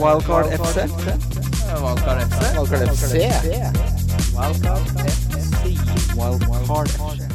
[0.00, 0.88] Wildcard FC.
[1.82, 2.40] Wildcard FC.
[2.56, 3.12] Wildcard FC.
[6.16, 7.26] Wildcard FC.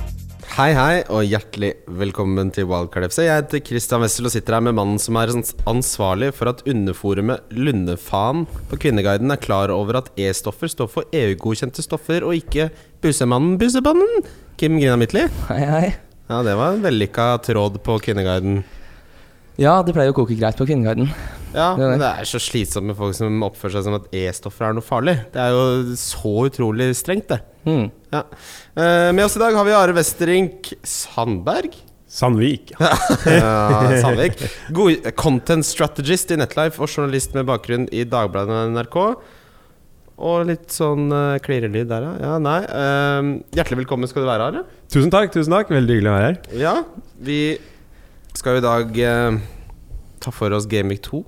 [0.58, 3.28] Hei, hei, og hjertelig velkommen til Wildcard FC.
[3.28, 5.30] Jeg heter Christian Wessel og sitter her med mannen som er
[5.70, 11.86] ansvarlig for at underforumet Lundefaen på Kvinneguiden er klar over at E-stoffer står for EU-godkjente
[11.86, 12.72] stoffer, og ikke
[13.06, 14.26] Bussemannen Bussebanden.
[14.58, 15.28] Kim Grina Midtly.
[15.52, 15.88] Hei, hei.
[16.28, 18.64] Ja, det var en vellykka tråd på Kvinneguiden.
[19.62, 21.14] Ja, det pleier å koke greit på Kvinneguiden.
[21.56, 24.68] Ja, Det men det er så slitsomt med folk som oppfører seg som at E-stoffer
[24.68, 25.16] er noe farlig.
[25.34, 27.40] Det er jo så utrolig strengt, det.
[27.68, 27.88] Mm.
[28.14, 28.24] Ja.
[28.76, 31.76] Eh, med oss i dag har vi Are Westerink Sandberg.
[32.08, 32.72] Sandvik.
[33.28, 34.40] Ja, Sandvik.
[34.76, 38.98] God content strategist i Netlife og journalist med bakgrunn i Dagbladet og NRK.
[40.18, 42.14] Og litt sånn uh, klirrelyd der, ja.
[42.24, 42.60] ja nei.
[42.66, 44.64] Uh, hjertelig velkommen skal du være, Are.
[44.90, 45.70] Tusen takk, tusen takk.
[45.74, 46.40] Veldig hyggelig å være her.
[46.58, 46.76] Ja,
[47.22, 47.42] vi
[48.38, 49.38] skal jo i dag uh,
[50.24, 51.22] ta for oss Gamevik 2.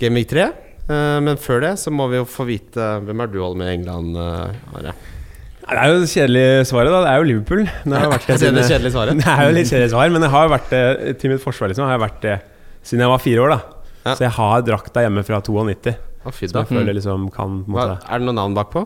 [0.00, 0.48] Gameweek 3.
[0.90, 3.70] Eh, men før det så må vi jo få vite hvem er du holder med
[3.70, 4.94] i England, uh, Are?
[5.70, 7.00] Det er jo det kjedelige svaret, da.
[7.04, 7.60] Det er jo Liverpool.
[7.62, 9.18] Det har vært det, Det er det kjedelige svaret.
[9.20, 11.70] Det er jo litt kjedelig svar, men jeg har jo vært det til mitt forsvar
[11.70, 12.38] liksom, har jeg vært det
[12.90, 13.54] siden jeg var fire år.
[13.54, 13.60] da
[14.00, 14.14] Ja.
[14.16, 15.94] Så jeg har drakta hjemme fra 92.
[16.24, 18.82] Oh, fy Så jeg føler liksom kan Hva, er det noe navn bakpå?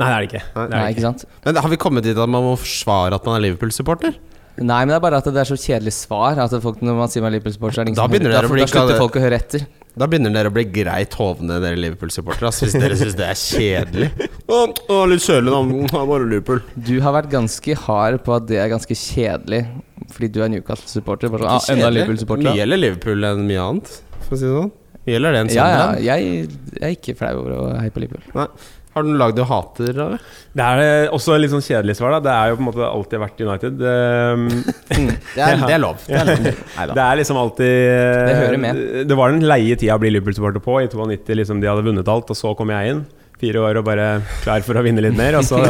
[0.00, 0.44] Nei, det er det ikke.
[0.54, 1.24] Det er Nei, ikke sant?
[1.44, 4.16] Men har vi kommet dit at man må forsvare at man er Liverpool-supporter?
[4.62, 6.40] Nei, men det er bare at det er så kjedelig svar.
[6.40, 8.24] At folk, når man sier man er Liverpool-supporter, så er det ingen Da som hører
[8.24, 9.68] dere Da, da slutter folk å høre etter.
[9.92, 12.48] Da begynner dere å bli greit hovne, dere Liverpool-supportere.
[12.64, 14.08] Hvis dere syns det er kjedelig.
[14.48, 16.02] Å, å, litt kjølig, da.
[16.08, 16.62] Bare Liverpool.
[16.76, 19.66] Du har vært ganske hard på at det er ganske kjedelig,
[20.14, 21.32] fordi du er Newcastle-supporter.
[21.34, 21.90] Sånn, ah, enda.
[21.92, 22.48] Liverpool-supporter.
[22.48, 24.72] Mye gjelder Liverpool enn mye annet, for å si det sånn.
[25.12, 26.16] Gjelder det en sånn Ja, ja.
[26.16, 26.48] Jeg,
[26.78, 28.48] jeg er ikke flau over å heie på Liverpool.
[28.92, 29.88] Har du noe lag du hater?
[29.94, 30.24] Eller?
[30.52, 32.12] Det er eh, også litt sånn kjedelig svar.
[32.12, 33.80] da Det er jo på en måte alltid vært United.
[33.80, 34.42] Um,
[35.36, 36.02] Det er, det er lov.
[36.04, 36.50] Det er lov.
[36.98, 38.82] Det er liksom alltid eh, Det hører med.
[39.08, 40.76] Det var den leie tida å bli Liverpool-supporter på.
[40.84, 43.00] I 92 liksom de hadde vunnet alt, og så kom jeg inn.
[43.40, 44.10] Fire år og bare
[44.42, 45.62] klar for å vinne litt mer, og så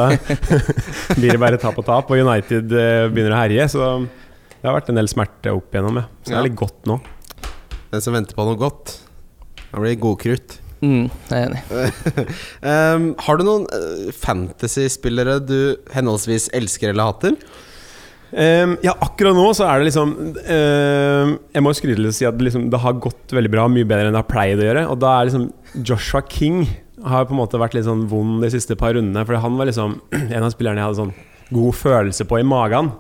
[1.21, 2.11] blir det bare tap og tap.
[2.11, 6.03] Og United eh, begynner å herje, så det har vært en del smerte opp igjennom.
[6.03, 6.09] Ja.
[6.27, 6.99] Så det er litt godt nå.
[7.95, 8.99] Den som venter på noe godt,
[9.71, 10.59] da blir det godkrutt.
[10.83, 11.61] Mm, jeg er enig.
[12.67, 17.37] Um, har du noen uh, fantasy-spillere du henholdsvis elsker eller hater?
[18.33, 22.25] Um, ja, akkurat nå så er det liksom ehm, Jeg må skryte litt og si
[22.25, 24.67] at det, liksom, det har gått veldig bra, mye bedre enn det har pleid å
[24.67, 24.87] gjøre.
[24.89, 25.51] Og da er liksom
[25.85, 26.65] Joshua King
[27.05, 29.27] har på en måte vært litt sånn vond de siste par rundene.
[29.29, 29.99] For han var liksom
[30.35, 31.15] en av spillerne jeg hadde sånn
[31.53, 32.91] god følelse på i magen.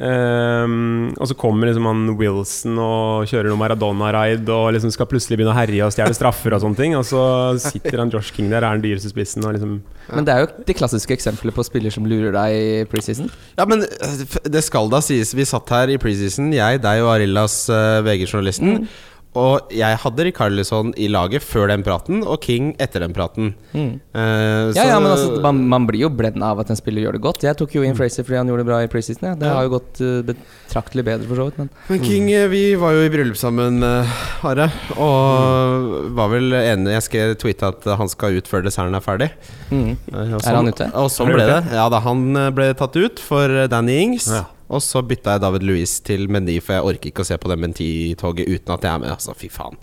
[0.00, 5.36] Ehm, og så kommer liksom han Wilson og kjører noe Maradona-raid og liksom skal plutselig
[5.36, 6.96] begynne å herje og stjele straffer og sånne ting.
[6.96, 7.22] Og så
[7.60, 9.76] sitter han Josh King der, er den dyreste spissen og liksom
[10.10, 13.28] Men det er jo det klassiske eksempelet på spiller som lurer deg i preseason.
[13.58, 15.34] Ja, men uh, det skal da sies.
[15.36, 18.88] Vi satt her i preseason, jeg, deg og Arillas, uh, VG-journalisten.
[19.38, 23.52] Og jeg hadde Rikarlison i laget før den praten, og King etter den praten.
[23.72, 24.00] Mm.
[24.10, 27.02] Uh, Ja, så- ja, men altså, man, man blir jo blenda av at en spiller
[27.06, 27.42] gjør det godt.
[27.46, 29.28] Jeg tok jo inn Fraser fordi han gjorde det bra i preseason.
[29.28, 29.34] Ja.
[29.38, 29.54] Det Ja.
[29.54, 31.58] har jo gått uh, betraktelig bedre, for så vidt.
[31.58, 32.50] Men Men King, mm.
[32.50, 34.66] vi var jo i bryllup sammen, uh, Are.
[34.98, 39.30] Og var vel enige Jeg skal tweete at han skal ut før desserten er ferdig.
[39.70, 39.96] mm.
[40.12, 40.90] Eh, og Er han ute?
[40.94, 41.60] Og sånn ble det.
[41.72, 44.26] Ja da, han eh, ble tatt ut for eh, Danny Ings.
[44.26, 44.44] Ja.
[44.70, 47.50] Og så bytta jeg David Louis til Mendy, for jeg orker ikke å se på
[47.50, 49.12] det Mendy-toget uten at jeg er med.
[49.16, 49.78] Altså, fy faen.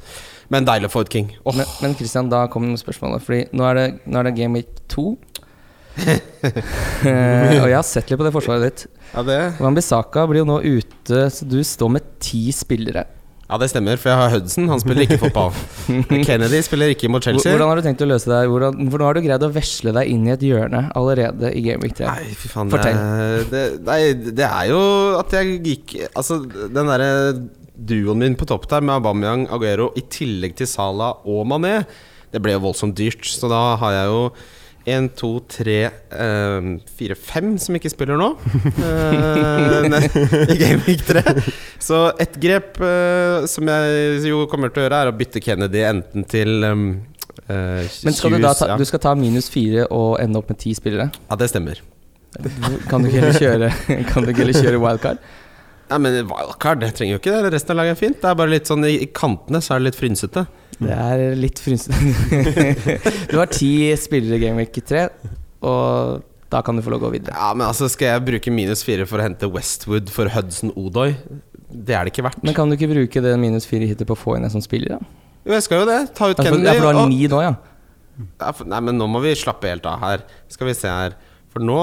[0.54, 1.34] Men deilig å få ut King.
[1.44, 1.56] Oh.
[1.56, 3.26] Men, men Christian, da kommer spørsmålet.
[3.26, 5.10] Fordi nå er det, nå er det Game Week 2.
[6.48, 8.82] Eh, og jeg har sett litt på det forsvaret ditt.
[9.12, 13.04] ja, det, Wambisaka blir jo nå ute, så du står med ti spillere.
[13.48, 14.66] Ja, det stemmer, for jeg har Hudson.
[14.68, 15.54] Han spiller ikke fotball.
[16.28, 17.54] Kennedy spiller ikke mot Chelsea.
[17.54, 18.42] Hvordan har du tenkt å løse det?
[18.52, 21.62] Hvordan, for nå har du greid å vesle deg inn i et hjørne allerede i
[21.64, 22.10] Game Week 3.
[22.12, 22.74] Nei, fy faen.
[22.74, 23.00] Fortell.
[23.00, 24.02] Det, det, nei,
[24.36, 24.82] det er jo
[25.22, 27.10] at jeg gikk Altså, den derre
[27.78, 31.80] duoen min på topp der med Aubameyang, Aguero i tillegg til Salah og Mané,
[32.34, 33.24] det ble jo voldsomt dyrt.
[33.32, 34.22] Så da har jeg jo
[34.88, 38.30] én, to, tre, eh, fire, fem som ikke spiller nå.
[38.80, 39.88] uh,
[40.54, 41.24] I Game Week 3.
[41.84, 45.84] Så ett grep uh, som jeg jo kommer til å gjøre, er å bytte Kennedy
[45.88, 46.86] enten til um,
[47.50, 48.78] uh, Men skal du da ta, ja.
[48.80, 51.10] du skal ta minus fire og ende opp med ti spillere?
[51.12, 51.84] ja, det stemmer.
[52.88, 53.74] Kan du ikke heller kjøre,
[54.12, 55.28] kan du ikke heller kjøre wildcard?
[55.88, 57.52] Nei, men wildcard det trenger jo ikke det.
[57.56, 58.22] Resten av laget er fint.
[58.24, 60.48] Det er bare litt sånn i, i kantene så er det litt frynsete.
[60.78, 61.96] Det er litt frynsete.
[63.32, 65.08] du har ti spillere i Game Week 3,
[65.66, 67.36] og da kan du få lov å gå videre.
[67.36, 71.14] Ja, men altså Skal jeg bruke minus fire for å hente Westwood for Hudson Odoi?
[71.68, 72.44] Det er det ikke verdt.
[72.48, 74.64] Men kan du ikke bruke det minus fire hittil på å få inn en som
[74.64, 75.24] spiller, da?
[75.48, 75.98] Jo, jeg skal jo det.
[76.16, 76.68] Ta ut Kennedy.
[76.68, 77.42] ja, for du har ni nå.
[77.42, 80.24] Ja, nei, men nå må vi slappe helt av her.
[80.52, 81.18] Skal vi se her.
[81.54, 81.82] For nå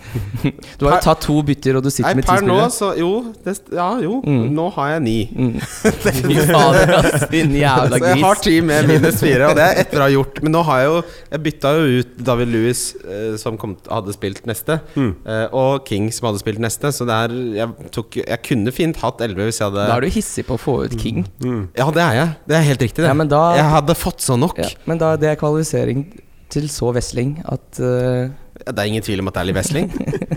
[0.80, 2.70] Du har jo tatt to bytter, og du sitter Nei, med ti per nå, spillere.
[2.74, 3.10] så Jo,
[3.44, 4.16] det, ja, jo.
[4.24, 4.46] Mm.
[4.56, 5.16] Nå har jeg ni.
[5.30, 5.52] Mm.
[6.20, 9.80] Fy fader, ass, din jævla Så jeg har ti med minus fire, og det er
[9.84, 10.96] etter å ha gjort Men nå har jeg jo
[11.34, 15.12] Jeg bytta jo ut David Lewis, eh, som kom, hadde spilt neste, Mm.
[15.28, 16.90] eh, og King, som hadde spilt neste.
[16.96, 20.06] Så det er Jeg, tok, jeg kunne fint hatt 11 hvis jeg hadde Da er
[20.08, 21.22] du hissig på å få ut King.
[21.44, 21.62] Mm.
[21.78, 22.34] Ja, det er jeg.
[22.50, 23.08] Det er helt riktig, det.
[23.12, 24.58] Ja, men da, Jeg hadde fått så nok.
[24.58, 26.06] ja, men da det er kvalifisering
[26.50, 28.30] til så Wesling at eh,
[28.60, 29.88] Ja, Det er ingen tvil om at det er litt Wesling.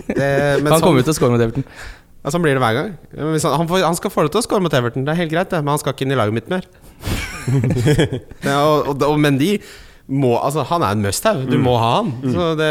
[0.08, 0.30] Det,
[0.64, 1.66] Han sånn, kommer jo til å score mot Everton.
[2.24, 2.92] ja, sånn blir det hver gang.
[3.34, 5.22] Hvis han, han, får, han skal få det til å score mot Everton, det er
[5.24, 5.60] helt greit, det.
[5.64, 6.68] Men han skal ikke inn i laget mitt mer.
[8.48, 9.58] ja, og, og, og Mendy
[10.04, 11.46] må, altså, han er en must-have.
[11.48, 12.10] Du må ha han.
[12.28, 12.70] Så det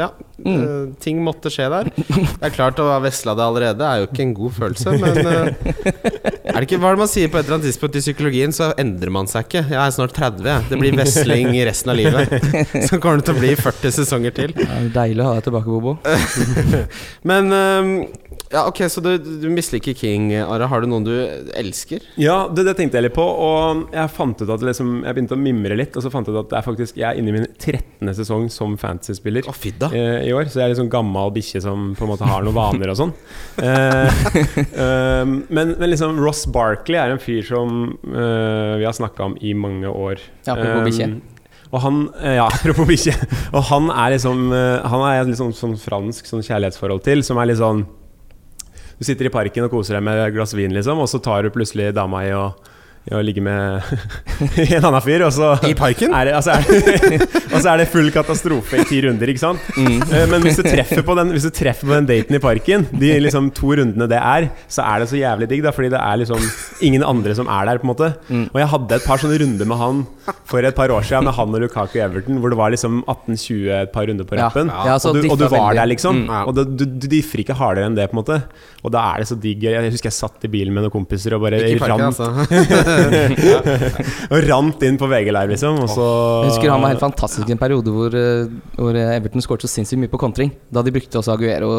[0.00, 0.10] Ja.
[0.40, 0.94] Mm.
[0.96, 1.90] ting måtte skje der.
[1.92, 5.18] Det er klart å ha vesla det allerede er jo ikke en god følelse, men
[5.20, 8.02] uh, er det ikke, Hva er det man sier på et eller annet tidspunkt i
[8.06, 8.54] psykologien?
[8.56, 9.66] Så endrer man seg ikke.
[9.68, 10.48] Jeg er snart 30.
[10.48, 10.64] jeg.
[10.70, 12.32] Det blir vesling i resten av livet.
[12.88, 14.56] Så kommer det til å bli 40 sesonger til.
[14.64, 15.98] Er deilig å ha deg tilbake, Bobo.
[17.30, 17.92] Men ehm,
[18.50, 20.66] Ja, ok, så du, du misliker King, Are.
[20.66, 21.12] Har du noen du
[21.54, 22.02] elsker?
[22.18, 25.36] Ja, det, det tenkte jeg litt på, og jeg fant ut at liksom, Jeg begynte
[25.36, 27.30] å mimre litt, og så fant jeg ut at det er faktisk jeg er inne
[27.30, 28.10] i min 13.
[28.18, 29.46] sesong som fantasy-spiller.
[29.46, 29.60] oh,
[29.92, 32.42] eh, i år, så jeg er litt sånn gammel bikkje som på en måte har
[32.42, 33.14] noen vaner og sånn.
[33.60, 34.24] Eh,
[34.56, 39.36] eh, men, men liksom Ross Barkley er en fyr som eh, vi har snakka om
[39.44, 40.22] i mange år.
[40.46, 41.06] Ja, apropos bikkje.
[41.06, 43.14] Eh, og han eh, Ja, apropos bikkje.
[43.52, 47.52] Og han er liksom eh, Han er liksom sånn fransk sånn kjærlighetsforhold til, som er
[47.52, 47.84] litt sånn
[49.00, 51.46] Du sitter i parken og koser deg med et glass vin, liksom, og så tar
[51.46, 52.50] du plutselig dama i å
[53.08, 53.80] i å ligge med
[54.76, 56.12] en annen fyr, og så I parken?
[56.14, 56.64] er det, altså er
[57.54, 59.70] og så er det full katastrofe i ti runder, ikke sant?
[59.78, 60.02] Mm.
[60.30, 63.14] Men hvis du, treffer på den, hvis du treffer på den daten i parken, de
[63.24, 66.20] liksom to rundene det er, så er det så jævlig digg, da, fordi det er
[66.22, 66.44] liksom
[66.86, 68.10] ingen andre som er der, på en måte.
[68.52, 70.04] Og jeg hadde et par sånne runder med han
[70.50, 73.72] for et par år siden, med han og Lukaku Everton, hvor det var liksom 18-20
[73.80, 74.46] et par runder på Ja.
[74.48, 74.70] rappen.
[74.70, 76.24] Ja, så og, du, og du var der, liksom.
[76.28, 76.36] Mm.
[76.46, 78.38] Og du, du differ ikke hardere enn det, på en måte.
[78.84, 79.64] Og da er det så digg.
[79.66, 82.20] Jeg husker jeg satt i bilen med noen kompiser og bare Ikke i parken, rant,
[82.20, 82.86] altså.
[84.32, 85.80] og rant inn på VG-leir, liksom.
[85.84, 86.06] Og så
[86.44, 89.72] Jeg husker han var helt fantastisk i en periode hvor, eh, hvor Everton skåret så
[89.72, 90.52] sinnssykt mye på kontring.
[90.72, 91.72] Da de brukte også Aguero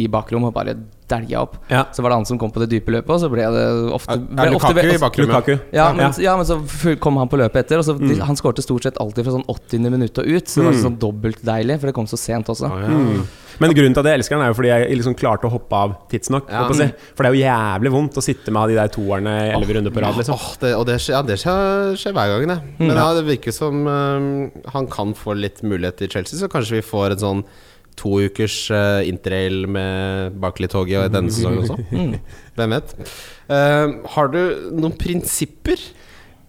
[0.00, 0.76] i bakrom og bare
[1.10, 1.56] dælja opp.
[1.70, 1.84] Ja.
[1.92, 3.66] Så var det han som kom på det dype løpet, og så ble det
[3.96, 5.34] ofte, Er Lukaku i bakgrunnen bakrommet?
[5.34, 5.58] Lukaku.
[5.76, 6.12] Ja, men, Ja.
[6.30, 8.20] ja, men så kom han på løpet etter, og så Mm.
[8.30, 9.90] han skårte stort sett alltid fra sånn 80.
[9.90, 10.46] minutt og ut.
[10.48, 10.84] Så det var Mm.
[10.86, 12.68] sånn dobbelt deilig, for det kom så sent også.
[12.70, 12.88] Ja.
[12.88, 13.26] Mm.
[13.60, 15.72] Men grunnen til at jeg elsker den, er jo fordi jeg liksom klarte å hoppe
[15.76, 16.48] av tidsnok.
[16.48, 16.66] Ja.
[16.72, 16.86] si.
[17.14, 20.00] For det er jo jævlig vondt å sitte med de der toerne elleve runder på
[20.00, 20.16] rad.
[20.16, 20.32] Liksom.
[20.34, 22.62] Oh, det, og det skjer, ja, det skjer, skjer hver gang, det.
[22.78, 26.80] Men ja, det virker som um, han kan få litt mulighet i Chelsea, så kanskje
[26.80, 27.44] vi får en sånn
[28.00, 31.78] to ukers uh, interrail med Barclay-toget i denne sesongen også.
[31.92, 32.14] Mm.
[32.58, 32.94] Hvem vet.
[33.50, 34.40] Uh, har du
[34.72, 35.82] noen prinsipper?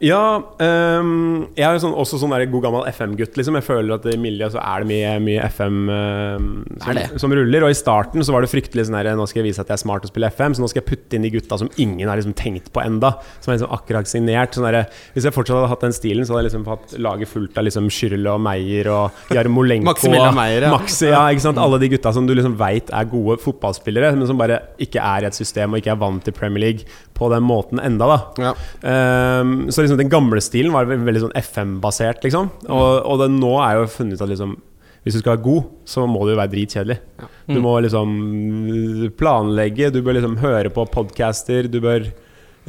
[0.02, 3.36] Ja, um, jeg er sånn, også sånn der god gammel FM-gutt.
[3.38, 3.58] Liksom.
[3.60, 6.48] Jeg føler at i miljøet så er det mye, mye FM ehm,
[6.82, 7.66] som, som ruller.
[7.68, 9.78] Og i starten så var det fryktelig sånn her Nå skal jeg vise at jeg
[9.78, 12.10] er smart og spille FM, så nå skal jeg putte inn de gutta som ingen
[12.10, 14.58] har liksom tenkt på enda Som er liksom akkurat signert.
[14.58, 17.32] Sånn der, hvis jeg fortsatt hadde hatt den stilen, så hadde jeg liksom hatt laget
[17.36, 19.92] fullt av liksom Schürrle og Meyer og Jarmolenko.
[19.92, 20.74] Maximilian Meyer, ja.
[20.74, 21.62] Maxi, ja, ikke sant?
[21.62, 25.28] Alle de gutta som du liksom veit er gode fotballspillere, men som bare ikke er
[25.28, 26.90] i et system og ikke er vant til Premier League
[27.22, 28.18] på den måten enda, da.
[28.42, 28.52] Ja.
[29.42, 32.52] Um, så liksom den gamle stilen var veldig, sånn FM-basert, liksom.
[32.68, 34.60] Og, og det nå er jo funnet ut at liksom
[35.02, 36.98] hvis du skal være god, så må du jo være dritkjedelig.
[37.50, 38.12] Du må liksom
[39.18, 42.06] planlegge, du bør liksom høre på podcaster, du bør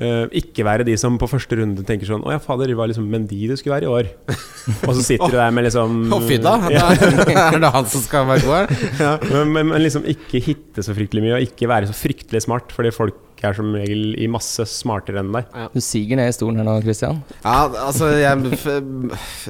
[0.01, 2.89] uh, ikke være de som på første runde tenker sånn Å ja, fader, det var
[2.89, 4.09] liksom Mendy du skulle være i år.
[4.89, 6.57] Og så sitter du der med liksom Å, fy da!
[6.73, 8.89] Er det han som skal være god her?
[8.97, 9.13] Ja.
[9.29, 12.73] Men, men, men liksom ikke hitte så fryktelig mye, og ikke være så fryktelig smart,
[12.73, 15.45] fordi folk er som regel i masse smartere enn deg.
[15.75, 17.23] Du siger ned i stolen her nå, Christian.
[17.43, 18.39] Ja, altså jeg,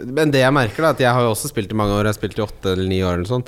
[0.06, 2.06] Men det jeg merker, da at jeg har jo også spilt i mange år.
[2.06, 3.20] Jeg har spilt i åtte eller ni år.
[3.20, 3.46] Eller sånn.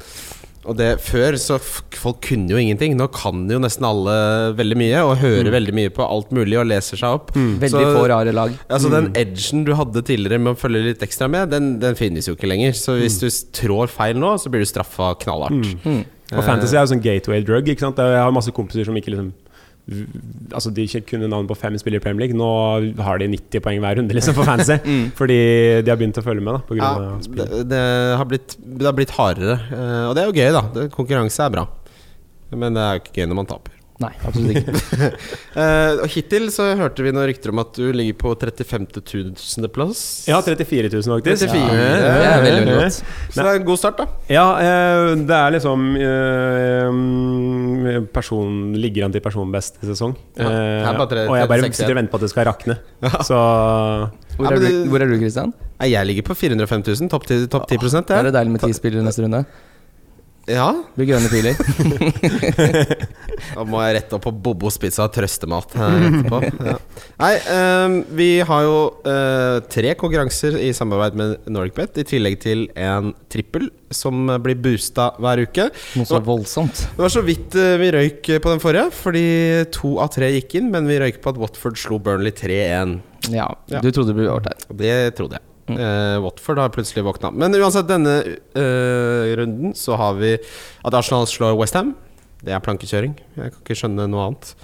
[0.65, 2.95] Og det Før så folk kunne jo ingenting.
[2.97, 4.15] Nå kan jo nesten alle
[4.57, 5.03] veldig mye.
[5.05, 7.35] Og hører veldig mye på alt mulig og leser seg opp.
[7.37, 8.55] Veldig Så- få rare lag.
[8.69, 12.27] Altså Den edgen du hadde tidligere med å følge litt ekstra med, den, den finnes
[12.27, 12.73] jo ikke lenger.
[12.73, 15.85] Så hvis du trår feil nå, så blir du straffa knallhardt.
[15.85, 16.05] Mm.
[16.33, 17.69] Og fantasy er jo sånn gateway drug.
[17.69, 18.01] Ikke sant?
[18.01, 19.33] Jeg har masse kompiser som ikke liksom
[19.85, 22.39] Altså De kunne navn på fem spillere i Premier League.
[22.39, 24.79] Nå har de 90 poeng hver runde liksom for fancy.
[24.91, 25.07] mm.
[25.19, 25.39] Fordi
[25.85, 26.57] de har begynt å følge med.
[26.57, 27.85] da Ja, av det, det,
[28.17, 29.59] har blitt, det har blitt hardere.
[29.69, 30.89] eh, og det er jo gøy, da.
[30.95, 31.67] Konkurranse er bra.
[32.55, 33.77] Men det er jo ikke gøy når man taper.
[34.03, 34.73] Nei, absolutt ikke.
[35.55, 39.69] uh, og Hittil så hørte vi noen rykter om at du ligger på 35 000.
[39.75, 40.01] plass.
[40.27, 41.47] Ja, 34 000 faktisk.
[41.53, 41.77] 34.
[41.79, 42.99] Ja, Ja, det er veldig, veldig godt.
[43.31, 44.07] Så det er en god start, da.
[44.35, 50.17] Ja, uh, det er liksom uh, person, Ligger an til personbeste sesong.
[50.39, 52.77] Ja, bare tre- og jeg bare sitter og venter på at det skal rakne.
[53.23, 53.39] Så
[54.35, 55.55] Hvor er, du, hvor er du, Christian?
[55.85, 57.11] Jeg ligger på 405 000.
[57.15, 58.33] Topp 10, top 10 Da er det.
[58.33, 59.45] det deilig med ti spillere neste runde.
[60.51, 61.57] Ja, Blir grønne piler.
[63.55, 66.41] da må jeg rette opp på Bobos pizza og trøstemat her etterpå.
[66.69, 66.75] Ja.
[67.23, 68.75] Nei, um, vi har jo
[69.07, 75.11] uh, tre konkurranser i samarbeid med NordicBet, i tillegg til en trippel som blir boosta
[75.23, 75.69] hver uke.
[75.97, 76.85] Noe så voldsomt.
[76.97, 79.25] Det var så vidt uh, vi røyk på den forrige, fordi
[79.75, 82.99] to av tre gikk inn, men vi røyk på at Watford slo Burnley 3-1.
[83.33, 83.81] Ja, Ja.
[83.81, 84.69] du trodde det ble overtid.
[84.77, 85.49] Det trodde jeg.
[85.73, 87.31] Eh, Watford har plutselig våkna.
[87.33, 91.95] Men uansett, denne uh, runden så har vi at Arsenal slår Westham.
[92.45, 93.17] Det er plankekjøring.
[93.39, 94.55] Jeg kan ikke skjønne noe annet.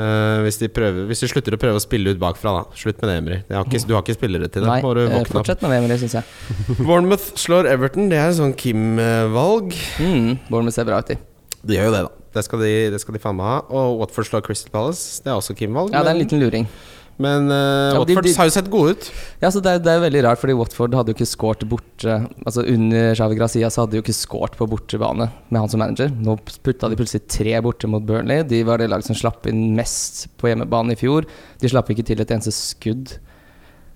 [0.00, 2.78] Uh, hvis, de prøver, hvis de slutter å prøve å spille ut bakfra, da.
[2.78, 3.40] Slutt med det, Emry.
[3.46, 4.70] Det har ikke, du har ikke spillere til det.
[4.70, 6.56] Nei, fortsett med det, Emry, syns jeg.
[6.86, 8.08] Bournemouth slår Everton.
[8.10, 9.76] Det er sånn Kim-valg.
[10.02, 11.20] Mm, Bournemouth ser bra ut, de.
[11.60, 12.16] De gjør jo det, da.
[12.30, 13.58] Det skal de, det skal de faen meg ha.
[13.74, 15.18] Og Watford slår Crystal Palace.
[15.22, 15.90] Det er også Kim-valg.
[15.94, 16.66] Ja, det er en liten luring.
[16.66, 19.10] Men eh, Ja, de- Watford de- har jo sett gode ut.
[19.42, 22.16] Ja, så det, er, det er veldig rart, fordi Watford hadde jo ikke skåret borte
[22.46, 25.80] Altså Under Xavi Grazia så hadde de jo ikke skåret på bortebane med han som
[25.82, 26.08] manager.
[26.10, 28.42] Nå putta de plutselig tre borte mot Burnley.
[28.48, 31.26] De var det laget som slapp inn mest på hjemmebane i fjor.
[31.60, 33.18] De slapp ikke til et eneste skudd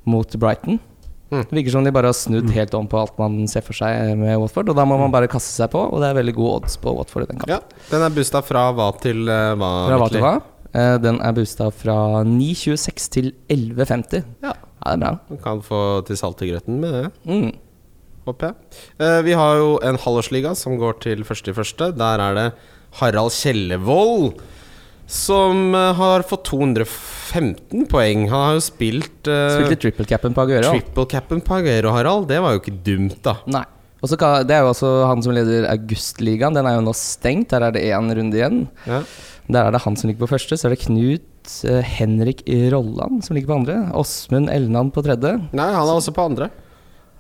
[0.05, 0.79] mot Brighton.
[1.33, 1.41] Mm.
[1.49, 4.13] Det virker som de bare har snudd helt om på alt man ser for seg
[4.21, 4.69] med Watford.
[4.71, 6.93] Og da må man bare kaste seg på, og det er veldig gode odds på
[6.95, 7.55] Watford i den kampen.
[7.57, 9.71] Ja, Den er busta fra hva til eh, hva?
[9.89, 10.35] Fra hva til hva?
[10.75, 14.25] Eh, Den er boosta fra 9,26 til 11,50.
[14.43, 14.55] Ja.
[14.85, 15.13] Ja, det er bra.
[15.31, 17.53] Du kan få til salt i grøten med det, Mm.
[18.27, 18.55] håper jeg.
[19.01, 21.93] Eh, vi har jo en halvårsliga som går til første i første.
[21.97, 22.53] Der er det
[23.01, 24.35] Harald Kjellevold
[25.07, 28.29] som eh, har fått 215 poeng.
[28.29, 30.73] Han har jo spilt uh, Spilte triple-capen på Aguero.
[30.73, 32.29] triple-capen på Aguero, Harald.
[32.29, 33.37] Det var jo ikke dumt, da.
[33.47, 33.65] Nei.
[34.05, 36.53] Og så kan- Det er jo også han som leder Augustligaen.
[36.55, 37.49] Den er jo nå stengt.
[37.55, 38.67] Der er det én runde igjen.
[38.87, 39.01] Ja.
[39.49, 40.59] Der er det han som ligger på første.
[40.61, 42.43] Så er det Knut eh, Henrik
[42.73, 43.79] Rolland som ligger på andre.
[43.97, 45.39] Åsmund Elnan på tredje.
[45.57, 46.51] Nei, han er også på andre.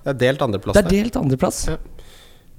[0.05, 1.63] Det er delt andreplass Det er delt andreplass.
[1.73, 1.77] Ja.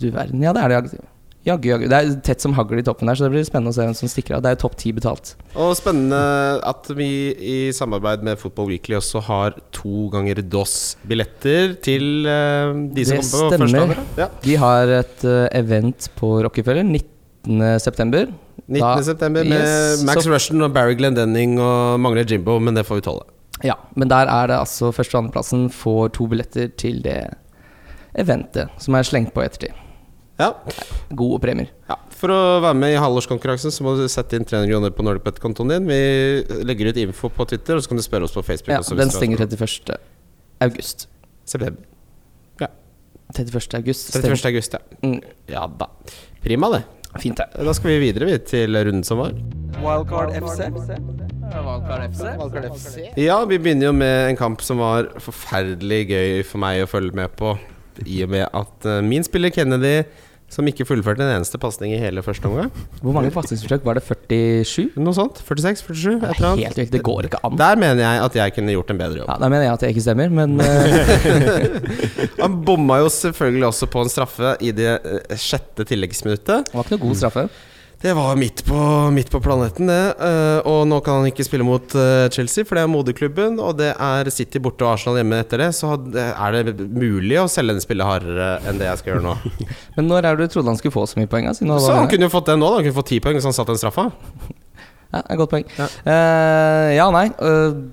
[0.02, 0.42] Du verden.
[0.42, 1.00] Ja, det er det.
[1.46, 1.68] Jaggu.
[1.72, 1.88] Jaggu.
[1.92, 3.96] Det er tett som hagl i toppen der, så det blir spennende å se hvem
[3.98, 4.44] som stikker av.
[4.46, 5.34] Det er jo topp ti betalt.
[5.56, 6.20] Og spennende
[6.66, 13.06] at vi i samarbeid med Football Weekly også har to ganger DOS-billetter til uh, de
[13.06, 13.84] som Det kommer på første stemmer.
[13.84, 14.08] andre.
[14.18, 14.30] Ja.
[14.46, 17.12] Vi har et uh, event på Rockefeller 19.9.
[17.46, 18.82] 19.
[18.82, 22.98] Da- september med Yes, Max Rushton og Barry Glendenning og mangler Jimbo, men det får
[22.98, 23.22] vi tåle.
[23.64, 27.20] Ja, men der er det altså første- og andreplassen får to billetter til det
[28.18, 29.76] eventet som er slengt på ettertid.
[30.40, 30.50] Ja.
[31.16, 31.70] Gode premier.
[31.90, 31.96] ja.
[32.16, 35.74] For å være med i halvårskonkurransen så må du sette inn 300 kroner på NordicBet-kontoen
[35.74, 35.88] din.
[35.90, 38.72] Vi legger ut info på Twitter, og så kan du spørre oss på Facebook.
[38.72, 39.98] Ja, også den stenger 31.
[40.64, 41.08] august.
[41.46, 41.84] September.
[43.36, 43.74] 31.
[43.80, 44.16] august.
[44.16, 44.46] 31.
[44.46, 44.80] august, ja.
[45.04, 45.88] Mm, Ja da.
[46.44, 46.84] Prima, det.
[47.20, 47.48] fint, det.
[47.66, 49.32] Da skal vi videre vi, til runden som var.
[49.82, 50.68] Wildcard FC.
[50.70, 52.24] Wildcard FC.
[52.38, 52.98] Wildcard FC.
[53.18, 57.18] Ja, vi begynner jo med en kamp som var forferdelig gøy for meg å følge
[57.18, 57.56] med på.
[58.06, 60.04] I og med at eh, min spiller Kennedy,
[60.52, 62.70] som ikke fullførte en eneste pasning i hele første omgang
[63.02, 64.04] Hvor mange pasningsforsøk var det?
[64.06, 64.92] 47?
[65.02, 65.42] Noe sånt?
[65.42, 65.82] 46?
[65.90, 66.14] 47?
[66.16, 66.92] Et Det eller er helt vilt.
[66.94, 67.58] Det går ikke an.
[67.60, 69.30] Der mener jeg at jeg kunne gjort en bedre jobb.
[69.34, 73.90] Ja, Der mener jeg at jeg ikke stemmer, men eh, Han bomma jo selvfølgelig også
[73.92, 76.70] på en straffe i det eh, sjette tilleggsminuttet.
[76.70, 77.48] det var ikke noe god straffe.
[78.02, 78.78] Det var midt på,
[79.16, 80.02] midt på planeten, det.
[80.22, 83.56] Eh, og nå kan han ikke spille mot eh, Chelsea, for det er moderklubben.
[83.64, 85.70] Og det er City borte og Arsenal hjemme etter det.
[85.78, 89.36] Så er det mulig å selge en spillet hardere enn det jeg skal gjøre nå.
[89.98, 91.50] Men når er det du trodde han skulle få så mye poeng?
[91.50, 92.68] Altså, Så han kunne jo fått det nå.
[92.68, 94.10] da Han kunne fått ti poeng hvis han satt den straffa.
[95.16, 95.64] Ja, godt poeng.
[95.78, 95.86] Ja.
[96.04, 97.28] uh, ja, nei.
[97.40, 97.86] Uh,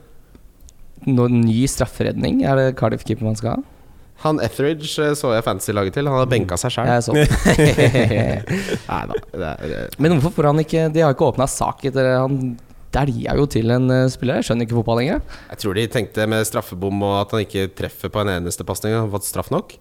[1.06, 3.60] no, ny strafferedning, er det Cardiff-keeper man skal ha?
[4.22, 6.08] Han Etheridge eh, så jeg fantasy-laget til.
[6.08, 6.86] Han hadde benka seg sjøl.
[10.02, 12.54] Men hvorfor får han ikke De har ikke åpna sak etter Han
[12.92, 14.40] dælja jo til en eh, spiller.
[14.40, 15.22] Jeg skjønner ikke fotball lenger.
[15.50, 18.94] jeg tror de tenkte med straffebom og at han ikke treffer på en eneste pasning.
[18.96, 19.76] Han har fått straff nok.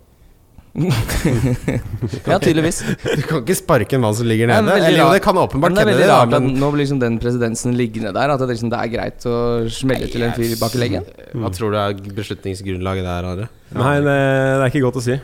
[2.31, 2.79] Ja, tydeligvis.
[3.03, 4.77] Du kan ikke sparke en mann som ligger nede.
[4.77, 7.17] Eller jo, det kan åpenbart Men det er veldig rart at nå blir liksom den
[7.21, 8.33] presidensen liggende der.
[8.35, 9.35] At det, liksom, det er greit å
[9.73, 11.07] smelle til en fyr bak i leggen.
[11.35, 13.49] Hva tror du er beslutningsgrunnlaget der, Are?
[13.75, 15.19] Nei, det, det er ikke godt å si.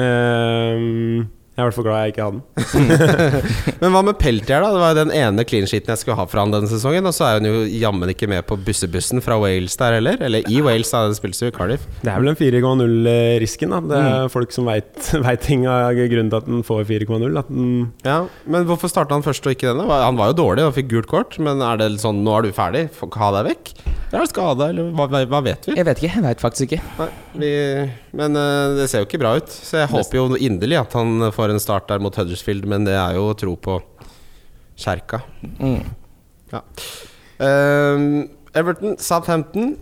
[0.00, 3.76] Ehm, jeg er i hvert fall glad jeg ikke hadde den.
[3.80, 4.68] Men hva med Peltier, da?
[4.74, 7.08] Det var jo den ene clean sheeten jeg skulle ha fra han denne sesongen.
[7.08, 10.20] Og så er hun jo jammen ikke med på bussebussen fra Wales der heller.
[10.20, 11.06] Eller i Wales, da.
[11.08, 11.86] Det spilles jo i Cardiff.
[12.02, 13.72] Det er vel den 4,0-risken.
[13.72, 15.00] da Det er folk som veit
[15.48, 17.40] ting av grunnen til at den får 4,0.
[17.40, 17.70] At den
[18.04, 19.88] Ja, Men hvorfor starta han først og ikke denne?
[19.88, 21.40] Han var jo dårlig og fikk gult kort.
[21.40, 23.72] Men er det sånn nå er du ferdig, ha deg vekk?
[24.16, 25.74] Eller er skada, eller hva, hva vet vi?
[25.76, 26.12] Jeg vet ikke.
[26.14, 26.78] Jeg vet faktisk ikke.
[26.96, 27.50] Nei, vi,
[28.16, 29.52] men uh, det ser jo ikke bra ut.
[29.52, 32.96] Så jeg håper jo inderlig at han får en start der mot Huddersfield, men det
[32.96, 33.76] er jo å tro på
[34.80, 35.20] kjerka.
[35.60, 35.84] Mm.
[37.44, 38.06] Ehm,
[38.56, 39.74] Everton, Southampton.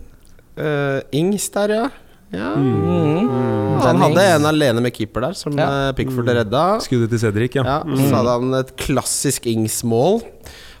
[0.55, 1.87] Uh, Ings der, ja.
[2.31, 2.51] ja.
[2.55, 3.79] Mm.
[3.83, 5.89] han hadde en alene med keeper der, som Ja.
[5.89, 6.79] eh, Pickford redda.
[6.83, 7.63] Skuddet til Cedric, ja.
[7.63, 10.21] Ja, Så hadde han et klassisk Ings-mål.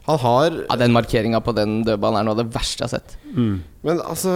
[0.05, 2.99] Han har Ja, Den markeringa på den dødballen er noe av det verste jeg har
[2.99, 3.15] sett.
[3.33, 3.55] Mm.
[3.85, 4.35] Men altså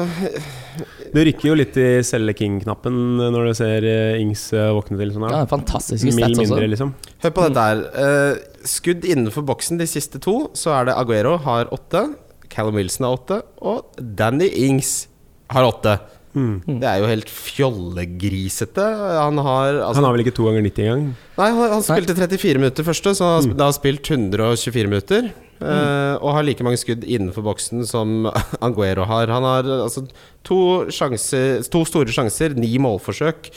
[1.13, 2.95] Du rykker jo litt i selge king-knappen
[3.33, 5.43] når du ser eh, Ings eh, våkne til sånn Ja.
[5.49, 6.45] Fantastiske stats også.
[6.45, 6.93] mindre, liksom.
[7.23, 7.83] Hør på dette her.
[8.05, 12.07] Eh, skudd innenfor boksen de siste to, så er det Aguero har åtte.
[12.49, 13.41] Callum Wilson har åtte.
[13.61, 15.07] Og Danny Ings
[15.53, 15.99] har åtte.
[16.35, 16.79] Mm.
[16.79, 18.83] Det er jo helt fjollegrisete.
[19.17, 21.05] Han har altså, Han har vel ikke to ganger 90 engang?
[21.39, 25.31] Nei, han, han spilte 34 minutter første, så han har sp- har spilt 124 minutter.
[25.59, 28.29] Uh, og har like mange skudd innenfor boksen som
[28.65, 29.27] Anguero har.
[29.33, 30.05] Han har altså
[30.47, 30.59] to,
[30.95, 33.49] sjanser, to store sjanser, ni målforsøk.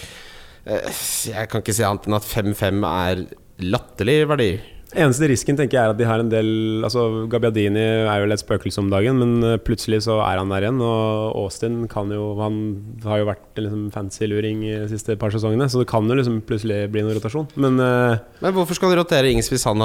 [0.66, 0.88] Uh,
[1.30, 3.22] jeg kan ikke si annet enn at 5-5 er
[3.62, 4.50] latterlig verdi.
[4.92, 6.48] Eneste risken tenker jeg er at de har en del
[6.84, 10.66] Altså Gabbiadini er jo et spøkelse om dagen, men eh, plutselig så er han der
[10.66, 10.82] igjen.
[10.84, 12.58] Og Austin kan jo Han
[13.06, 16.84] har jo vært liksom fancy-luring de siste par sesongene, så det kan jo liksom plutselig
[16.92, 17.48] bli noen rotasjon.
[17.56, 19.80] Men eh, Men hvorfor skal du rotere Ings hvis han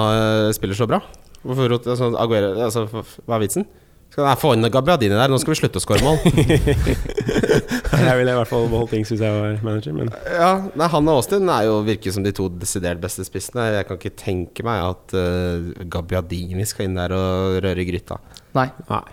[0.56, 1.02] spiller så bra?
[1.48, 3.68] Hvorfor altså, Aguero, altså, hva er vitsen?
[4.17, 5.29] Skal jeg få inn Gabbiadini der?
[5.29, 6.15] Nå skal vi slutte å skåre mål.
[8.07, 11.12] jeg ville i hvert fall beholdt Ings hvis jeg var manager, men Ja, nei, Han
[11.12, 13.67] og Austin er jo virker som de to desidert beste spissene.
[13.75, 18.17] Jeg kan ikke tenke meg at uh, Gabbiadini skal inn der og røre i gryta.
[18.57, 18.65] Nei.
[18.89, 19.03] nei.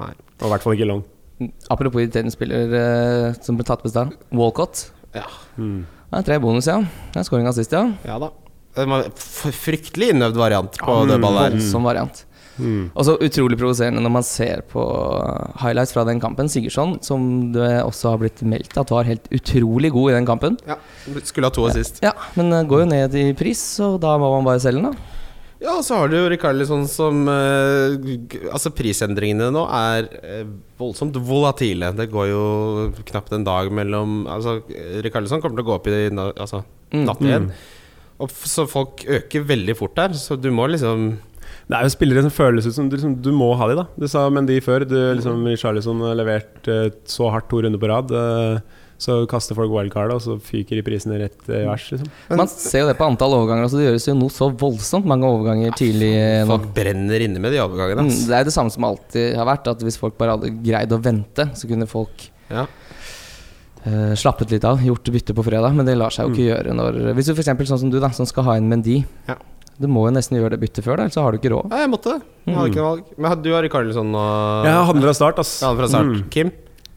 [0.00, 0.10] Nei.
[0.40, 1.04] Og i hvert fall ikke long.
[1.68, 4.16] Apropos irriterende spiller uh, som ble tatt på stad.
[4.32, 4.86] Walcott.
[5.12, 5.28] Ja,
[5.60, 5.82] Mm.
[6.08, 6.80] Ja, tre bonus, ja.
[7.12, 7.84] Det er scoringa sist, ja.
[8.08, 8.32] ja da.
[8.74, 9.12] Det var
[9.60, 11.58] fryktelig innøvd variant på Mm, dødball der.
[11.58, 12.24] Voldsom variant.
[12.58, 12.90] Mm.
[12.94, 14.82] Og så utrolig provoserende når man ser på
[15.62, 16.48] highlights fra den kampen.
[16.52, 20.58] Sigurdsson, som du også har blitt meldt at var helt utrolig god i den kampen.
[20.68, 20.76] Ja,
[21.24, 21.98] Skulle ha to assist.
[22.04, 24.92] Ja, men det går jo ned i pris, så da må man bare selge den,
[24.92, 25.10] da.
[25.64, 27.94] Ja, og så har du jo Rikarlison som eh,
[28.52, 30.42] Altså, prisendringene nå er eh,
[30.76, 31.88] voldsomt volatile.
[31.96, 32.42] Det går jo
[33.08, 34.58] knapt en dag mellom Altså,
[35.06, 37.06] Rikarlison kommer til å gå opp i altså, Mm.
[37.08, 37.46] natt igjen.
[38.22, 41.16] Og så folk øker veldig fort der, så du må liksom
[41.64, 43.86] Det er jo spillere som føles ut som du, liksom, du må ha de, da.
[43.96, 44.84] Du sa Mendy før.
[44.88, 48.12] Du, liksom, Charlison har levert eh, så hardt to runder på rad.
[48.12, 51.86] eh, så kaster folk wildcard, og så fyker de prisene rett eh, i vers.
[51.92, 52.10] Liksom.
[52.38, 53.66] Man ser jo det på antall overganger.
[53.66, 56.12] Altså det gjøres jo noe så voldsomt mange overganger tidlig
[56.44, 56.52] nå.
[56.54, 58.06] Folk brenner inne med de overgangene.
[58.06, 58.28] Altså.
[58.30, 61.00] det er det samme som alltid har vært, at hvis folk bare hadde greid å
[61.04, 62.68] vente, så kunne folk Ja.
[63.84, 65.74] Uh, slappet litt av, gjort bytte på fredag.
[65.76, 67.50] Men det lar seg jo ikke gjøre når Hvis du f.eks.
[67.68, 69.02] sånn som du, da, som skal ha en Mendy.
[69.28, 69.36] Ja.
[69.80, 71.72] Du må jo nesten gjøre det byttet før, da, ellers så har du ikke råd.
[71.72, 72.20] ja, jeg måtte det.
[72.46, 73.08] Jeg hadde ikke noe valg.
[73.18, 75.54] Men du har Rikarlison og Jeg har han fra start, ass.
[75.66, 76.12] Han fra start.
[76.12, 76.28] Mm.
[76.30, 76.52] Kim?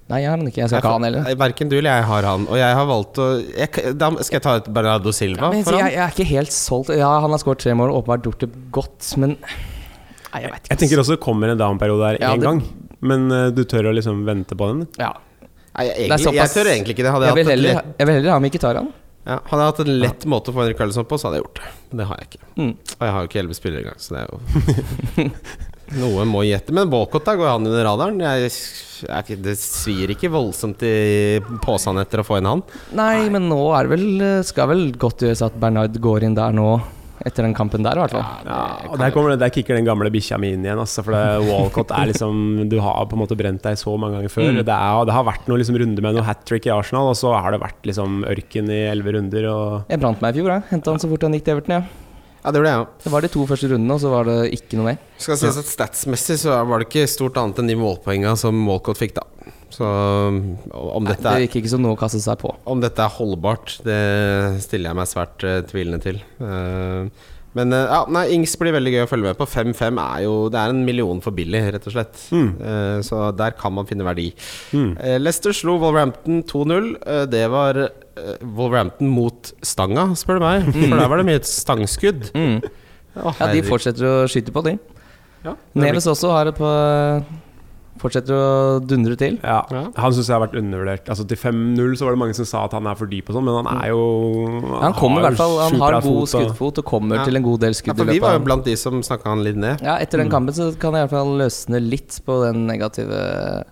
[0.07, 0.61] Nei, jeg har han ikke.
[0.61, 1.25] Jeg skal ikke ha han heller.
[1.41, 2.45] Verken du eller jeg har han.
[2.47, 5.75] Og jeg har valgt å jeg, da Skal jeg ta ut Bernardo Silva Men, for
[5.75, 5.91] jeg, han?
[5.91, 6.93] jeg er ikke helt solgt.
[6.95, 10.61] Ja, han har skåret tre mål, og åpenbart gjort det godt, men Nei, jeg vet
[10.61, 10.71] ikke.
[10.75, 12.61] Jeg tenker også det kommer en down-periode Ja, én det- gang.
[13.01, 14.87] Men eh, du tør å liksom vente på den?
[15.01, 15.11] ja.
[15.77, 17.11] Nei, jeg, Det er egentlig, jeg tør egentlig ikke det.
[17.13, 18.87] Hadde jeg, jeg, vil hatt et heller, lett, jeg vil heller ha Mkhitaryan.
[19.27, 21.43] Ja, hadde jeg hatt en lett måte å få en Rikarlison på, så hadde jeg
[21.43, 21.71] gjort det.
[21.89, 22.45] Men det har jeg ikke.
[22.55, 22.69] Mm.
[22.95, 25.31] Og jeg har jo ikke elleve spillere engang, så det er jo
[25.97, 26.73] Noe må gjette.
[26.75, 28.17] Men Walcott, da går han under radaren.
[28.19, 28.49] Jeg,
[29.07, 32.63] jeg, det svir ikke voldsomt i posen etter å få inn han.
[32.99, 36.55] Nei, men nå er det vel Skal vel godt gjøres at Bernard går inn der
[36.55, 36.73] nå,
[37.25, 38.25] etter den kampen der, i hvert fall.
[38.45, 40.81] Ja, og der, kommer det, der kicker den gamle bikkja mi inn igjen.
[40.81, 44.19] Altså, for det, Walcott er liksom Du har på en måte brent deg så mange
[44.19, 44.49] ganger før.
[44.51, 44.63] Mm.
[44.63, 47.17] Det, er, det har vært noen liksom runde med noe hat trick i Arsenal, og
[47.19, 49.49] så har det vært liksom ørken i elleve runder.
[49.53, 50.69] Og Jeg brant meg i fjor, jeg.
[50.73, 51.79] Henta han så fort han gikk til Everton.
[51.79, 52.03] Ja.
[52.47, 52.91] Ja, det ble jeg òg.
[53.03, 54.99] Det var de to første rundene, og så var det ikke noe mer.
[55.19, 59.01] Skal sies at Statsmessig så var det ikke stort annet enn de målpoengene som Walcott
[59.01, 59.25] fikk, da.
[59.77, 62.49] Så om Nei, dette det er virker ikke som noe å kaste seg på.
[62.65, 64.01] Om dette er holdbart, det
[64.63, 66.21] stiller jeg meg svært uh, tvilende til.
[66.41, 67.11] Uh,
[67.57, 69.47] men uh, ja, nei, Ings blir veldig gøy å følge med på.
[69.49, 72.19] 5-5 er jo Det er en million for billig, rett og slett.
[72.33, 72.49] Mm.
[72.57, 74.31] Uh, så der kan man finne verdi.
[74.73, 74.91] Mm.
[74.97, 76.91] Uh, Leicester slo Wolverhampton 2-0.
[77.05, 77.83] Eh, det var
[78.41, 80.69] Wolverhampton mot stanga, spør du meg.
[80.73, 82.31] For der var det mye et stangskudd.
[82.33, 82.61] Mm.
[83.17, 84.75] Ja, de fortsetter å skyte på, de.
[85.45, 86.69] Ja, det blir- Neves også har det på
[88.01, 89.37] Fortsetter å dundre til.
[89.43, 89.61] Ja.
[89.97, 91.09] Han syns jeg har vært undervurdert.
[91.09, 93.37] Altså Til 5-0 så var det mange som sa at han er for dyp og
[93.37, 94.01] sånn, men han er jo
[94.81, 97.25] Han kommer i hvert fall Han har god skuddfot og kommer Ja.
[97.25, 99.43] til en god del skudd Ja, for vi var jo blant de som snakka han
[99.43, 99.81] litt ned.
[99.81, 100.31] Ja, etter den Mm.
[100.35, 103.63] kampen så kan jeg i hvert fall løsne litt på den negative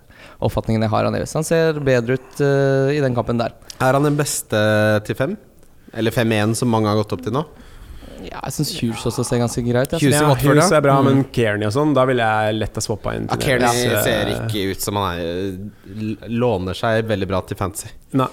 [0.41, 1.33] oppfatningen jeg har av Neves.
[1.33, 3.53] Han ser bedre ut uh, i den kampen der.
[3.79, 4.59] Er han den beste
[5.05, 5.38] til fem?
[5.95, 7.45] Eller 5-1, som mange har gått opp til nå?
[8.36, 10.02] Ja, jeg syns Hughes også ser ganske greit ut.
[10.02, 10.17] Hughes.
[10.19, 11.06] Ja, Hughes er bra, Mm.
[11.08, 13.30] men Kearney og sånn, da ville jeg lett ha swappa inn.
[13.32, 14.02] Ja, Kearney ja.
[14.04, 17.93] ser Eh, ikke ut som han er Låner seg veldig bra til fantasy.
[18.13, 18.28] Nei.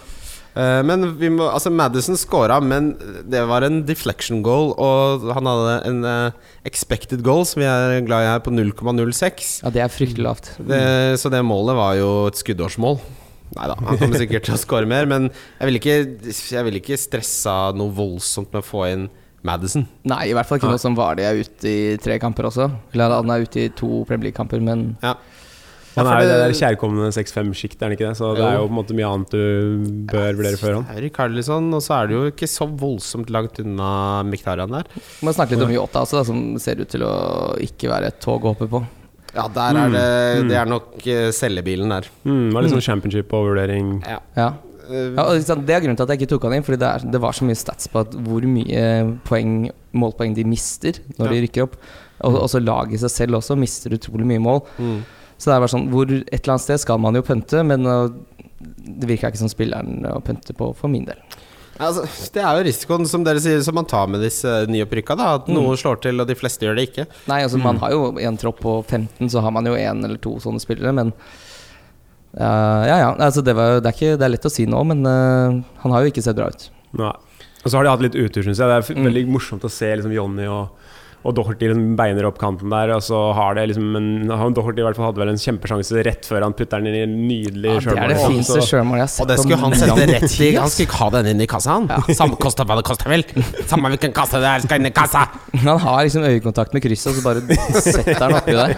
[0.55, 2.91] Eh, men vi må, altså Madison scora, men
[3.31, 4.75] det var en deflection goal.
[4.77, 6.33] Og han hadde en eh,
[6.69, 9.63] expected goal, som vi er glad i her, på 0,06.
[9.63, 10.51] Ja, det er fryktelig lavt.
[10.59, 10.83] Det,
[11.23, 13.01] så det målet var jo et skuddårsmål.
[13.53, 15.27] Nei da, han kommer sikkert til å score mer, men
[15.61, 15.97] jeg ville ikke,
[16.57, 19.11] jeg vil ikke stressa noe voldsomt med å få inn
[19.43, 19.87] Madison.
[20.05, 22.71] Nei, i hvert fall ikke nå som Vardy er ute i tre kamper også.
[22.95, 25.15] Eller han er ute i to Premier League-kamper, men Ja.
[25.95, 28.17] Han er jo det det- der kjærkomne 6-5-sjiktet, er han ikke det?
[28.17, 30.85] Så det er jo på en måte mye annet du bør vurdere før han.
[30.89, 34.85] Det er Rikarlison, og så er det jo ikke så voldsomt langt unna Miktarian der.
[34.95, 38.07] vi må snakke litt om Yota også, da, som ser ut til å ikke være
[38.07, 38.87] et tog å hoppe på.
[39.35, 40.49] Ja, der er det Mm.
[40.49, 42.09] Det er nok eh, selgebilen der.
[42.25, 44.03] Mm, det var litt sånn championship-overvurdering.
[44.09, 44.19] Ja.
[44.37, 44.53] Ja.
[44.93, 46.89] Eh, Ja, ikke det er grunnen til at jeg ikke tok han inn, Fordi det,
[46.91, 48.85] er, det var så mye stats på hvor mye
[49.29, 51.77] poeng, målpoeng de mister når de rykker opp.
[52.23, 54.61] Og også laget seg selv også mister utrolig mye mål.
[54.79, 55.01] mm.
[55.43, 57.83] Så det er bare sånn hvor Et eller annet sted skal man jo pønte, men
[57.89, 58.07] uh,
[58.63, 61.19] det virker ikke som spilleren å pønte på for min del.
[61.83, 62.05] Altså,
[62.37, 65.17] det er jo risikoen som dere sier Som man tar med disse nyopprykka.
[65.19, 65.57] Da, at Mm.
[65.57, 67.07] noen slår til, og de fleste gjør det ikke.
[67.27, 70.21] Nei, altså man har jo en tropp på 15, så har man jo én eller
[70.23, 71.11] to sånne spillere, men
[72.39, 73.11] uh, Ja ja.
[73.19, 75.95] Altså det, var, det, er ikke, det er lett å si nå, men uh, han
[75.95, 76.69] har jo ikke sett bra ut.
[76.99, 77.13] Nei.
[77.63, 78.67] Og så har de hatt litt utur, syns jeg.
[78.67, 79.07] Det er veldig Mm.
[79.11, 80.73] veldig morsomt å se liksom Jonny og,
[81.23, 82.93] og Doherty liksom beiner opp kanten der.
[82.97, 86.05] Og så har det liksom en, han Doherty i hvert fall hadde vel en kjempesjanse
[86.09, 89.03] rett før han putter den inn i en nydelig Ja, det er det fineste sjølmålet
[89.03, 90.49] jeg har sett Og det skulle han sette rett i.
[90.57, 92.09] Han skulle ikke ha den inn i kassa, han.
[92.23, 93.27] Samme kosta hva det kosta, vel.
[93.71, 95.27] Samme hvilken kasse det er, skal inn i kassa.
[95.63, 98.75] Han har liksom øyekontakt med krysset, og så bare setter han oppi der.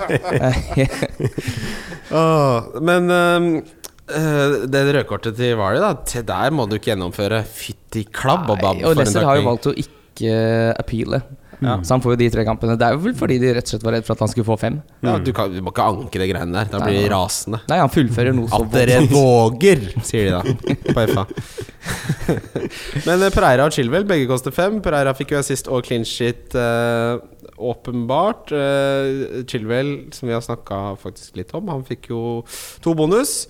[2.21, 3.49] oh, men um
[4.05, 7.39] Uh, det rødkortet til Vali, da, til der må du ikke gjennomføre.
[7.49, 8.83] Fytti klabb og bam.
[8.85, 10.35] Og Lesser har jo valgt å ikke
[10.77, 11.23] appeale.
[11.61, 11.77] Ja.
[11.85, 12.77] Så han får jo de tre kampene.
[12.81, 14.49] Det er jo vel fordi de rett og slett var redd for at han skulle
[14.49, 14.81] få fem.
[15.05, 16.71] Ja, du, kan, du må ikke anke de greiene der.
[16.73, 17.61] Da blir de rasende.
[17.71, 21.27] Nei, han fullfører noe At dere våger, sier de da på FA.
[23.07, 24.81] Men eh, Pereira og Chilwell begge koster fem.
[24.85, 27.21] Pereira fikk jo assist og clean shit, uh,
[27.55, 28.53] åpenbart.
[28.55, 32.23] Uh, Chilwell, som vi har snakka faktisk litt om, han fikk jo
[32.85, 33.43] to bonus.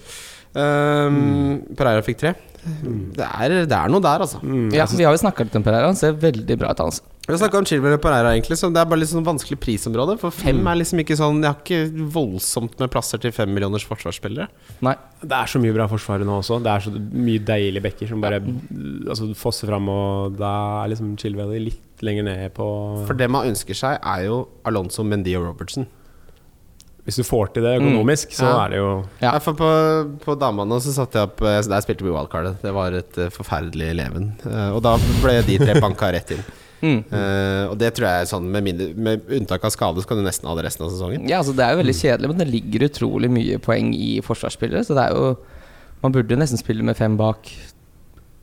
[0.54, 2.34] Um, Pereira fikk tre.
[2.64, 4.38] Det, er, det er noe der, altså.
[4.40, 5.90] Mm, Ja, vi har jo snakka litt om Pereira.
[5.90, 7.04] Han ser veldig bra ut, altså.
[7.24, 9.56] Vi har snakka om Chilwell og Pereira, egentlig så det er bare litt sånn vanskelig
[9.62, 10.18] prisområde.
[10.20, 13.86] For fem er liksom ikke sånn Jeg har ikke voldsomt med plasser til fem millioners
[13.88, 14.44] forsvarsspillere.
[14.84, 14.92] Nei.
[15.24, 16.58] Det er så mye bra forsvaret nå også.
[16.60, 20.50] Det er så mye deilige bekker som bare altså, fosser fram, og da
[20.82, 22.66] er liksom Chilwell litt lenger ned på
[23.08, 25.86] For det man ønsker seg, er jo Alonso, Mendy og Robertson.
[27.04, 28.64] Hvis du får til det økonomisk, så Ja.
[28.66, 28.90] er det jo
[29.22, 29.32] Ja.
[29.32, 29.38] Ja.
[29.38, 29.70] For på,
[30.20, 32.60] på damene så satte jeg opp eh, Der spilte vi wildcardet.
[32.60, 34.34] Det var et eh, forferdelig leven.
[34.44, 36.44] Eh, og da ble de tre banka rett inn.
[36.84, 36.98] Mm.
[37.08, 40.20] Uh, og det tror jeg er sånn med, mindre, med unntak av skade, så kan
[40.20, 41.28] du nesten ha det resten av sesongen.
[41.30, 44.84] Ja, altså Det er jo veldig kjedelig, men det ligger utrolig mye poeng i forsvarsspillere.
[44.86, 45.36] Så det er jo
[46.04, 47.48] Man burde jo nesten spille med fem bak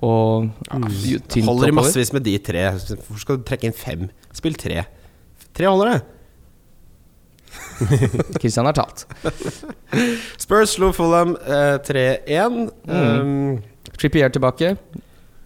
[0.02, 0.80] og ja,
[1.30, 2.64] tynt Holder i massevis med de tre.
[2.74, 4.08] Hvorfor skal du trekke inn fem?
[4.34, 4.82] Spill tre.
[5.54, 6.00] Tre holder det.
[8.42, 9.06] Christian har talt.
[10.42, 12.58] Spurs slo Fulham eh, 3-1.
[12.90, 13.62] Um,
[13.98, 14.76] Trippier tilbake.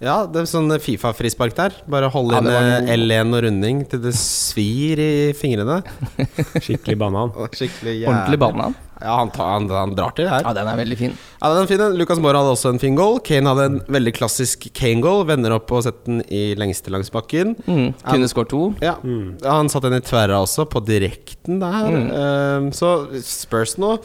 [0.04, 1.76] Ja, det er sånn Fifa-frispark der.
[1.88, 5.82] Bare holde Ja, inn eh, noe- L1 og runding til det svir i fingrene.
[6.66, 7.32] skikkelig banan.
[7.56, 8.76] Skikkelig Ordentlig banan.
[8.96, 10.46] Ja, han, tar, han, han drar til det her.
[10.48, 11.16] Ja, den er veldig fin.
[11.42, 11.82] Ja, den er fin.
[12.00, 13.18] Lucas Moura hadde også en fin goal.
[13.28, 15.26] Kane hadde en veldig klassisk Kane-goal.
[15.28, 17.58] Vender opp og setter den i lengste langs bakken.
[17.68, 17.90] Mm.
[18.06, 18.62] Kunne skåret to.
[18.84, 18.96] Ja.
[19.04, 21.92] ja, Han satte den i tverra også, på direkten der.
[21.92, 22.08] Mm.
[22.22, 23.98] Ehm, så Spurs nå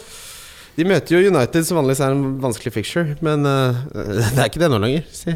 [0.75, 3.15] De møter jo United, som vanligvis er en vanskelig fixture.
[3.27, 3.79] Men uh,
[4.35, 5.07] det er ikke det nå lenger.
[5.15, 5.35] Si.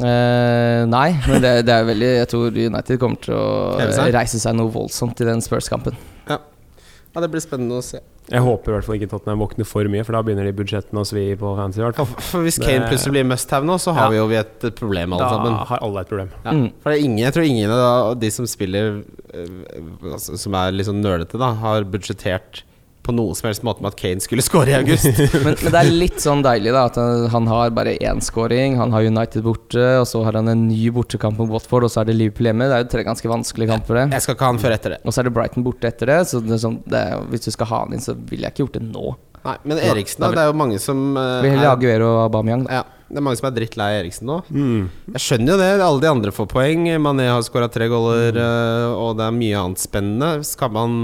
[0.00, 4.08] Eh, nei, men det, det er veldig Jeg tror United kommer til å seg?
[4.16, 5.94] reise seg noe voldsomt i den Spurs-kampen.
[6.30, 6.38] Ja,
[7.20, 8.00] Det blir spennende å se.
[8.32, 11.02] Jeg håper i hvert fall ikke Tottenham våkner for mye, for da begynner de budsjettene
[11.02, 11.80] å svi på fancy.
[11.82, 14.08] i hvert fall For Hvis Det- Kane plutselig blir must-have nå, så har Ja.
[14.10, 15.66] vi jo vi et problem, alle Da sammen.
[15.66, 16.30] har alle et problem.
[16.44, 16.50] Ja.
[16.52, 16.72] Mm.
[16.80, 19.02] For det er ingen, jeg tror ingen av de som spiller
[19.34, 19.46] eh,
[20.14, 22.62] altså, Som er litt sånn nølete, da, har budsjettert
[23.02, 25.08] på noen som helst måte med at Kane skulle score i august.
[25.44, 28.76] Men, men det er litt sånn deilig da at han- han har bare én scoring.
[28.78, 32.02] Han har United borte, og så har han en ny bortekamp mot Watford, og så
[32.04, 32.68] er det Liverpool hjemme.
[32.70, 34.06] Det er jo tre ganske vanskelige kamper, det.
[34.14, 35.00] Jeg skal ikke ha han før etter det.
[35.04, 37.46] Og så er det Brighton borte etter det, så det er sånn, det er, hvis
[37.48, 39.12] du skal ha han inn, så ville jeg ikke gjort det nå.
[39.42, 40.28] Nei, Men Eriksen, da.
[40.30, 42.62] Det er jo mange som uh, Vi heller er, Aguero og Aubameyang.
[42.68, 42.76] da.
[42.78, 44.36] ja, Det er mange som er drittlei Eriksen nå.
[44.54, 44.84] Mm.
[45.16, 45.70] Jeg skjønner jo det.
[45.82, 46.84] Alle de andre får poeng.
[47.02, 50.30] Mané har skåra tre goller, eh, og det er mye annet spennende.
[50.46, 50.94] Skal man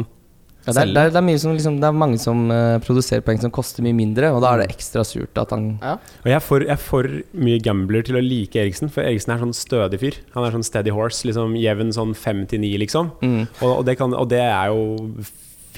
[0.69, 2.77] Ja, det, er, det, er, det, er mye som, liksom, det er mange som uh,
[2.85, 5.97] produserer poeng som koster mye mindre, og da er det ekstra surt at han Ja.
[5.97, 9.33] Og jeg er, for, jeg er for mye gambler til å like Eriksen, for Eriksen
[9.33, 10.21] er sånn stødig fyr.
[10.37, 13.15] Han er sånn steady horse, liksom jevn sånn fem til ni, liksom.
[13.25, 13.43] mm.
[13.63, 14.99] Og, og, det kan, og det er jo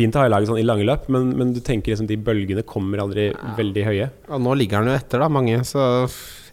[0.01, 2.19] fint å ha i laget sånn i lange løp, men, men du tenker liksom de
[2.25, 4.11] bølgene kommer aldri veldig høye.
[4.11, 5.61] Ja, nå ligger han jo etter, da, mange.
[5.69, 5.81] Så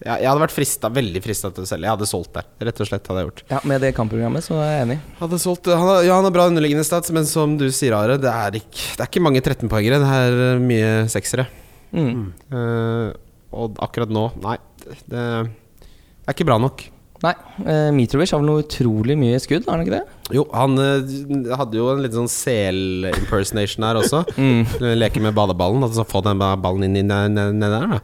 [0.04, 1.88] ja, jeg hadde vært frista, veldig frista til å selge.
[1.88, 2.46] Jeg hadde solgt der.
[2.68, 3.42] Rett og slett hadde jeg gjort.
[3.50, 4.98] Ja, med det kampprogrammet så er jeg enig.
[5.18, 8.18] Hadde solgt, han har, ja, han har bra underliggende stats, men som du sier, Are,
[8.20, 9.98] det er ikke, det er ikke mange 13-poengere.
[10.04, 11.48] Det er eh, mye seksere.
[11.96, 12.28] Mm.
[12.52, 13.16] Uh,
[13.58, 14.58] Og akkurat nå, nei.
[14.84, 16.84] Det, det er ikke bra nok.
[17.24, 17.34] Nei,
[17.66, 20.04] uh, Mitrovic har vel noe utrolig mye skudd, har han ikke det?
[20.28, 24.24] Jo, han eh, hadde jo en liten sånn sel-impersonation her også.
[24.38, 24.62] Mm.
[25.00, 25.82] Leke med badeballen.
[25.82, 27.98] Altså få den ballen inn i ned, ned, ned der, da.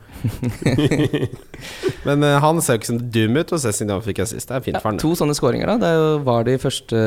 [2.09, 4.50] Men eh, han ser jo ikke så dum ut, og Cézinho fikk assist.
[4.50, 4.98] Det er fint Ja, for han.
[5.00, 5.77] to sånne skåringer, da.
[5.85, 7.05] Det var det i første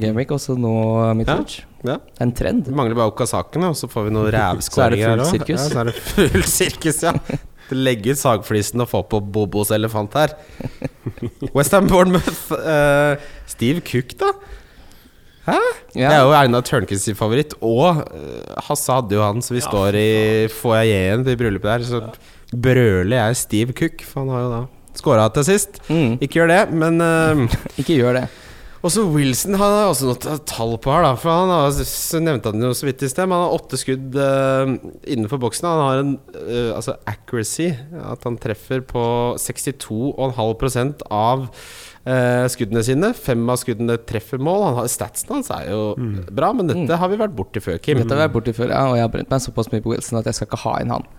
[0.00, 0.72] gameweek, og så nå
[1.18, 1.58] Mitrovic.
[1.82, 1.96] Ja.
[1.98, 2.64] Det er en trend.
[2.68, 5.56] Det mangler bare Okasaken, og så får vi noen noe Så er det full sirkus.
[5.56, 7.16] Ja, så er det full sirkus, ja.
[7.76, 10.34] Legge ut sagflisen og få på Bobos elefant her.
[11.54, 12.50] Westham Bournemouth.
[12.52, 14.32] Uh, Steve Cook, da?
[15.46, 15.56] Hæ?
[15.94, 17.54] Det er jo Einar Tørnquist sin favoritt.
[17.64, 20.10] Og uh, Hasse hadde jo han, så vi står i
[20.52, 21.88] foajeen til bryllupet der.
[21.88, 24.62] Så brøler jeg Steve Cook, for han har jo da
[25.00, 25.78] skåra til sist.
[25.88, 28.24] Mm, Ikke gjør det, men uh, ikke gjør det.
[28.86, 31.12] Også Wilson han har også noe tall på her, da.
[31.20, 31.76] For han har,
[32.24, 34.72] nevnte han jo så vidt i sted, men han har åtte skudd uh,
[35.04, 35.68] innenfor boksen.
[35.68, 39.04] Han har en uh, altså accuracy, at han treffer på
[39.40, 43.12] 62,5 av uh, skuddene sine.
[43.16, 44.70] Fem av skuddene treffer mål.
[44.70, 45.82] Han har, statsen hans er jo
[46.32, 48.00] bra, men dette har vi vært borti før, Kim.
[48.00, 49.92] Dette har vi vært borti før, ja, og jeg har brent meg såpass mye på
[49.92, 51.10] Wilson at jeg skal ikke ha inn han.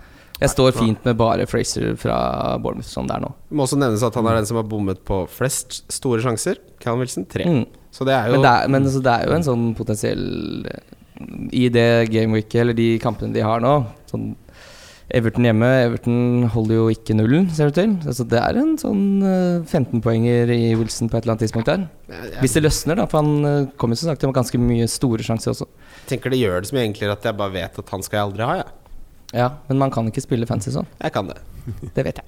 [0.41, 2.17] Jeg står fint med bare Fraser fra
[2.61, 3.29] Bournemouth som det er nå.
[3.51, 6.57] Det må også nevnes at han er den som har bommet på flest store sjanser.
[6.81, 7.45] Callum Wilson tre.
[7.45, 7.65] Mm.
[7.93, 10.23] Så det er jo Men, det er, men det er jo en sånn potensiell
[11.53, 14.31] I det gameweeket, eller de kampene de har nå sånn
[15.11, 17.95] Everton hjemme Everton holder jo ikke nullen, ser det til.
[18.07, 21.83] Altså, det er en sånn eh, 15-poenger i Wilson på et eller annet tidspunkt der.
[22.39, 24.61] Hvis det løsner, da, for han eh, kommer jo som sagt til å ha ganske
[24.61, 25.67] mye store sjanser også.
[25.97, 28.21] Jeg tenker det gjør det så mye enklere at jeg bare vet at han skal
[28.21, 28.69] jeg aldri ha, jeg.
[28.71, 28.80] Ja,
[29.33, 30.87] Men man kan ikke spille fancy sånn.
[31.01, 31.37] Jeg kan det.
[31.95, 32.27] Det vet jeg.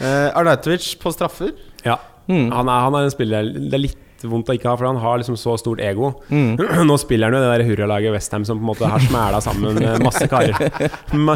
[0.00, 1.52] Uh, Arnautovic på straffer.
[1.86, 1.98] Ja.
[2.26, 2.48] Mm.
[2.54, 5.00] Han, er, han er en spiller det er litt vondt å ikke ha, for han
[5.02, 6.12] har liksom så stort ego.
[6.28, 6.56] Mm.
[6.88, 9.80] Nå spiller han jo det der hurralaget Westham som på en måte har smæla sammen
[9.82, 10.88] eh, masse karer.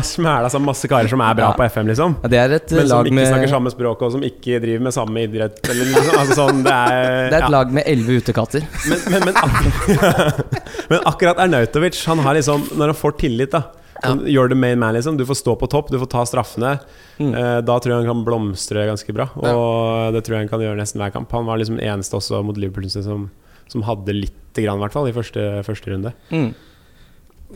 [0.06, 2.18] Smæla sammen masse karer som er bra på FM, liksom.
[2.24, 4.60] Ja, det er et Men som lag ikke med snakker samme språk, og som ikke
[4.62, 5.62] driver med samme idrett.
[5.70, 7.54] Eller liksom, altså sånn, det er, Det er et ja.
[7.56, 8.68] lag med elleve utekatter.
[8.86, 13.66] Men, men, men, akkurat, men akkurat Arnautovic, han har liksom Når han får tillit, da
[14.12, 15.18] sånn, You're the main man, liksom.
[15.18, 16.76] Du får stå på topp, du får ta straffene.
[17.18, 17.32] Mm.
[17.32, 19.28] Eh, da tror jeg han kan blomstre ganske bra.
[19.40, 21.34] Og det tror jeg han kan gjøre nesten hver kamp.
[21.36, 23.28] Han var liksom eneste også mot Liverpool som,
[23.72, 26.14] som hadde lite grann, i hvert fall, i første, første runde.
[26.32, 26.50] Mm.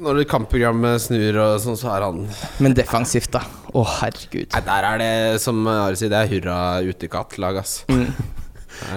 [0.00, 2.20] Når kampprogrammet snur og sånn, så er han
[2.62, 3.42] Men defensivt, da.
[3.74, 4.46] Å, herregud.
[4.54, 7.80] Nei, der er det, som Ari sier, det er hurra utekatt-lag, ass.
[7.90, 8.06] Mm.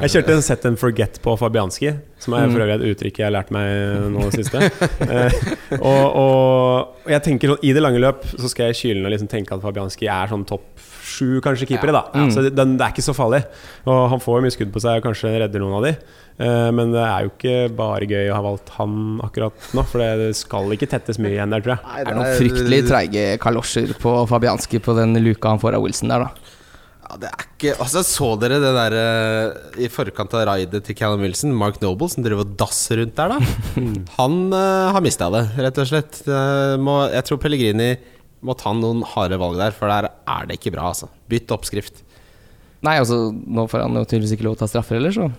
[0.04, 1.94] Jeg kjørte en set and forget på Fabianski,
[2.24, 2.54] som er Mm.
[2.54, 4.62] for øvrig et uttrykk jeg har lært meg nå i det siste.
[5.04, 9.00] Eh, og, og, og jeg tenker sånn, I det lange løp så skal jeg kyle
[9.02, 10.64] ned og liksom tenke at Fabianski er sånn topp
[11.04, 11.92] sju kanskje keepere.
[11.94, 12.32] da Mm.
[12.32, 13.44] Så den, det er ikke så farlig.
[13.86, 15.94] Og han får jo mye skudd på seg og kanskje redder noen av de.
[16.40, 20.00] Eh, men det er jo ikke bare gøy å ha valgt han akkurat nå, for
[20.02, 22.06] det skal ikke tettes mye igjen der, tror jeg.
[22.08, 26.10] Det er noen fryktelig treige kalosjer på Fabianski på den luka han får av Wilson
[26.16, 26.53] der, da.
[27.14, 30.98] Ja, det er ikke Altså, så dere det der uh, i forkant av raidet til
[30.98, 31.54] Callum Wilson?
[31.54, 33.78] Mark Noble som driver og dasser rundt der, da.
[34.18, 36.24] Han uh, har mista det, rett og slett.
[36.82, 37.92] Må, jeg tror Pellegrini
[38.44, 41.08] må ta noen harde valg der, for der er det ikke bra, altså.
[41.32, 42.02] Bytt oppskrift.
[42.84, 45.30] Nei, altså, nå får han jo tydeligvis ikke lov til å ta straffer heller, så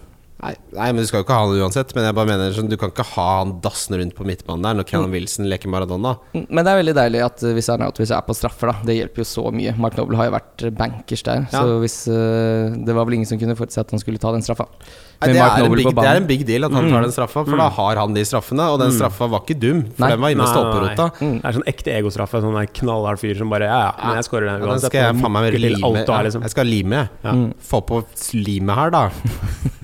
[0.42, 1.92] Nei, nei, men du skal jo ikke ha han uansett.
[1.96, 4.76] Men jeg bare mener sånn, du kan ikke ha han dassende rundt på midtbanen der
[4.80, 6.16] når Callum Wilson leker Maradona.
[6.34, 7.94] Mm, Men det er veldig deilig at eh, hvis han er
[8.26, 8.76] på straffer, da.
[8.90, 9.76] Det hjelper jo så mye.
[9.80, 11.62] Mark Noble har jo vært bankers der, Ja.
[11.62, 14.42] så hvis eh, Det var vel ingen som kunne forutse at han skulle ta den
[14.44, 14.66] straffa.
[15.24, 16.72] Nei, Med det, Mark er en Noble big, på det er en big deal at
[16.76, 18.66] han tar den straffa, for da har han de straffene.
[18.74, 20.10] Og den straffa var ikke dum, for Nei.
[20.14, 21.06] den var inne Nei, nei, stolperota.
[21.20, 21.34] Mm.
[21.40, 22.42] Det er sånn ekte egostraffe.
[22.44, 25.00] Sånn der knallhard fyr som bare Ja, ja, men jeg skårer den Ja, den skal
[25.00, 26.04] jeg og faen meg lime.
[26.06, 26.42] Ja, liksom.
[26.44, 27.02] jeg skal lime.
[27.24, 27.34] Ja.
[27.70, 28.02] Få på
[28.34, 29.04] limet her, da.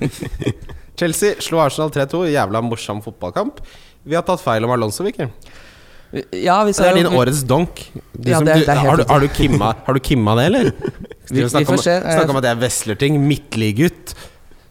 [1.01, 2.27] Chelsea slo Arsenal 3-2.
[2.35, 3.61] Jævla morsom fotballkamp.
[4.05, 5.29] Vi har tatt feil om Alonso, Viker.
[6.35, 7.85] Ja, vi Det er din årets donk.
[8.11, 10.45] Du Ja, som- det det er har, du, har, du kimma, har du kimma det,
[10.51, 10.71] eller?
[11.31, 11.93] Vi- vi får om, se.
[12.01, 13.19] snakke om at jeg er Veslerting.
[13.27, 14.13] Midtliggutt.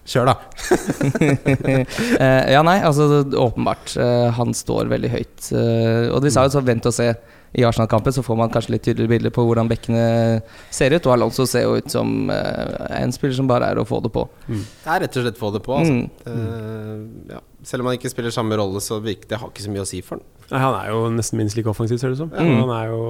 [0.07, 0.35] Kjør, da.
[2.21, 3.93] Eh, ja, nei, altså åpenbart.
[4.01, 5.51] eh, han står veldig høyt.
[5.53, 7.11] eh, og vi sa jo så vent og se.
[7.51, 10.03] I Arsenal-kampen så får man kanskje litt tydeligere bilder på hvordan bekkene
[10.71, 11.07] ser ut.
[11.09, 14.11] Og Alonso ser jo ut som uh, en spiller som bare er å få det
[14.15, 14.23] på.
[14.47, 15.79] Det er rett og slett få det på.
[15.81, 15.97] Altså.
[15.97, 16.05] Mm.
[16.27, 17.41] Uh, ja.
[17.67, 19.89] Selv om han ikke spiller samme rolle, så virker det har ikke så mye å
[19.89, 20.27] si for han.
[20.51, 22.31] Nei, han er jo nesten minst like offensiv, ser det ut som.
[22.31, 22.55] Mm.
[22.63, 23.03] Han er jo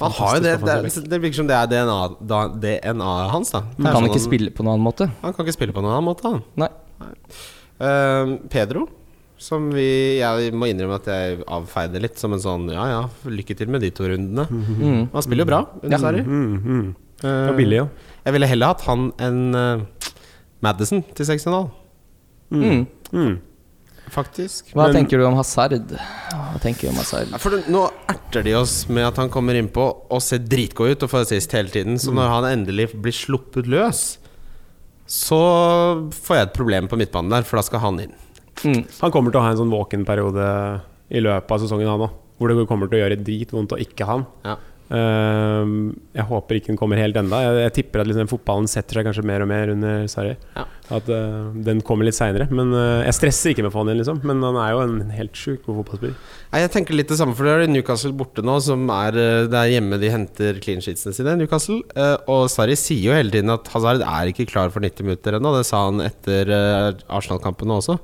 [0.00, 3.52] Han har jo det, det, er- det virker som det er DNA, da, DNA-et hans.
[3.52, 5.08] da Han kan sånn ikke spille på noen annen måte.
[5.24, 6.30] Han kan ikke spille på noen annen måte.
[6.36, 6.44] Han.
[6.62, 6.70] Nei.
[7.76, 8.86] Eh, Pedro,
[9.38, 13.56] som vi Jeg må innrømme at jeg avfeide litt som en sånn Ja ja, lykke
[13.56, 14.46] til med de to rundene.
[14.48, 15.02] Mm.
[15.12, 16.24] Han spiller jo bra under Ja.
[16.24, 16.86] Mm, mm.
[17.20, 17.88] Det Eh, billig, jo.
[18.26, 19.84] Jeg ville heller hatt han enn uh,
[20.60, 21.70] Madison til 6,5.
[22.52, 22.82] Mm.
[23.12, 23.38] Mm.
[24.12, 24.68] faktisk.
[24.74, 25.72] Hva Men- tenker du om Hazard?
[25.90, 27.28] Hva tenker du om Hazard?
[27.32, 31.02] Ja, for nå erter de oss med at han kommer innpå og ser dritgod ut
[31.02, 31.98] og får assist hele tiden.
[31.98, 34.18] Så når han endelig blir sluppet løs,
[35.06, 35.40] så
[36.12, 38.14] får jeg et problem på midtbanen der, for da skal han inn.
[38.64, 38.84] Mm.
[39.02, 40.46] Han kommer til å ha en sånn våken-periode
[41.12, 42.22] i løpet av sesongen, han òg.
[42.36, 44.26] Hvor det kommer til å gjøre dritvondt å ikke ha han.
[44.44, 44.56] Ja.
[44.86, 49.00] Ehm, jeg håper ikke den kommer helt enda Jeg, jeg tipper at liksom fotballen setter
[49.00, 50.36] seg kanskje mer og mer under Sarri.
[50.54, 50.62] Ja.
[50.94, 52.46] At uh, den kommer litt seinere.
[52.54, 54.20] Men uh, jeg stresser ikke med å få han inn, liksom.
[54.26, 56.36] Men han er jo en helt sjukt god fotballspiller.
[56.54, 59.58] Jeg tenker litt det samme, for det er Newcastle borte nå, som er eh, Det
[59.58, 61.80] er hjemme de henter clean sheetsene sine, Newcastle.
[61.98, 65.40] Eh, og Sarri sier jo hele tiden at Hazard er ikke klar for 90 minutter
[65.40, 65.56] ennå.
[65.58, 67.98] Det sa han etter uh, Arsenal-kampene også.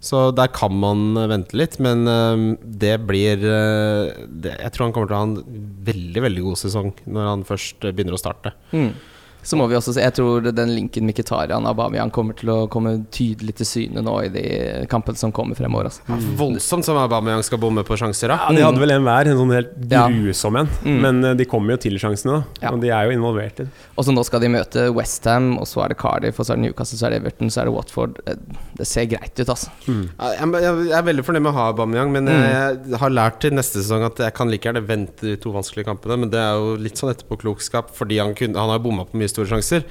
[0.00, 4.94] Så der kan man vente litt, men eh, det blir eh, det, Jeg tror han
[4.96, 8.54] kommer til å ha en veldig, veldig god sesong når han først begynner å starte.
[8.72, 8.94] Mm.
[9.42, 12.58] Så må vi også se Jeg tror den linken Mkhitaryan og Aubameyang kommer til å
[12.70, 14.44] komme tydelig til syne nå i de
[14.90, 15.88] kampene som kommer fremover.
[15.90, 16.04] Altså.
[16.08, 16.26] Mm.
[16.40, 18.38] voldsomt som Aubameyang skal bomme på sjanser, da.
[18.48, 20.70] Ja, De hadde vel en hver, en sånn helt grusom en.
[20.84, 20.98] Mm.
[21.04, 22.66] Men eh, de kommer jo til sjansene, da.
[22.66, 22.74] Ja.
[22.74, 23.86] Og de er jo involvert i det.
[23.96, 26.60] Og så nå skal de møte Westham, og så er det Cardiff, og så er
[26.60, 28.20] det Newcastle, så er det Everton, så er det Watford.
[28.26, 28.36] Eh,
[28.80, 29.68] Det ser greit ut, altså.
[29.86, 30.04] Mm.
[30.16, 34.06] Jeg, er veldig fornøyd med å ha Aubameyang, men jeg har lært til neste sesong
[34.06, 36.16] at jeg kan like gjerne vente de to vanskelige kampene.
[36.24, 39.29] Men det er jo litt sånn etterpåklokskap, fordi han, kunne, han har bomma på mye
[39.32, 39.84] store sjanser.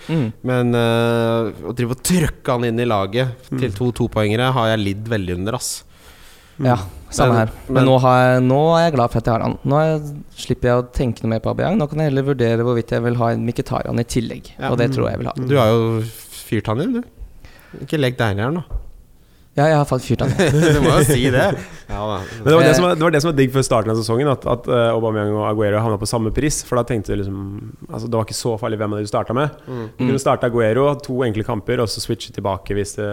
[0.45, 4.83] Men uh, å drive og trykke han inn i laget til to topoengere har jeg
[4.85, 5.71] lidd veldig under, ass.
[6.59, 6.75] Ja,
[7.09, 7.51] samme Men- her.
[7.67, 9.57] Men, men- nå, har jeg, nå er jeg glad for at jeg har han.
[9.63, 10.01] Nå jeg,
[10.43, 11.77] slipper jeg å tenke noe mer på Abiyang.
[11.79, 14.51] Nå kan jeg heller vurdere hvorvidt jeg vil ha en Mkhitaryan i tillegg.
[14.57, 14.73] Ja.
[14.73, 15.35] Og det tror jeg jeg vil ha.
[15.39, 16.03] Du har jo
[16.35, 17.01] fyrt han inn, du.
[17.85, 18.65] Ikke legg deg ned her nå.
[19.59, 20.45] Ja, jeg har fått fyrt av det.
[20.75, 21.45] Du må jo si det.
[21.89, 21.99] Ja.
[22.07, 22.75] Men det var det, Eh.
[22.77, 24.85] som var, det var det som var digg før starten av sesongen, at, at eh,
[24.93, 26.61] Aubameyang og Aguero havna på samme pris.
[26.67, 27.39] For da tenkte du liksom
[27.89, 29.57] Altså Det var ikke så farlig hvem av dere starta med.
[29.67, 33.09] Du kunne starte Aguero, to enkle kamper, og så switche tilbake hvis, det,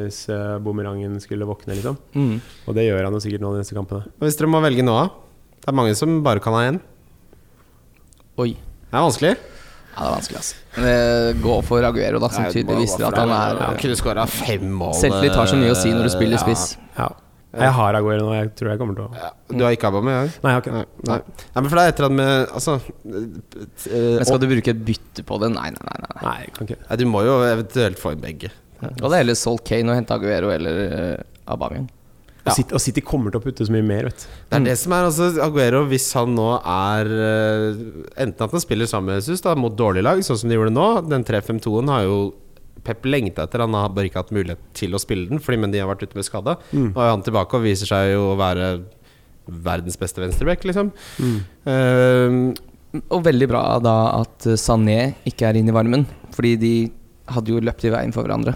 [0.00, 1.98] hvis uh, bumerangen skulle våkne, liksom.
[2.16, 2.34] Mm.
[2.66, 4.08] Og det gjør han jo sikkert nå de neste kampene.
[4.24, 5.06] Hvis dere må velge nå, da?
[5.62, 6.80] Det er mange som bare kan ha én.
[8.40, 8.52] Oi.
[8.88, 9.36] Det er vanskelig.
[9.98, 10.58] Ja, det er vanskelig, altså.
[10.76, 13.96] Men eh, gå for Aguero, da, som Nei, tydelig viser at han er Han kunne
[13.98, 14.94] skåra fem mål.
[14.94, 16.44] Selvtillit har så mye å si når du spiller Ja.
[16.46, 16.76] spiss.
[16.98, 17.08] Ja.
[17.58, 20.28] Jeg har Aguero nå, jeg tror jeg kommer til å Ja, Du har ikke Aubameyang?
[20.44, 21.16] Nei, jeg har ikke Nei, nei.
[21.56, 24.74] nei, men for det er et eller annet med Altså eh, Men skal du bruke
[24.74, 25.48] et bytte på det?
[25.54, 25.96] Nei, nei, nei.
[26.12, 26.24] nei.
[26.28, 28.50] Nei, kan ikke nei, Du må jo eventuelt få inn begge.
[28.84, 31.88] Og det er heller solgt Kane og hente Aguero eller uh, Aubameyang.
[32.48, 34.24] Og City, og City kommer til å putte så mye mer, vet.
[34.48, 37.80] Det er det som er altså Aguero, hvis han nå er eh,
[38.24, 40.72] Enten at han spiller sammen med Jesus da, mot dårlige lag, sånn som de gjorde
[40.74, 42.18] nå Den 3-5-2-en har jo
[42.88, 43.60] Pep lengta etter.
[43.66, 46.04] Han har bare ikke hatt mulighet til å spille den, fordi men de har vært
[46.06, 46.54] ute med skade.
[46.94, 48.68] Og er han tilbake og viser seg jo å være
[49.48, 50.92] verdens beste venstreback, liksom.
[51.68, 52.38] Eh,
[53.12, 56.72] Og veldig bra da at Sané ikke er inne i varmen, fordi de
[57.28, 58.54] hadde jo løpt i veien for hverandre.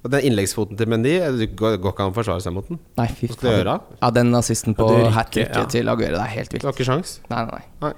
[0.00, 2.78] Og den innleggsfoten til Mendy Det går, går ikke an å forsvare seg mot den.
[2.96, 3.74] Nei, fy Hva skal du gjøre?
[4.00, 5.64] Ja, den assisten på hat tricket ja.
[5.76, 6.64] til Aguero, det er helt vilt.
[6.64, 7.92] Du har ikke sjans Nei, nei, nei.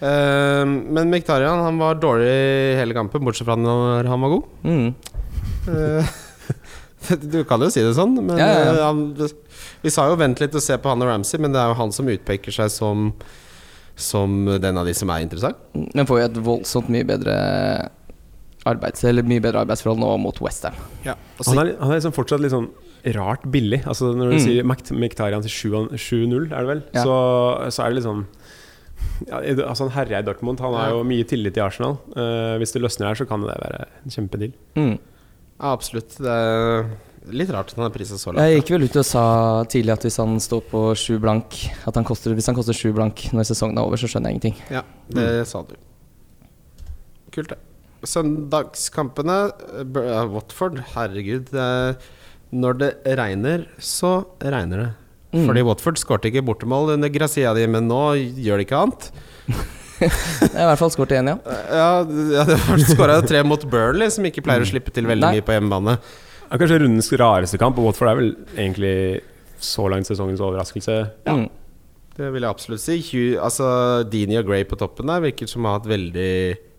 [0.00, 0.64] Eh,
[0.98, 2.34] Men Miktarian han var dårlig
[2.80, 4.50] hele kampen, bortsett fra når han var god.
[4.64, 4.94] Mm.
[5.68, 6.16] Uh,
[7.32, 8.72] du kan jo si det sånn, men Ja, ja, ja.
[8.74, 9.30] eh, han,
[9.80, 11.78] vi sa jo 'vent litt og se på han og Ramsey', men det er jo
[11.80, 13.12] han som utpeker seg som
[14.00, 15.58] Som den av de som er interessant.
[15.76, 17.34] Men får jo et voldsomt mye bedre
[18.66, 20.74] arbeids, eller mye bedre arbeidsforhold nå mot Westham.
[21.04, 22.68] Han er, han er liksom fortsatt litt sånn
[23.16, 23.82] rart billig.
[23.88, 24.44] Altså Når du Mm.
[24.44, 27.02] sier Mkt- til 7 7-0, er det vel, Ja.
[27.04, 28.26] så, så er det litt sånn
[29.26, 30.60] ja, altså Han herjer i Dortmund.
[30.60, 30.96] Han har Ja.
[30.96, 31.98] jo mye tillit i Arsenal.
[32.14, 34.52] Uh, hvis det løsner her, så kan det være en kjempedeal.
[34.76, 34.98] Mm.
[35.60, 36.16] Ja, absolutt.
[36.18, 36.86] Det er
[37.32, 38.44] litt rart at han er prisa så langt.
[38.44, 41.94] Jeg gikk vel ut og sa tidlig at hvis han står på sju blank At
[41.94, 44.56] han koster, Hvis han koster sju blank når sesongen er over, så skjønner jeg ingenting.
[44.70, 45.74] Ja, det sa du.
[47.32, 47.58] Kult, det.
[48.06, 49.38] Søndagskampene
[49.82, 51.50] eh, Watford, herregud.
[51.52, 51.98] Det er,
[52.50, 54.88] når det regner, så regner det.
[55.30, 55.44] Mm.
[55.46, 58.02] Fordi Watford skårte ikke bortemål under Grazia di, men nå
[58.40, 59.10] gjør de ikke annet.
[60.00, 61.56] Jeg har i hvert fall skåret igjen, ja.
[61.68, 61.88] Ja,
[62.32, 65.32] ja det skåra tre mot Burnley, som ikke pleier å slippe til veldig Nei.
[65.36, 65.98] mye på hjemmebane.
[66.00, 68.94] Det er kanskje rundens rareste kamp, og Watford er vel egentlig
[69.60, 70.96] så langt sesongens overraskelse.
[71.28, 71.36] Ja.
[71.36, 71.50] Mm.
[72.16, 72.96] Det vil jeg absolutt si.
[73.10, 73.68] Hugh, altså,
[74.08, 76.32] Dini og Gray på toppen der virker som å ha hatt veldig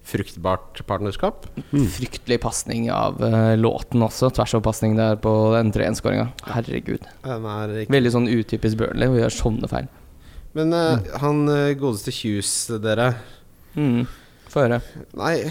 [0.07, 1.45] fruktbart partnerskap.
[1.71, 4.31] Fryktelig pasning av uh, låten også.
[4.35, 6.29] Tversoverpasning der på den 3-1-skåringa.
[6.51, 7.05] Herregud.
[7.25, 9.91] Den er ikke Veldig sånn utypisk Burnley å gjøre sånne feil.
[10.57, 13.13] Men eh, han eh, godeste Hughes, dere
[13.71, 14.03] Mm.
[14.51, 14.81] Få høre.
[15.15, 15.45] Nei,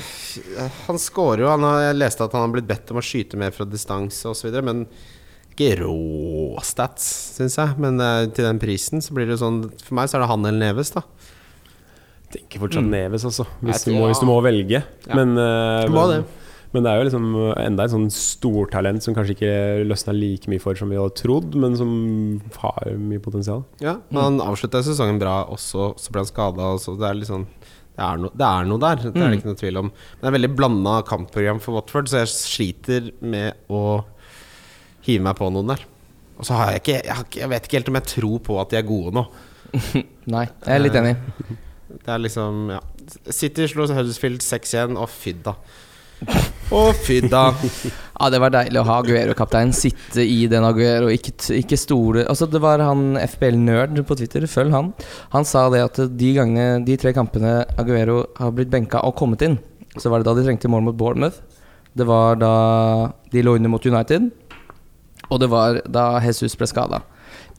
[0.85, 1.49] han scorer jo.
[1.49, 4.29] Han har, jeg leste at han har blitt bedt om å skyte mer fra distanse
[4.29, 4.83] osv., men
[5.51, 7.07] ikke rå stats,
[7.39, 7.79] syns jeg.
[7.81, 10.45] Men uh, til den prisen så blir det sånn For meg så er det han
[10.45, 11.03] eller Neves, da.
[12.31, 12.93] Tenker fortsatt Mm.
[12.95, 13.47] Neves, altså.
[13.61, 14.85] Hvis, tror, du må, hvis du må velge.
[15.09, 15.17] Ja.
[15.19, 16.21] Men, uh, må det.
[16.71, 17.25] Men det er jo liksom
[17.59, 19.55] enda et sånn stortalent som kanskje ikke
[19.91, 21.91] løsna like mye for som vi hadde trodd, men som
[22.63, 23.65] har mye potensial.
[23.83, 26.71] Ja, men Han avslutta sesongen bra også, så ble han skada.
[26.79, 27.49] Det er litt sånn
[28.01, 29.89] det er, no, det er noe der, det er det ikke noe tvil om.
[29.91, 33.83] Men det er veldig blanda kampprogram for Watford, så jeg sliter med å
[35.05, 35.83] hive meg på noen der.
[36.39, 38.39] Og så har jeg ikke jeg, har ikke jeg vet ikke helt om jeg tror
[38.47, 39.27] på at de er gode nå.
[40.35, 41.13] Nei, jeg er litt enig.
[41.91, 42.81] Det er liksom Ja.
[43.31, 45.55] City slo Huddersfield 6-1, og fydda.
[46.71, 47.43] Å, fydda.
[48.21, 52.27] Ja, det var deilig å ha Aguero-kapteinen sitte i den Aguero og ikke, ikke stole
[52.29, 54.91] Altså, det var han FBL-nerd på Twitter, følg han.
[55.33, 59.41] Han sa det at de gangene de tre kampene Aguero har blitt benka og kommet
[59.47, 59.57] inn,
[59.97, 61.41] så var det da de trengte mål mot Bournemouth.
[61.97, 62.53] Det var da
[63.33, 64.29] de lå under mot United,
[65.31, 67.01] og det var da Jesus ble skada.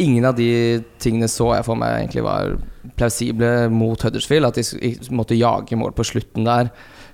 [0.01, 2.55] Ingen av de tingene så jeg for meg egentlig var
[2.97, 4.49] plausible mot Huddersfield.
[4.49, 6.71] At de måtte jage mål på slutten der.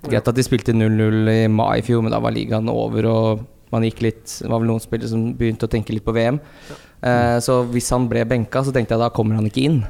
[0.07, 3.45] Greit at de spilte 0-0 i mai i fjor, men da var ligaen over, og
[3.73, 6.39] man gikk litt Det var vel noen spillere som begynte å tenke litt på VM.
[7.03, 9.81] Eh, så hvis han ble benka, så tenkte jeg da kommer han ikke inn.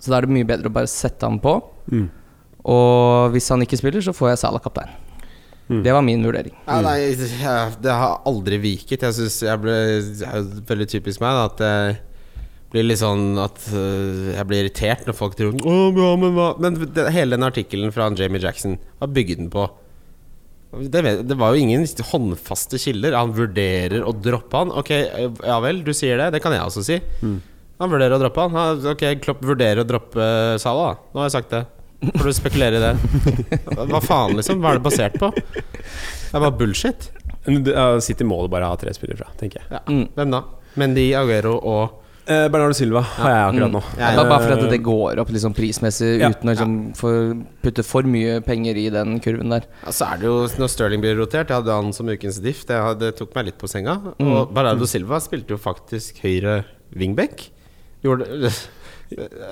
[0.00, 1.56] Så da er det mye bedre å bare sette han på.
[1.92, 2.08] Mm.
[2.70, 4.92] Og hvis han ikke spiller, så får jeg Salah kaptein.
[5.70, 5.82] Mm.
[5.86, 6.54] Det var min vurdering.
[6.66, 9.04] Ja, nei, jeg, det har aldri viket.
[9.06, 9.74] Jeg synes jeg ble
[10.26, 12.00] er veldig typisk meg da, at jeg
[12.72, 16.48] blir litt sånn at øh, jeg blir irritert når folk tror Å, ja, men hva
[16.62, 19.68] Men det, hele den artikkelen fra Jamie Jackson, hva bygde den på?
[20.70, 23.16] Det, det var jo ingen håndfaste kilder.
[23.18, 24.70] Han vurderer å droppe han.
[24.78, 26.28] Ok, ja vel, du sier det.
[26.36, 26.98] Det kan jeg også si.
[27.80, 28.54] Han vurderer å droppe han.
[28.54, 30.28] Han- Ok, Klopp vurderer å droppe
[30.62, 30.98] Salah.
[31.10, 31.64] Nå har jeg sagt det.
[32.00, 32.92] Får du spekulere i det?
[33.92, 34.60] Hva faen, liksom?
[34.62, 35.32] Hva er det basert på?
[35.36, 37.10] Det er bare bullshit.
[38.04, 39.70] City må du bare ha tre spillere fra, tenker jeg.
[39.74, 39.80] Ja.
[39.88, 40.06] Mm.
[40.16, 40.44] Hvem da?
[40.80, 41.96] Mendy, Aguero og
[42.30, 43.80] Eh, Bernardo Silva har jeg akkurat nå.
[43.98, 46.28] Ja, Bare, bare fordi det går opp liksom prismessig Ja.
[46.30, 49.64] uten å liksom putte for mye penger i den kurven der.
[49.82, 51.48] ja, Så er det jo når Sterling blir rotert.
[51.50, 52.60] Jeg hadde han som ukens diff.
[52.68, 53.96] Det, det tok meg litt på senga.
[54.20, 56.60] Og Bernardo Silva spilte jo faktisk høyre
[56.94, 57.48] wingback.
[58.04, 58.52] Gjorde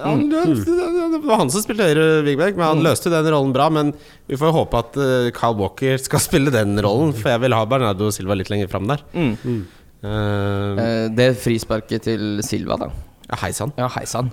[0.05, 3.69] han, Det var han som spilte høyre wingback, men han løste den rollen bra.
[3.75, 3.93] Men
[4.31, 7.65] vi får håpe at Kyle Carl Walker skal spille den rollen, for jeg vil ha
[7.69, 9.05] Bernardo Silva litt lenger fram der.
[9.17, 9.35] Mm.
[10.05, 12.87] Uh, Eh, det frisparket til Silva, da.
[13.27, 13.73] ja, Hei sann.
[13.81, 14.29] Ja, hei sann.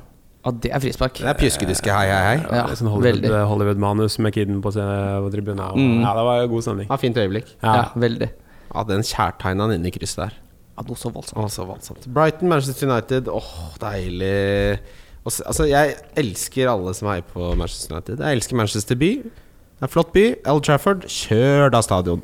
[0.45, 1.17] Ja, det er frispark.
[1.17, 2.35] Det er pjuskediske hei, hei, hei.
[2.53, 3.33] Ja, sånn Hollywood-.
[3.49, 5.63] Hollywood-manus med kiden på, på tribunen.
[5.73, 6.03] Mm.
[6.05, 6.85] Ja, det var god stemning.
[6.91, 7.49] Ja, fint øyeblikk.
[7.63, 7.85] Ja, Ja.
[7.97, 8.27] veldig.
[8.75, 10.37] Ja, den kjærtegna han inne i krysset der.
[10.75, 11.39] Ja, noe så voldsomt.
[11.41, 12.05] Å, så voldsomt.
[12.13, 13.33] Brighton, Manchester United.
[13.33, 13.49] Åh,
[13.81, 14.77] deilig.
[15.25, 18.21] Altså, jeg elsker alle som heier på Manchester United.
[18.21, 19.11] Jeg elsker Manchester by.
[19.25, 20.25] Det er en flott by.
[20.47, 22.21] Al Trafford, kjør da stadion.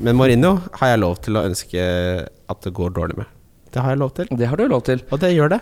[0.00, 1.82] Men Mourinho har jeg lov til å ønske
[2.24, 3.28] at det går dårlig med.
[3.74, 5.02] Det har jeg lov til, Det har du lov til.
[5.10, 5.60] og det gjør det.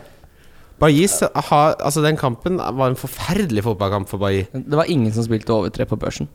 [0.78, 4.46] Bajis Altså, den kampen var en forferdelig fotballkamp for Bailly.
[4.52, 6.30] Det var ingen som spilte over tre på børsen.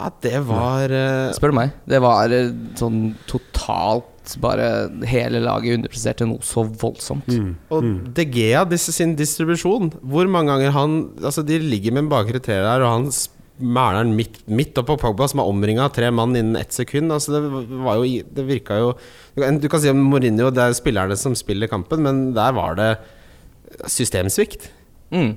[0.00, 1.30] Ja, det var uh...
[1.36, 1.74] Spør meg.
[1.86, 2.32] Det var
[2.80, 4.02] sånn sånn
[4.38, 7.28] bare Hele laget underpresterte noe så voldsomt.
[7.28, 7.50] Mm.
[7.72, 12.12] Og De Gea, disse, sin distribusjon Hvor mange ganger han Altså De ligger med en
[12.12, 13.10] bakre tre der, og han
[13.60, 16.72] mæler den midt, midt oppå på Pogba, som er omringa av tre mann innen ett
[16.72, 17.12] sekund.
[17.12, 17.42] Altså Det
[17.84, 18.94] var jo Det virka jo
[19.36, 22.98] Du kan- si om Mourinho, det er spillerne som spiller kampen, men der var det
[23.86, 24.70] systemsvikt.
[25.12, 25.36] Mm.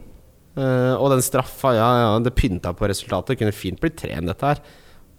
[0.54, 3.34] Uh, og den straffa, ja, ja, det pynta på resultatet.
[3.34, 4.62] Det kunne fint blitt tre enn dette her.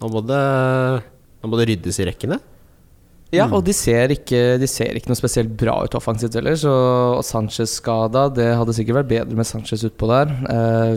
[0.01, 0.41] Nå må det,
[1.41, 2.39] nå må det ryddes i rekkene.
[3.35, 6.55] Ja, og de ser, ikke, de ser ikke noe spesielt bra ut offensivt heller.
[6.59, 6.71] Så
[7.27, 10.31] Sanchez skada, det hadde sikkert vært bedre med Sanchez utpå der.
[10.53, 10.95] Eh,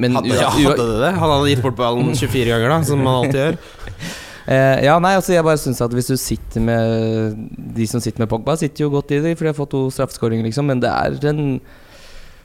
[0.00, 1.12] men Hadde, ja, hadde det det?
[1.20, 3.62] Han hadde gitt bort ballen 24 ganger, da, som han alltid gjør.
[4.50, 7.36] Eh, ja, nei, altså jeg bare synes at hvis du sitter med
[7.76, 9.82] De som sitter med Pogba, sitter jo godt i det, for de har fått to
[9.94, 10.66] straffeskåringer, liksom.
[10.66, 11.42] Men det er en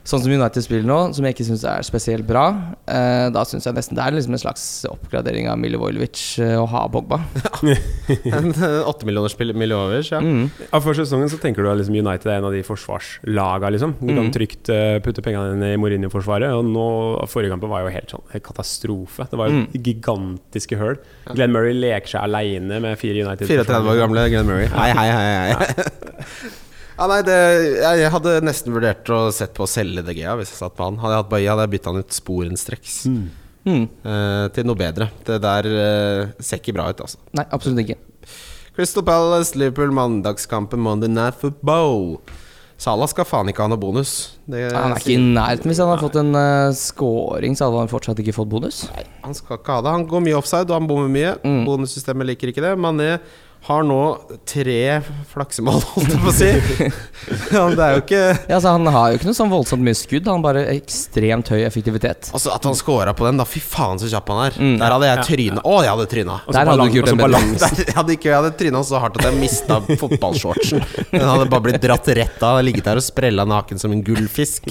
[0.06, 2.44] Sånn som United spiller nå, som jeg ikke syns er spesielt bra,
[2.86, 6.66] eh, da syns jeg nesten det er liksom en slags oppgradering av Milivojevic eh, å
[6.70, 7.18] ha Bogba.
[8.36, 8.52] En
[8.86, 10.20] åttemillionersspiller Milovic, ja.
[10.22, 10.44] Mm.
[10.70, 13.96] Ja, For sesongen så tenker du at liksom United er en av de forsvarslaga, liksom.
[14.00, 14.32] Du kan Mm.
[14.34, 16.54] trygt uh, putte pengene dine i Mourinho-forsvaret.
[16.56, 16.86] Og nå,
[17.30, 19.26] forrige kampen var jo helt sånn helt katastrofe.
[19.30, 19.66] Det var jo Mm.
[19.86, 20.96] gigantiske høl.
[21.34, 23.46] Glenn Murray leker seg aleine med fire United.
[23.48, 24.66] 34 år gamle Glenn Murray.
[24.70, 25.54] Hei, hei, hei.
[25.54, 26.54] hei.
[26.96, 27.34] Ja, nei, det,
[27.76, 30.86] jeg, jeg hadde nesten vurdert å sett på å selge DG hvis jeg satt på
[30.86, 30.96] han.
[31.02, 33.26] Hadde jeg hatt Bailly, hadde jeg bytta han ut sporenstreks Mm.
[33.66, 33.84] Mm.
[34.06, 35.08] eh, til noe bedre.
[35.26, 37.18] Det der uh, ser ikke bra ut, altså.
[37.36, 37.98] Nei, absolutt ikke.
[38.76, 42.20] Crystal Palace, Liverpool, mandagskampen Monday Night Football.
[42.78, 44.10] Salah skal faen ikke ha noe bonus.
[44.44, 45.70] Det, Han er ikke i nærheten.
[45.72, 48.82] Hvis han har fått en uh, scoring, så hadde han fortsatt ikke fått bonus.
[49.24, 49.94] Han skal ikke ha det.
[49.96, 51.34] Han går mye offside, og han bommer mye.
[51.40, 51.62] Mm.
[51.68, 52.74] Bonussystemet liker ikke det.
[52.80, 53.16] Mané
[53.66, 54.00] har nå
[54.46, 55.00] tre
[55.32, 56.50] flaksemål, holdt jeg på å si.
[57.50, 59.96] Ja, det er jo ikke Ja, altså, han har jo ikke noe sånn voldsomt mye
[59.98, 62.30] skudd, han har bare ekstremt høy effektivitet.
[62.36, 63.46] Altså At han scora på den, da.
[63.48, 64.58] Fy faen så kjapp han er.
[64.60, 64.76] Mm.
[64.82, 65.64] Der hadde jeg tryna.
[65.66, 66.38] Å, jeg hadde tryna.
[66.46, 67.70] Der hadde du ikke gjort en balanse.
[67.82, 70.86] Jeg hadde ikke jeg hadde tryna så hardt at jeg mista fotballshortsen.
[71.10, 72.60] Den hadde bare blitt dratt rett av.
[72.66, 74.70] Ligget der og sprella naken som en gullfisk.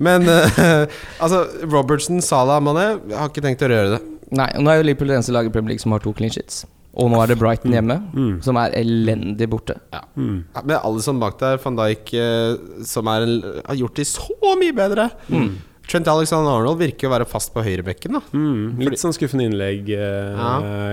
[0.00, 0.84] Men uh,
[1.20, 4.02] altså, Robertson, Salah, Mané har ikke tenkt å røre det.
[4.36, 6.12] Nei, og nå er jo Liverpool det eneste laget i Premier League som har to
[6.16, 6.62] clean sheets.
[6.94, 8.42] Og nå er det Brighton hjemme, Mm.
[8.42, 9.76] som er elendig borte.
[10.16, 10.44] Mm.
[10.54, 13.26] Ja, alle Alison bak der, van Dijk, eh, som er
[13.66, 15.10] har gjort de så mye bedre.
[15.90, 18.12] Trent Alexander Arnold virker å være fast på høyrebekken.
[18.14, 18.78] da Mm.
[18.86, 20.50] Litt sånn skuffende innlegg uh, Ja.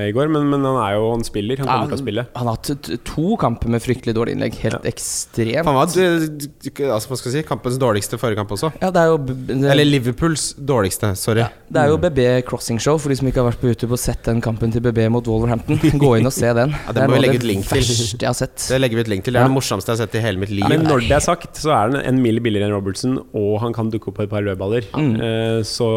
[0.08, 1.60] i går, men, men han er jo en spiller.
[1.62, 2.24] Han kommer til å spille.
[2.36, 4.58] Han har hatt to kamper med fryktelig dårlig innlegg.
[4.64, 5.66] Helt ekstremt.
[5.68, 8.72] Han var altså, hva skal jeg si, kampens dårligste forrige kamp også.
[8.82, 11.46] Ja, det er jo det, Eller Liverpools dårligste, sorry.
[11.70, 12.20] det er jo BB
[12.50, 14.82] Crossing Show, for de som ikke har vært på YouTube og sett den kampen til
[14.86, 15.78] BB mot Wolverhampton.
[16.04, 16.74] Gå inn og se den.
[16.74, 17.82] det er må vi noe av legge det link til.
[17.84, 18.58] verste jeg har sett.
[18.72, 19.34] Det legger vi et link til.
[19.38, 19.52] Det er Ja.
[19.52, 20.66] det morsomste jeg har sett i hele mitt liv.
[20.72, 23.74] Men når det er sagt, så er han en mil billigere enn Robertson, og han
[23.78, 24.87] kan dukke opp på et par rødballer.
[24.94, 25.16] Mm.
[25.24, 25.88] Eh, så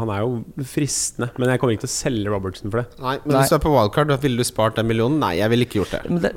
[0.00, 1.30] han er jo fristende.
[1.38, 2.98] Men jeg kommer ikke til å selge Robertson for det.
[3.00, 3.40] Nei, men Nei.
[3.40, 5.20] hvis du er på wildcard, ville du spart den millionen?
[5.22, 6.02] Nei, jeg ville ikke gjort det.
[6.10, 6.34] Men det,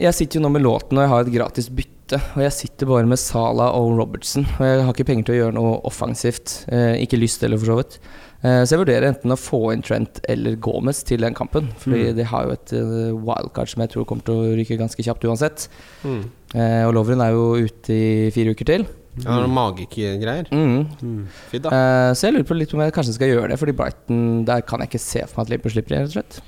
[0.00, 1.94] jeg sitter jo nå med låten, og jeg har et gratis bytte.
[2.16, 4.46] Og jeg sitter bare med Salah og Robertson.
[4.58, 6.62] Og jeg har ikke penger til å gjøre noe offensivt.
[6.72, 7.98] Eh, ikke lyst heller, for så vidt.
[8.38, 11.68] Eh, så jeg vurderer enten å få inn Trent eller Gomez til den kampen.
[11.82, 12.16] Fordi Mm.
[12.16, 15.26] de har jo et uh, wildcard som jeg tror kommer til å ryke ganske kjapt
[15.28, 15.68] uansett.
[16.04, 16.22] Mm.
[16.54, 18.86] Eh, og Lovren er jo ute i fire uker til.
[19.18, 20.46] Ja, noen magegreier.
[20.54, 20.86] Mm.
[21.02, 21.26] Mm.
[21.50, 21.70] Fint, da.
[21.74, 24.60] Eh, så jeg lurer på litt om jeg kanskje skal gjøre det, fordi Brighton Der
[24.62, 26.40] kan jeg ikke se for meg at Liverpool slipper rett og slett.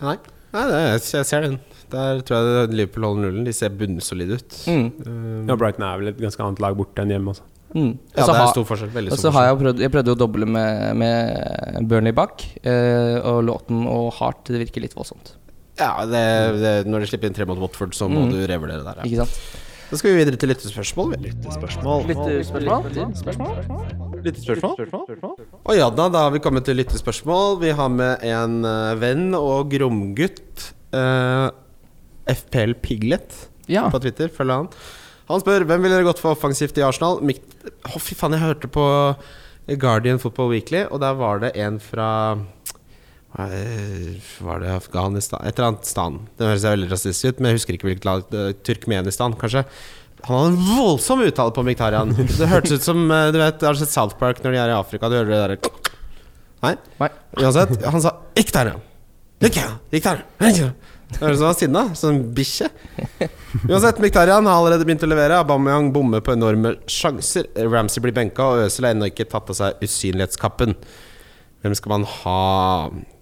[0.00, 0.16] Nei,
[0.52, 1.58] Nei det, er- jeg ser den.
[1.90, 3.44] Der tror jeg det- Liverpool holder nullen.
[3.44, 4.50] De ser bunnsolide ut.
[4.66, 4.92] Mm.
[5.06, 7.30] Um, Ja, Brighton er vel et ganske annet lag borte enn hjemme.
[7.34, 7.42] Også.
[7.74, 7.98] Mm.
[8.16, 8.90] ja, det er stor forskjell.
[8.90, 9.46] Veldig stor så har forskjell.
[9.46, 14.44] jeg prøvd Jeg prøvde å doble med, med Burnley bak, eh, og Låten og Heart
[14.50, 15.36] Det virker litt voldsomt.
[15.78, 18.30] Ja, det, det, når de slipper inn tre mot Watford, så må Mm.
[18.32, 18.94] du revurdere der.
[18.98, 19.04] Ja.
[19.06, 19.38] Ikke sant?
[19.90, 21.14] Da skal vi videre til lyttespørsmål.
[24.22, 24.32] Vi.
[25.64, 27.58] Og ja da, da har vi kommet til lyttespørsmål.
[27.62, 30.70] Vi har med en eh, venn og gromgutt.
[30.94, 31.48] Uh,
[32.30, 33.36] FPL Piglet
[33.70, 33.84] Ja.
[33.92, 34.28] på Twitter.
[34.34, 34.68] Følger han.
[35.30, 37.20] Han spør hvem ville dere gått for offensivt i Arsenal.
[37.22, 37.38] Mik
[37.86, 38.84] Å, fy faen, jeg hørte på
[39.78, 42.08] Guardian Football Weekly, og der var det en fra
[43.38, 46.16] eh, Var det Afghanistan Et eller annet stan.
[46.38, 48.26] Det høres veldig rasistisk ut, men jeg husker ikke hvilket lag.
[48.34, 49.64] eh, Turkmenistan, kanskje.
[50.26, 52.12] Han hadde en voldsom uttale på Miktarian.
[52.14, 54.72] Det hørtes ut som eh, Du vet, Har du sett South Park når de er
[54.72, 55.08] i Afrika?
[55.08, 55.80] Du hører det der
[56.60, 56.74] Nei?
[57.00, 57.08] Nei.
[57.40, 58.82] Uansett, han sa 'Iktarian'.
[59.40, 60.26] Iktarian.
[61.18, 61.82] Høres ut som han var sinna.
[61.96, 62.68] Som en bikkje.
[63.68, 65.38] Uansett, Miktarian har allerede begynt å levere.
[65.40, 67.48] Aubameyang bommer på enorme sjanser.
[67.56, 70.76] Ramsey blir benka, og Øzil har ennå ikke tatt av seg usynlighetskappen.
[71.64, 72.38] Hvem skal man ha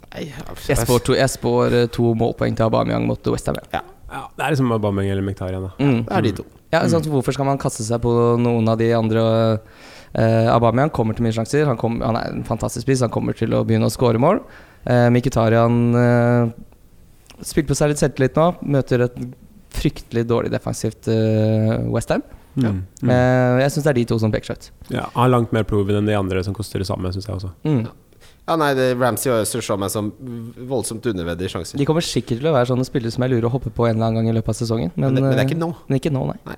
[0.09, 0.29] Nei,
[0.67, 3.59] Jeg spår to, jeg spår eh, to målpoeng til Aubameyang mot Westham.
[3.75, 5.69] Ja, det er liksom Aubameyang eller Miktarian.
[5.69, 5.73] da.
[5.79, 5.99] Mm.
[6.07, 6.47] Det er de to.
[6.75, 7.09] Ja, sant?
[7.09, 9.25] Hvorfor skal man kaste seg på noen av de andre?
[10.17, 11.67] Uh, Aubameyang kommer til mye sjanser.
[11.69, 13.05] Han, kom, han er en fantastisk spiss.
[13.05, 14.43] Han kommer til å begynne å skåre mål.
[14.89, 16.51] Uh, Mkhitarian uh,
[17.41, 18.51] spiller på seg litt selvtillit nå.
[18.77, 19.21] Møter et
[19.79, 22.25] fryktelig dårlig defensivt uh, Westham.
[22.59, 22.83] Mm.
[23.03, 23.11] Mm.
[23.13, 24.69] Uh, jeg syns det er de to som peker seg ut.
[24.91, 27.37] Ja, han har langt mer proven enn de andre som koster det samme, syns jeg
[27.37, 27.53] også.
[27.69, 27.85] Mm.
[28.49, 30.07] Ja, nei, det, Ramsey og Øzil slår meg som
[30.71, 31.77] voldsomt underveddige sjanser.
[31.77, 33.99] De kommer sikkert til å være sånne spillere som jeg lurer å hoppe på en
[33.99, 34.95] eller annen gang i løpet av sesongen.
[34.97, 35.69] Men, Men det, men det er ikke nå.
[35.91, 36.57] men ikke nå, nei.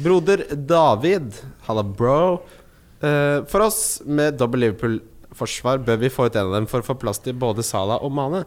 [0.00, 1.36] Broder David,
[1.68, 2.16] halla bro.
[3.02, 6.86] Uh, for oss med dobbel Liverpool-forsvar bør vi få ut en av dem for å
[6.88, 8.44] få plass til både Salah og Mane.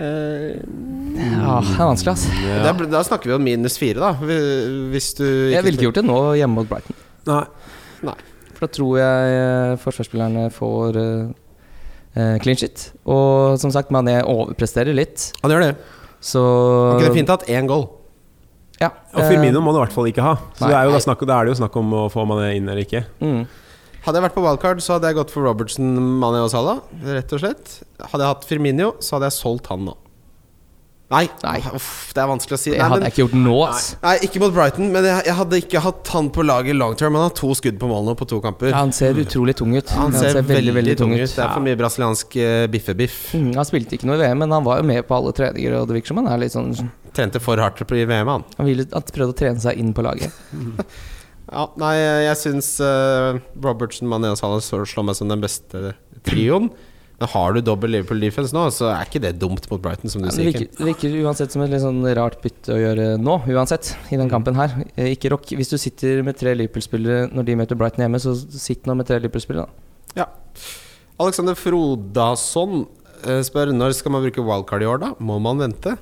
[0.00, 0.60] Uh,
[1.16, 2.26] Ja, det er vanskelig, ass.
[2.64, 4.12] da, da snakker vi om minus fire, da.
[4.92, 6.96] Hvis du Jeg ville ikke gjort det nå hjemme mot Brighton.
[7.28, 7.44] Nei.
[8.06, 8.16] Nei.
[8.60, 12.90] For da tror jeg eh, forsvarsspillerne får eh, clean shit.
[13.08, 15.30] Og som sagt, Mané overpresterer litt.
[15.40, 15.70] Han gjør det.
[16.20, 17.86] Så Han kunne fint hatt én goal.
[18.80, 18.90] Ja.
[19.16, 20.34] Og Firmino må du i hvert fall ikke ha.
[20.56, 20.74] Så Nei.
[20.74, 22.68] det er jo da, snakk, da er det jo snakk om å få Mané inn
[22.68, 23.06] eller ikke.
[23.24, 23.42] mm.
[24.00, 25.88] Hadde jeg vært på wildcard, så hadde jeg gått for Robertson,
[26.22, 26.78] Mane og Salah.
[27.04, 27.74] Rett og slett.
[28.00, 29.92] Hadde jeg hatt Firminio, så hadde jeg solgt han nå.
[31.10, 31.56] Nei, Nei.
[31.74, 32.70] Uff, det er vanskelig å si.
[32.70, 33.86] Det Nei, hadde men, jeg ikke gjort nå, ass.
[34.04, 37.16] nei, ikke mot Brighton, men jeg, jeg hadde ikke hatt han på laget long term.
[37.18, 38.70] Han har to skudd på mål nå på to kamper.
[38.70, 39.90] Ja, han ser utrolig tung ut.
[39.98, 41.24] Han ser, veldig, veldig tung ut.
[41.26, 43.16] Det er for mye brasiliansk uh, biffebiff.
[43.34, 45.74] Mm, han spilte ikke noe i VM, men han var jo med på alle treninger.
[45.80, 46.70] Og det virker som han er litt sånn
[47.10, 48.44] Trente for hardt i VM, han.
[48.60, 50.30] Han, ville, han prøvde å trene seg inn på laget.
[51.50, 56.68] Ja, nei, jeg syns uh, Robertson, Mané og Salah slår meg som den beste trioen.
[57.20, 60.22] Men har du dobbel Liverpool defense nå, så er ikke det dumt mot Brighton, som
[60.22, 60.52] du Ja, det, sier.
[60.54, 64.16] virker, det virker uansett som et litt sånn rart bytte å gjøre nå, uansett, i
[64.16, 64.72] den kampen her.
[64.96, 65.52] Eh, Ikke rock.
[65.52, 69.06] Hvis du sitter med tre Liverpool-spillere når de møter Brighton hjemme, så sitt nå med
[69.10, 69.68] tre Liverpool-spillere,
[70.16, 70.26] da.
[71.20, 72.86] Alexander Frodasson
[73.28, 75.10] eh, spør når skal man bruke wildcard i år, da?
[75.20, 75.98] Må man vente?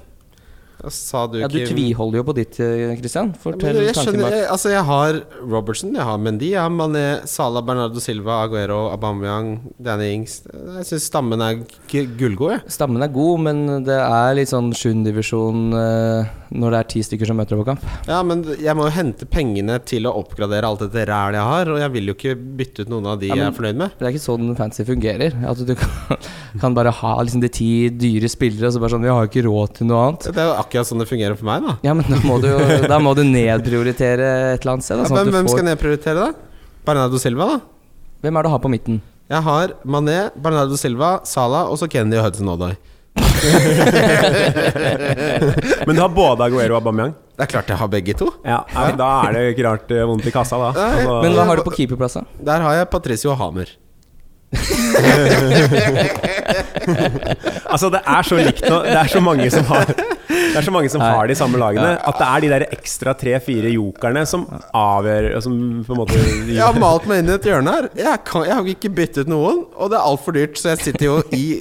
[0.87, 3.33] Sa du Ja, du tviholder jo på ditt, eh, Christian.
[3.35, 6.71] Ja, Fortell jeg, tanken skjønner, jeg, altså jeg har Robertson, jeg har Mendy, jeg har
[6.71, 10.43] Mané, Salah, Bernardo Silva, Aguero, Aubameyang, Danny Ings.
[10.47, 12.63] Jeg syns stammen er gullgod, jeg.
[12.79, 17.29] Stammen er god, men det er litt sånn sjuendedivisjon eh, når det er ti stykker
[17.29, 17.83] som møter opp på kamp.
[18.09, 21.71] Ja, men jeg må jo hente pengene til å oppgradere alt dette rælet jeg har,
[21.75, 23.97] og jeg vil jo ikke bytte ut noen av de Ja, jeg er fornøyd med.
[23.99, 25.37] Det er ikke sånn fantasy fungerer.
[25.51, 26.23] At du kan,
[26.63, 29.31] kan bare ha liksom de ti dyre spillere, og så bare sånn Vi har jo
[29.33, 30.29] ikke råd til noe annet.
[30.33, 31.77] Det er jo akkurat sånn det fungerer for meg, da.
[31.89, 32.49] Ja, men da må du,
[32.95, 34.99] da må du nedprioritere et eller annet sted.
[34.99, 36.65] Da, Ja, sånn at men du hvem får, skal nedprioritere, da?
[36.89, 37.61] Bernardo Silva, da?
[38.25, 39.03] hvem er det du har på midten?
[39.29, 42.73] Jeg har Mané, Bernardo Silva, Salah og så Kenny og Hudson Odoi.
[45.87, 47.15] Men du har både Aguero og Aubameyang?
[47.39, 48.27] Det er klart jeg har begge to.
[48.45, 48.61] Ja,
[48.99, 50.71] Da er det ikke rart er vondt i kassa, da.
[50.75, 52.25] Altså, Men hva har du på keeperplass, da?
[52.51, 53.69] Der har jeg Patricio Hamer.
[57.69, 58.79] altså, det er så likt nå.
[58.87, 61.11] Det er så mange som har Det er så mange som Nei.
[61.13, 64.47] har de samme lagene, at det er de der ekstra tre-fire jokerne som
[64.77, 65.55] avgjør og Som
[65.87, 66.17] på en måte
[66.57, 67.85] Jeg har malt meg inn i et hjørne her.
[67.99, 71.05] Jeg, kan, jeg har ikke byttet noen, og det er altfor dyrt, så jeg sitter
[71.07, 71.61] jo i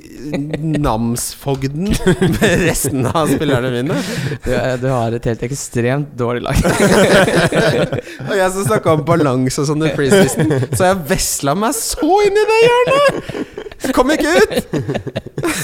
[0.78, 1.88] namsfogden
[2.38, 3.96] med resten av spillerne mine.
[4.46, 6.56] Du, du har et helt ekstremt dårlig lag.
[8.28, 12.12] Og jeg som snakka om balanse og sånn i preseason, så jeg vesla meg så
[12.28, 12.77] inn i det hjørnet!
[13.96, 14.76] Kom ikke ut!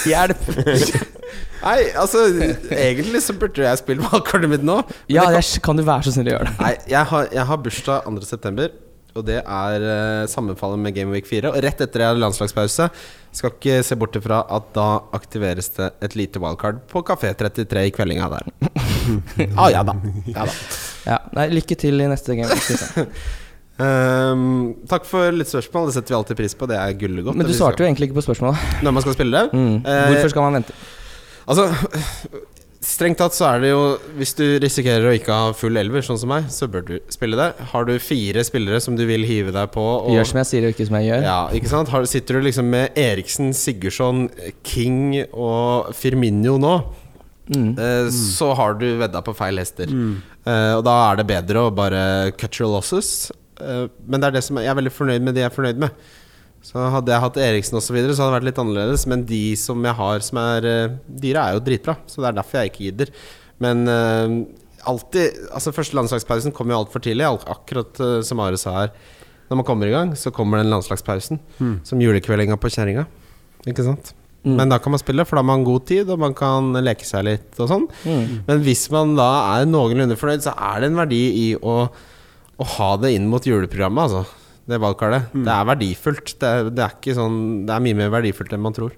[0.08, 0.48] Hjelp!
[1.64, 2.26] Nei, altså
[2.76, 4.82] Egentlig så burde jeg spille valgkartet mitt nå.
[5.12, 6.56] Ja, det jeg, kan du være så snill å gjøre det?
[6.60, 8.72] Nei, jeg har, jeg har bursdag 2.9.,
[9.14, 11.52] og det er uh, sammenfallende med Game Week 4.
[11.54, 12.88] Og rett etter jeg har landslagspause,
[13.34, 17.86] skal ikke se bort ifra at da aktiveres det et lite wildcard på Kafé 33
[17.90, 18.50] i kveldinga der.
[19.62, 19.96] ah, ja da.
[20.34, 20.58] Ja da.
[21.04, 22.58] Ja, nei, lykke til i neste game.
[22.58, 23.10] Kristian.
[23.84, 24.46] Ehm,
[24.90, 26.68] takk for litt spørsmål, det setter vi alltid pris på.
[26.72, 27.38] Det er gullet godt.
[27.40, 28.64] Men du svarte jo egentlig ikke på spørsmålet.
[28.86, 29.60] Når man skal spille det?
[29.60, 29.76] Mm.
[29.84, 30.76] Eh, Hvorfor skal man vente?
[31.44, 31.66] Altså,
[32.84, 33.80] strengt tatt så er det jo
[34.16, 37.36] Hvis du risikerer å ikke ha full elver, sånn som meg, så bør du spille
[37.40, 37.50] det.
[37.74, 40.68] Har du fire spillere som du vil hive deg på og, Gjør som jeg sier,
[40.70, 41.26] og ikke som jeg gjør.
[41.28, 41.92] Ja, ikke sant?
[41.92, 44.30] Har, sitter du liksom med Eriksen, Sigurdsson,
[44.68, 46.76] King og Firminio nå,
[47.44, 47.74] Mm.
[47.76, 49.90] eh, så har du vedda på feil hester.
[49.92, 53.34] Eh, og da er det bedre å bare cut your losses.
[53.62, 55.82] Eh, men det er det som jeg er veldig fornøyd med de jeg er fornøyd
[55.86, 56.04] med.
[56.64, 59.06] Så Hadde jeg hatt Eriksen osv., så, videre, så hadde det vært litt annerledes.
[59.12, 61.98] Men de som jeg har som er eh, dyre, er jo dritbra.
[62.08, 63.14] Så det er derfor jeg ikke gidder.
[63.64, 64.32] Men uh,
[64.90, 67.28] alltid Altså Første landslagspausen kommer jo altfor tidlig.
[67.28, 68.96] Akkurat uh, som Are sa her.
[69.52, 71.40] Når man kommer i gang, så kommer den landslagspausen.
[71.86, 73.06] Som julekveldinga på kjerringa.
[73.70, 74.16] Ikke sant?
[74.44, 74.58] Mm.
[74.58, 77.06] Men da kan man spille, for da har man god tid, og man kan leke
[77.08, 77.86] seg litt og sånn.
[78.04, 78.42] Mm.
[78.48, 81.78] Men hvis man da er noenlunde fornøyd, så er det en verdi i å,
[82.60, 84.26] å ha det inn mot juleprogrammet, altså.
[84.70, 85.34] Det valgkartet.
[85.44, 86.36] Det er verdifullt.
[86.40, 88.94] Det er, det er ikke sånn Det er mye mer verdifullt enn man tror.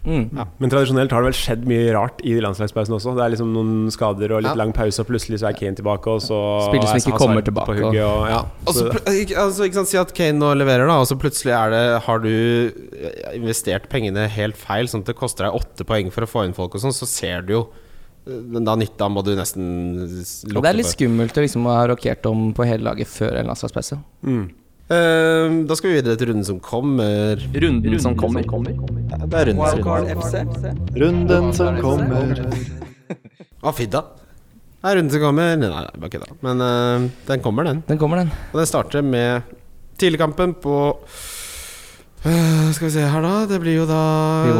[0.00, 0.30] Mm.
[0.32, 3.12] Men tradisjonelt har det vel skjedd mye rart i landslagspausen også.
[3.18, 4.58] Det er liksom noen skader og litt Ja.
[4.58, 6.38] lang pause, og plutselig så er Kane tilbake, og så
[6.70, 8.40] Spiller som ikke kommer på tilbake, hugget, og, ja.
[8.66, 11.18] Og så Så- ikke- altså, ikke sant, Si at Kane nå leverer, da og så
[11.20, 15.52] plutselig er det, har du eh, investert pengene helt feil, sånn at det koster deg
[15.60, 17.68] åtte poeng for å få inn folk, og sånn, så ser du jo
[18.24, 19.64] Men da nytta må du nesten
[20.52, 23.48] Og det er litt skummelt å liksom ha rokert om på hele laget før en
[23.50, 23.98] landslagspause.
[24.26, 24.42] Mm.
[24.90, 27.40] Eh, da skal vi videre til runden som kommer.
[27.54, 28.44] Runden som kommer.
[28.44, 30.74] Det er rundens runde.
[31.04, 32.46] Runden som kommer.
[33.60, 34.00] Ah, fidda?
[34.80, 36.36] Nei, runden som kommer Nei, nei, bare kødda.
[36.40, 37.82] Men eh, den kommer, den.
[37.84, 38.30] Den kommer, den.
[38.54, 39.50] Og den starter med
[40.00, 40.76] tidligkampen på
[42.20, 43.34] Skal vi se her, da.
[43.48, 44.00] Det blir jo da.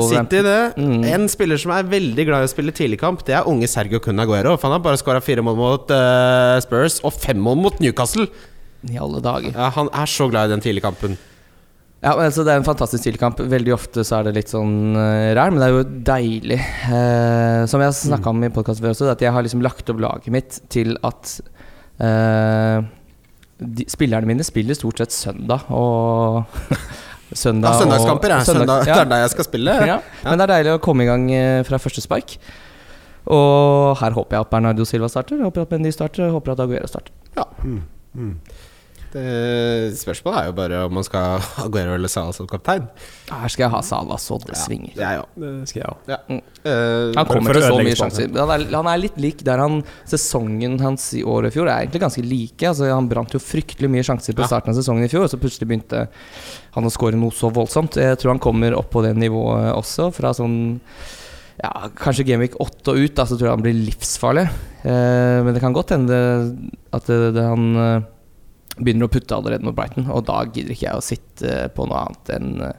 [0.09, 0.61] City, det.
[0.81, 1.03] Mm.
[1.13, 4.57] En spiller som er veldig glad i å spille tidligkamp, det er unge Sergio Cunaguero.
[4.63, 8.31] Han har bare skåra fire mål mot uh, Spurs og fem mål mot Newcastle.
[8.89, 9.53] I alle dager.
[9.53, 11.19] Ja, han er så glad i den tidligkampen.
[12.01, 13.43] Ja, men altså Det er en fantastisk tidligkamp.
[13.53, 16.61] Veldig ofte så er det litt sånn uh, rar, men det er jo deilig.
[16.89, 20.01] Uh, som jeg snakka om i podkasten før også, at jeg har liksom lagt opp
[20.01, 21.35] laget mitt til at
[22.01, 22.81] uh,
[23.61, 26.49] de, spillerne mine spiller stort sett søndag og
[27.33, 28.87] Søndag Ja, søndagskamper er og- søndag.
[28.87, 28.95] ja.
[28.95, 29.74] Det er der jeg skal spille.
[29.87, 29.99] Ja.
[30.24, 32.37] Men det er deilig å komme i gang eh, fra første spark.
[33.26, 36.87] Og her håper jeg at Bernardo Silva starter, håper at Mendy starter, håper at Aguero
[36.87, 37.12] starter.
[39.11, 42.85] Det, spørsmålet er jo bare om man skal ha Aguero eller Salah som kaptein.
[43.31, 44.93] Her skal jeg ha Salah så det svinger.
[44.99, 45.33] Ja, òg.
[45.43, 46.11] Det skal jeg òg.
[46.13, 46.19] Ja.
[46.31, 46.41] Mm.
[46.63, 48.31] Eh, Han kommer til så mye sjanser.
[48.37, 49.81] Han er, han er litt lik der han
[50.11, 52.69] Sesongen hans i år og i fjor er egentlig ganske like.
[52.71, 55.41] Altså, han brant jo fryktelig mye sjanser på starten av sesongen i fjor, og så
[55.43, 56.05] plutselig begynte
[56.77, 57.99] han å skåre noe så voldsomt.
[57.99, 60.61] Jeg tror han kommer opp på det nivået også, fra sånn
[61.61, 64.47] ja, kanskje Gameweek 8 og ut, da, så tror jeg han blir livsfarlig.
[64.87, 66.17] Eh, men det kan godt hende
[66.95, 68.09] at det, det han eh,
[68.79, 72.05] begynner å putte allerede mot Brighton, og da gidder ikke jeg å sitte på noe
[72.07, 72.79] annet enn eh,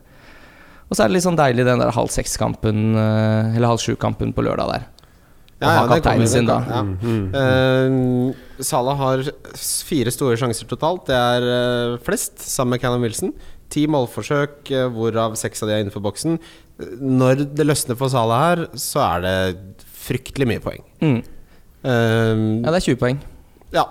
[0.90, 4.34] Og så er det litt sånn deilig den der halv seks-kampen, eh, eller halv sju-kampen
[4.36, 4.90] på lørdag der.
[5.62, 6.60] Å ha det kommer, sin, det da.
[6.66, 6.82] Ja.
[6.82, 7.26] Mm.
[7.38, 9.22] Uh, Salah har
[9.86, 11.04] fire store sjanser totalt.
[11.06, 13.30] Det er uh, flest, sammen med Callum Wilson.
[13.72, 16.40] Ti målforsøk, uh, hvorav seks av de er innenfor boksen.
[16.82, 20.82] Eh, Når det løsner for Salah her, så er det fryktelig mye poeng.
[21.06, 21.20] Mm.
[21.22, 23.22] Eh, Ja, det er 20 poeng.
[23.78, 23.86] ja.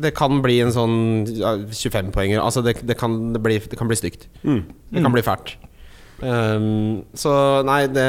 [0.00, 0.96] Det kan bli en sånn
[1.28, 2.40] 25-poenger.
[2.42, 4.28] Altså, det, det, kan, det, bli, det kan bli stygt.
[4.42, 4.64] Mm.
[4.90, 5.56] Det kan bli fælt.
[6.24, 7.32] Um, så
[7.66, 8.06] nei, det,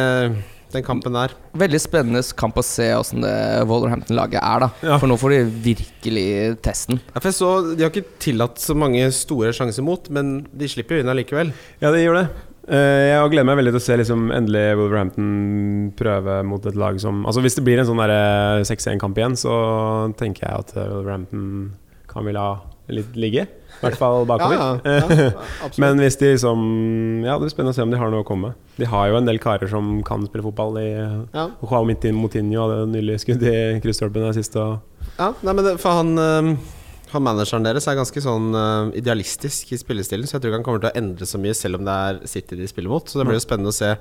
[0.76, 3.34] den kampen der Veldig spennende kamp å se åssen det
[3.70, 4.70] Wolverhampton-laget er, da.
[4.86, 5.00] Ja.
[5.02, 6.28] For nå får de virkelig
[6.66, 7.02] testen.
[7.02, 10.70] ja, for jeg så, De har ikke tillatt så mange store sjanser mot, men de
[10.72, 11.54] slipper jo inn allikevel.
[11.82, 12.28] Ja, de gjør det.
[12.66, 15.26] Eh, jeg gleder meg veldig til å se liksom, endelig Wolverhampton
[15.99, 19.36] prøve mot et lag som Altså Hvis det blir en sånn der, eh, 6-1-kamp igjen,
[19.38, 19.53] så
[20.18, 21.43] tenker jeg at eh, Wolverhampton
[22.09, 22.55] kan vil ha
[22.89, 23.43] litt ligge.
[23.45, 24.55] I hvert fall bakover.
[24.57, 25.70] Ja, ja, ja.
[25.82, 26.59] Men hvis de liksom
[27.26, 28.59] Ja, det blir spennende å se om de har noe å komme med.
[28.80, 30.78] De har jo en del karer som kan spille fotball.
[30.82, 30.89] I,
[31.36, 31.47] Ja.
[31.61, 34.57] Joao Moutinho hadde nylig skudd i krysstolpen der siste.
[34.61, 34.80] Og
[35.20, 36.55] Ja, nei, men det, for han, eh,
[37.12, 40.68] han manageren deres er ganske sånn uh, idealistisk i spillestilen, så jeg tror ikke han
[40.68, 43.08] kommer til å endre så mye, selv om det er City de spiller mot.
[43.10, 43.95] Så det blir jo spennende å se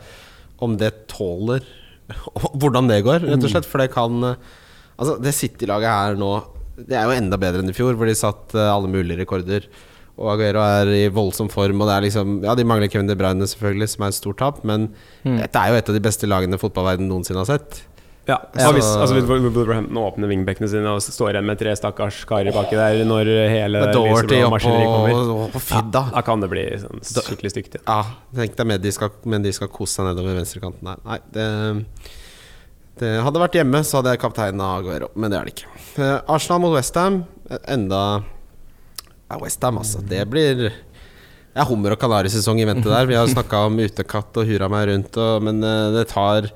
[0.64, 1.64] om det tåler
[2.61, 3.68] Hvordan det går, rett og slett.
[3.68, 4.52] For det kan eh,
[4.94, 6.28] Altså, det City-laget her nå
[6.76, 9.66] Det er jo enda bedre enn i fjor, hvor de satt eh, alle mulige rekorder.
[10.14, 13.16] Og Aguero er i voldsom form, og det er liksom Ja, de mangler Kevin De
[13.18, 14.90] Bruyne, selvfølgelig, som er et stort tap, men
[15.24, 17.80] dette er jo et av de beste lagene fotballverdenen noensinne har sett.
[18.27, 22.22] Ja, Så- hvis, altså, hvis Wolverhampton åpner wingbackene sine og står igjen med tre stakkars
[22.29, 27.53] karer baki der når hele Doherty-maskineriet kommer, og, og da kan det bli sånn skikkelig
[27.53, 27.77] stygt.
[27.85, 27.99] Ja.
[28.35, 31.03] Tenk deg med de skal, men de skal kose seg nedover venstrekanten der.
[31.05, 31.49] Nei, det,
[33.03, 35.70] det hadde vært hjemme, så hadde jeg kapteinen Aguero, men det er det ikke.
[36.01, 37.22] Eh, Arsenal mot Westham.
[37.68, 40.01] Enda ja, Westham, altså.
[40.07, 43.07] Det blir Det er hummer og kanarisesong i vente der.
[43.07, 46.49] Vi har snakka om utekatt og hura meg rundt, og, men eh, det tar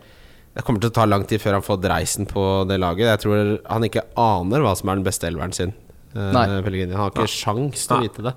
[0.59, 3.07] Det kommer til å ta lang tid før han får dreisen på det laget.
[3.13, 5.71] Jeg tror han ikke aner hva som er den beste elveren sin.
[6.17, 6.47] eh, Nei.
[6.67, 6.97] Pellegrini.
[6.99, 8.33] Han har ikke sjans til å vite det.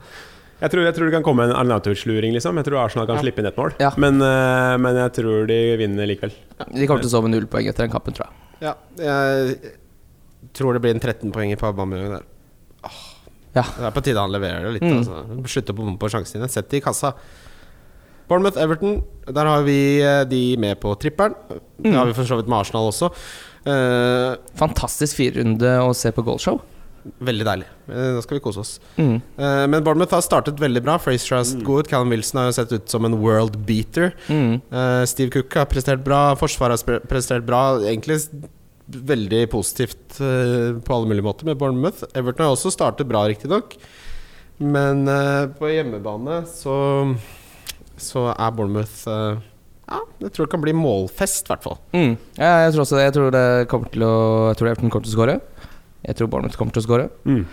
[0.61, 2.59] Jeg, tror, jeg tror det kan komme en Arnautovic-luring, liksom.
[2.61, 3.21] Jeg tror Arsenal kan Ja.
[3.23, 3.73] slippe inn et mål.
[3.81, 3.89] Ja.
[3.97, 6.31] Men, eh, men jeg tror de vinner likevel.
[6.69, 8.35] De kommer til å sove null poeng etter den kampen, tror jeg.
[8.61, 9.57] Ja, jeg
[10.53, 12.23] tror det blir en 13-poenger på Aubameyang der.
[13.55, 13.63] Ja.
[13.63, 14.83] Det er på tide han leverer det litt.
[14.85, 14.99] Mm.
[15.01, 15.47] Altså.
[15.49, 16.49] Slutt å bomme på sjansene dine.
[16.53, 17.13] Sett det i kassa.
[18.31, 21.35] Bournemouth-Everton, der har vi eh, de med på tripperen.
[21.77, 23.11] Det har vi for så vidt med Arsenal også.
[23.61, 26.61] Uh, Fantastisk firerunde å se på goalshow.
[27.21, 27.67] veldig deilig.
[27.89, 28.71] Eh, da skal vi kose oss.
[28.97, 29.15] Mm.
[29.17, 30.97] Eh, men Bournemouth har startet veldig bra.
[31.01, 31.89] Fraser har sett god ut.
[31.89, 34.13] Callum Wilson har jo sett ut som en world beater.
[34.29, 34.61] Mm.
[34.69, 36.35] Eh, Steve Cook har prestert bra.
[36.37, 37.79] Forsvaret har prestert bra.
[37.81, 38.19] Egentlig
[38.91, 42.05] veldig positivt eh, på alle mulige måter med Bournemouth.
[42.13, 43.77] Everton har også startet bra, riktignok.
[44.61, 46.75] Men eh, på hjemmebane så
[48.01, 49.41] Så er Bournemouth eh,
[49.91, 51.77] Ja, jeg tror det kan bli målfest, i hvert fall.
[51.95, 52.15] Mm.
[52.37, 53.07] Ja, jeg tror også det.
[53.09, 54.15] Jeg tror det kommer til å
[54.51, 55.37] Jeg tror Everton kommer til å skåre.
[56.01, 57.11] Jeg tror Bournemouth kommer til å skåre.
[57.27, 57.43] Mm.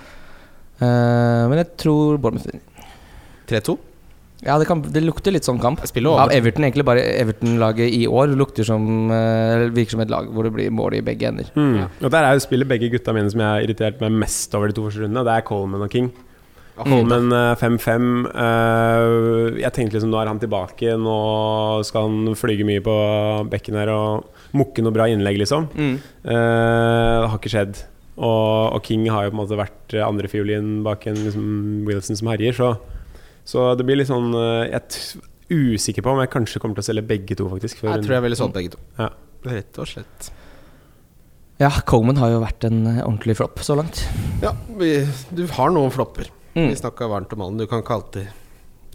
[0.79, 2.65] Uh, men jeg tror Bournemouth vinner.
[3.49, 3.79] 3-2.
[4.47, 5.81] Ja, det, kan, det lukter litt sånn kamp.
[5.83, 6.31] Av.
[6.31, 10.53] Everton, egentlig bare Everton-laget i år lukter som uh, Virker som et lag hvor det
[10.55, 11.49] blir mål i begge ender.
[11.59, 11.75] Mm.
[11.81, 11.89] Ja.
[12.07, 14.71] Og der er jo spillet begge gutta mine som jeg har irritert meg mest over
[14.71, 15.27] de to første rundene.
[15.27, 16.13] Det er Coleman og King.
[16.87, 18.09] Eh, 5-5.
[18.31, 20.97] eh, jeg tenkte liksom nå er han tilbake.
[21.01, 21.19] Nå
[21.89, 22.97] skal han flyge mye på
[23.51, 25.69] bekken her og mukke noe bra innlegg, liksom.
[25.75, 25.97] Mm.
[26.25, 27.83] Eh, det har ikke skjedd.
[28.19, 31.51] Og, og King har jo på en måte vært eh, andrefiolin bak en liksom,
[31.87, 32.73] Wilson som herjer, så,
[33.47, 36.85] så det blir litt sånn eh, Jeg er usikker på om jeg kanskje kommer til
[36.85, 37.79] å selge begge to, faktisk.
[37.81, 38.83] før Jeg tror jeg ville solgt begge to.
[38.99, 39.13] Ja.
[39.49, 40.33] Rett og slett.
[41.59, 44.03] Ja, Coleman har jo vært en eh, ordentlig flopp så langt.
[44.43, 44.93] Ja, vi,
[45.35, 46.29] du har noen flopper.
[46.59, 46.71] Mm.
[46.73, 47.59] Vi snakka varmt om han.
[47.61, 48.33] Du kan ikke alltid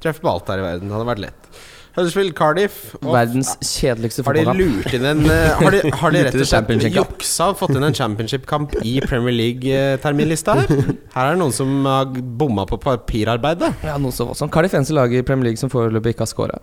[0.03, 0.89] treffe på alt her i verden.
[0.91, 1.53] Det hadde vært lett.
[1.93, 6.24] Huddersfield, Cardiff og- Verdens kjedeligste Har de lurt inn en eh, Har de, har de
[6.26, 10.72] rett og slett juksa og fått inn en championship-kamp i Premier League-terminlista her?
[11.14, 13.70] Her er det noen som har bomma på papirarbeidet.
[13.86, 14.51] Ja, noe så voldsomt.
[14.55, 16.57] Cardiff eneste laget i Premier League som foreløpig ikke har scora.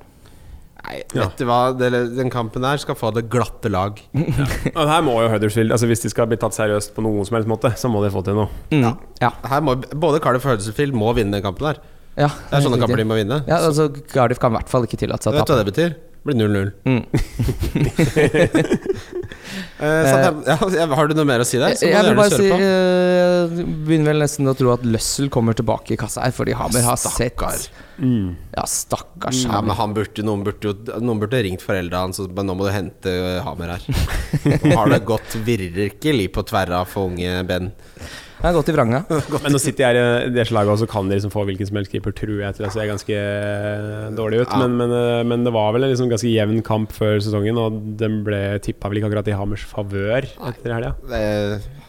[0.80, 1.26] Nei, Ja.
[1.28, 1.58] vet du hva?
[1.76, 4.00] Den kampen der skal få det glatte lag.
[4.78, 7.36] Og her må jo Huddersfield altså Hvis de skal bli tatt seriøst på noen som
[7.38, 8.48] helst måte, så må de få til noe.
[8.72, 8.86] Mm.
[9.20, 9.32] Ja.
[9.50, 11.80] Her må, både Cardiff og Huddersfield må vinne den kampen her.
[12.16, 12.28] ja.
[12.50, 13.42] Det er sånne kamper de må vinne.
[13.48, 15.68] Ja, altså Cardiff kan i hvert fall ikke tillate seg å Vet du hva det
[15.72, 15.98] betyr?
[16.22, 16.70] Blir 0-0.
[16.84, 17.04] Mm.
[19.80, 21.72] Eh, ja, ja, har du noe mer å si der?
[21.78, 23.54] Så Jeg vil bare si uh, eh,
[23.86, 26.98] Begynner vel nesten å tro at Løssel kommer tilbake i kassa her, fordi Hammer har
[27.00, 27.40] sett
[28.52, 29.78] Ja, stakkars Ja, men Hammer.
[29.80, 33.40] han burde, noen, burde noen burde ringt foreldra hans og Nå må du hente Hammer
[33.48, 33.82] Hamer her.
[34.68, 37.72] Nå har det gått virkelig på tverra for unge Ben.
[38.40, 39.02] Jeg har gått i vranga.
[39.44, 41.76] Men nå sitter jeg i det slaget, og så kan de liksom få hvilken som
[41.76, 44.48] helst keeper, tror jeg, til å se ganske eh, dårlig ut.
[44.54, 44.62] Ja.
[44.62, 47.76] Men, men, eh, men det var vel en liksom ganske jevn kamp før sesongen, og
[48.00, 50.94] den ble tippa vel ikke akkurat i Hammers favør etter helga.
[51.10, 51.79] Det-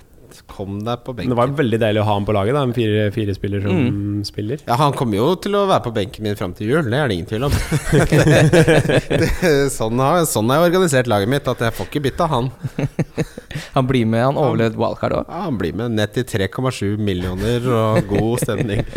[0.52, 1.32] Kom deg på benken.
[1.32, 3.72] det var veldig deilig å ha ham på laget, da, med fire, fire spiller som
[3.72, 4.24] Mm.
[4.28, 4.60] spiller.
[4.68, 7.08] Ja, han kommer jo til å være på benken min fram til jul, det er
[7.08, 7.52] det ingen tvil om.
[8.52, 12.52] det, sånn, har, sånn har jeg organisert laget mitt, at jeg får ikke bytta han.
[13.76, 15.26] Han blir med, han overlevde wildcard òg.
[15.28, 18.86] Ja, han blir med ned til 3,7 millioner og god stemning.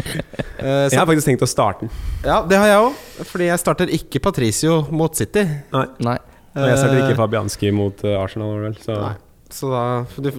[0.65, 1.91] Eh, Jeg har faktisk tenkt å starte den.
[2.25, 5.43] ja, det har jeg òg, fordi jeg starter ikke Patricio mot City.
[5.75, 6.15] Nei, Nei.
[6.55, 8.77] og jeg starter Eh, ikke Fabianski mot eh, Arsenal, vel.
[8.81, 9.11] Så Nei.
[9.55, 9.83] Så da
[10.19, 10.31] du,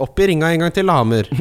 [0.00, 1.28] Opp i ringa en gang til, Hammer.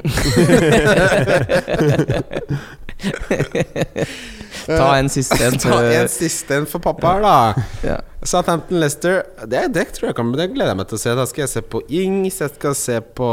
[4.67, 5.57] Ta en siste en.
[5.63, 7.35] Ta en siste en for pappa her, da.
[7.89, 7.97] Ja.
[8.27, 9.21] Southampton Leicester.
[9.47, 11.13] Det, det tror jeg kan Det gleder jeg meg til å se.
[11.15, 13.29] Da skal jeg se på Ings, jeg skal se på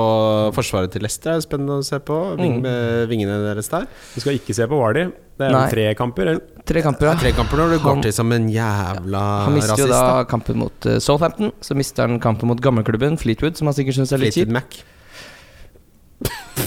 [0.55, 1.35] forsvaret til Leicester.
[1.35, 2.21] Det er spennende å se på.
[2.39, 3.09] Ving, Mm.
[3.11, 3.85] vingene deres der.
[4.15, 5.09] du skal ikke se på Vardy.
[5.37, 5.67] Det er Nei.
[5.69, 6.29] tre kamper.
[6.33, 6.41] eller?
[6.67, 7.15] Tre kamper, ja.
[7.21, 9.87] tre kamper når du Han- går til som en jævla rasist Han mister rasist.
[9.87, 10.25] jo da da.
[10.25, 11.53] kampen mot uh, Southampton.
[11.61, 14.53] Så mister han kampen mot gammelklubben Fleetwood, som han sikkert syns er litt Fleetwood kjip.
[14.57, 14.85] Mac.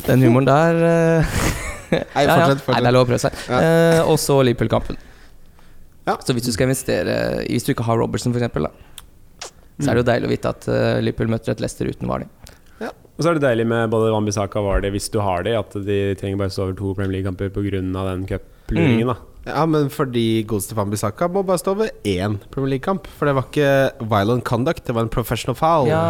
[0.06, 1.26] Den humoren der uh,
[1.92, 2.46] Nei, ja, ja.
[2.46, 2.68] fortsett.
[2.70, 3.34] Nei, det er lov å prøve seg.
[3.50, 3.60] Ja.
[3.66, 4.98] Eh, og så Liverpool-kampen.
[6.06, 6.16] Ja.
[6.22, 8.70] Så hvis du skal investere Hvis du ikke har Robertson, f.eks., da
[9.80, 10.66] så er det jo deilig å vite at
[11.00, 12.26] Liverpool møter et Leicester uten Vardy.
[13.20, 15.74] Og så er det deilig med både Wambisaka og Vardy, hvis du har det, at
[15.84, 17.80] de trenger bare stå over to Premier League-kamper pga.
[17.80, 18.26] den
[18.70, 19.12] cupluringen.
[19.14, 19.18] da
[19.50, 23.08] Ja, men fordi godeste Van Bissaka må bare stå over én Premier League-kamp.
[23.18, 23.70] For det var ikke
[24.12, 25.88] violent conduct, det var en professional foul.
[25.90, 26.02] Ja.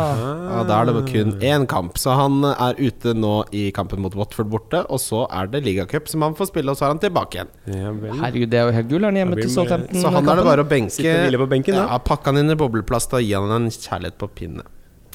[0.57, 1.97] Og da er det kun én kamp.
[2.01, 6.09] Så han er ute nå i kampen mot Watford borte, og så er det ligacup
[6.11, 7.53] som han får spille, og så er han tilbake igjen.
[7.69, 7.93] Ja.
[8.23, 9.07] Herregud, det er jo helt gull.
[9.07, 10.01] Han hjemme til Southampton?
[10.01, 11.15] Så han er det bare å benke.
[11.49, 14.67] Benken, ja, Pakke han inn i bobleplast og gi han en kjærlighet på pinne.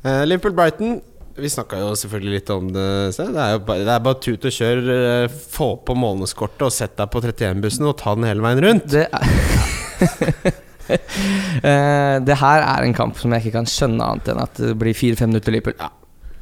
[0.00, 0.94] Eh, Liverpool-Brighton.
[1.40, 2.86] Vi snakka jo selvfølgelig litt om det.
[3.16, 3.24] Se.
[3.32, 4.82] Det er jo bare, det er bare tut og kjør.
[4.96, 8.90] eh, Få på månedskortet og sett deg på 31-bussen og ta den hele veien rundt.
[8.92, 10.58] Det er
[10.90, 14.72] Eh, Det her er en kamp som jeg ikke kan skjønne annet enn at det
[14.80, 15.76] blir fire-fem minutter Liverpool.
[15.78, 15.90] Ja.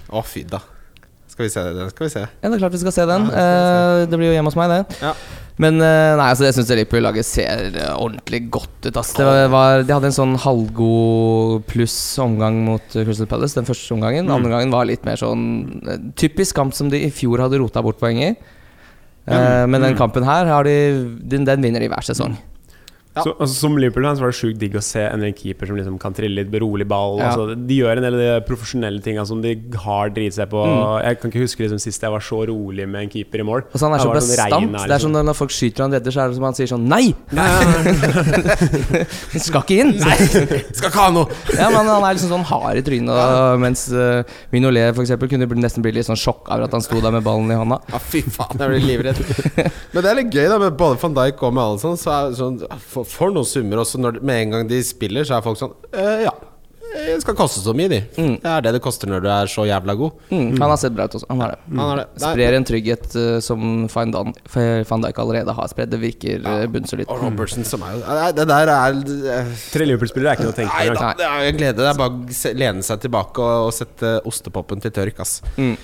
[0.09, 0.63] Å, fy da.
[1.29, 1.89] Skal vi se det?
[1.93, 2.23] Skal vi se.
[2.41, 3.27] det er klart vi skal se den.
[3.29, 4.99] Ja, det skal vi Eh, det blir jo hjemme hos meg, det.
[5.05, 5.13] Ja.
[5.59, 8.93] Men eh, nei, altså jeg syns Liverpool-laget ser eh, ordentlig godt ut.
[9.01, 9.25] Altså.
[9.27, 13.97] Det var, de hadde en sånn halvgod pluss omgang mot eh, Crystal Palace den første
[13.97, 14.23] omgangen.
[14.25, 14.37] Den Mm.
[14.39, 17.99] andre gangen var litt mer sånn typisk kamp som de i fjor hadde rota bort
[17.99, 18.31] poeng i.
[19.29, 19.99] Eh, men den Mm.
[19.99, 20.77] kampen her har de,
[21.27, 22.39] den, den vinner de hver sesong.
[23.17, 23.25] Ja.
[23.25, 26.15] Så, altså, som Liverpool-fan var det sjukt digg å se en keeper som liksom kan
[26.15, 27.19] trille litt, berolig ball.
[27.19, 27.33] Ja.
[27.33, 29.55] Altså, de gjør en del av de profesjonelle tinga som de
[29.85, 30.63] har driti seg på.
[30.63, 30.83] Mm.
[31.07, 33.65] Jeg kan ikke huske liksom, sist jeg var så rolig med en keeper i mål.
[33.73, 34.79] Og så han er så sånn bastant.
[34.79, 36.87] Det er sånn når folk skyter han redder, så er det som han sier sånn
[36.89, 37.11] Nei!
[37.35, 37.49] Nei.
[39.49, 39.95] skal ikke inn!
[39.99, 41.41] Skal ikke ha noe!
[41.57, 44.23] Ja, men Han er liksom sånn hard i trynet, og, mens uh,
[44.55, 47.25] Minolet for eksempel, kunne nesten bli litt sånn sjokk over at han sto der med
[47.27, 47.81] ballen i hånda.
[47.93, 49.21] Ja, fy faen, jeg blir livredd.
[49.93, 51.99] Men det er litt gøy da med både van Dijk og med Alisson.
[52.01, 52.61] Så er sånn,
[52.99, 55.75] for, for noen summer også når, Med en gang de spiller, så er folk sånn
[55.93, 56.35] eh, Ja,
[56.89, 57.99] det skal koste så mye, de.
[58.17, 58.37] Mm.
[58.41, 60.23] Det er det det koster når du er så jævla god.
[60.33, 61.27] Mm, han har sett bra ut også.
[61.29, 61.59] Han har det.
[61.69, 62.07] Han har det.
[62.23, 63.61] Sprer en trygghet uh, som
[63.93, 64.33] Van Dan-
[64.89, 65.93] Van Dijk allerede har spredd.
[65.93, 66.55] Det virker ja.
[66.73, 67.05] bunnsolid.
[67.13, 70.59] Og Robertson som er Nei, Det der er uh, Tre Liverpool-spillere er ikke noe å
[70.63, 70.97] tenke Nei på.
[70.97, 71.77] da, det er en glede.
[71.83, 75.39] Det er bare å lene seg tilbake og, og sette ostepopen til tørk, ass.
[75.61, 75.77] Mm.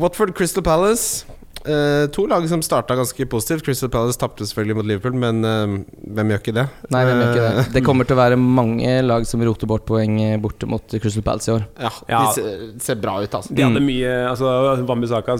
[0.00, 1.26] Watford Crystal Palace.
[1.64, 3.64] Eh, to lag som starta ganske positivt.
[3.66, 5.76] Crystal Palace tapte selvfølgelig mot Liverpool, men uh,
[6.16, 6.66] hvem gjør ikke det?
[6.90, 7.64] Nei, hvem gjør ikke det?
[7.66, 11.22] Eh, Det kommer til å være mange lag som roter bort poeng borte mot Crystal
[11.26, 11.66] Palace i år.
[11.78, 12.22] Ja, Ja.
[12.26, 13.54] de ser, ser bra ut, altså.
[13.54, 14.48] De hadde mye Altså,
[14.88, 15.38] Wambisaka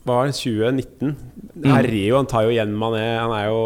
[0.00, 1.10] hva var det, 2019?
[1.60, 3.02] Herregud, han tar jo igjen Mané.
[3.20, 3.58] Han er jo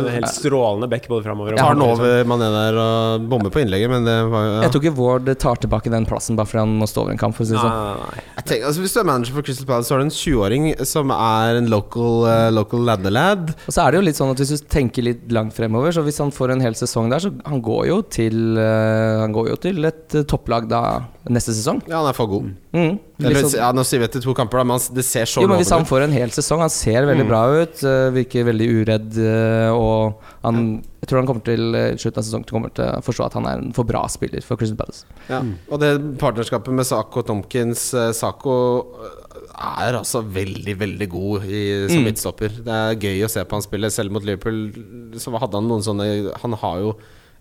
[0.00, 3.52] en helt strålende back både framover og Tar den bakover, over Mané der og bommer
[3.54, 4.64] på innlegget, men det var jo ja.
[4.64, 7.22] Jeg tror ikke Ward tar tilbake den plassen bare fordi han må stå over en
[7.22, 7.38] kamp.
[7.38, 7.78] For å si det sånn.
[8.02, 8.26] nei, nei.
[8.50, 11.14] Jeg altså, Hvis du er manager for Crystal Palace, så har du en 20-åring som
[11.14, 13.54] er en local, uh, local laddelad.
[13.54, 16.02] Og så er det jo litt sånn at hvis du tenker litt langt fremover, så
[16.06, 19.54] hvis han får en hel sesong der, så han går jo til uh, Han går
[19.54, 20.82] jo til et uh, topplag da
[21.28, 21.80] neste sesong.
[21.88, 22.50] Ja, han er for god.
[22.72, 22.98] Mm.
[23.20, 25.48] Eller, sånn- ja, nå sier vi etter to kamper, da, men det ser så Jo,
[25.48, 27.28] men Hvis han får en hel sesong Han ser veldig Mm.
[27.28, 29.18] bra ut, eh, virker veldig uredd.
[29.18, 30.14] eh, Og
[30.44, 33.32] han, jeg tror han kommer til eh, slutten av sesongen kommer til å forstå at
[33.34, 35.04] han er en for bra spiller for Crystal Palace.
[35.28, 35.42] Ja.
[35.70, 38.86] Og det partnerskapet med Sako og Tomkins Sako
[39.56, 42.04] er altså veldig, veldig god i, som Mm.
[42.12, 42.48] midtstopper.
[42.64, 43.90] Det er gøy å se på han spille.
[43.90, 44.70] Selv mot Liverpool
[45.16, 46.96] så hadde han noen sånne Han har jo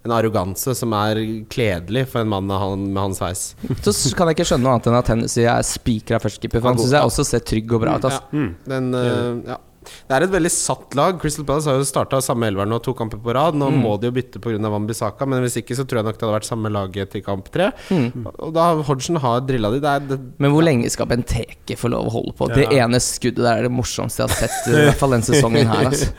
[0.06, 3.46] en arroganse som er kledelig for en mann med, han, med hans sveis.
[3.86, 6.82] Så kan jeg ikke skjønne noe annet enn at Hennessy er spikra førstekeeper, for han
[6.82, 8.10] syns jeg også ser trygg og bra ut.
[8.14, 8.22] Ja.
[8.36, 8.52] Mm.
[8.70, 9.60] Den, uh, ja.
[9.86, 11.20] Det er et veldig satt lag.
[11.22, 13.54] Crystal Palace har jo starta samme elver nå to kamper på rad.
[13.56, 13.82] Nå Mm.
[13.84, 14.60] må de jo bytte pga.
[14.66, 17.50] Wambisaka, men hvis ikke så tror jeg nok det hadde vært samme laget til kamp
[17.52, 17.72] tre.
[17.90, 18.26] Mm.
[18.40, 19.80] Og da Hodgson har drilla de.
[19.80, 22.48] Det det, Men hvor lenge skal Benteke få lov å holde på?
[22.54, 25.68] Det ene skuddet der er det morsomste jeg har sett, i hvert fall den sesongen
[25.68, 25.86] her.
[25.86, 26.12] Altså.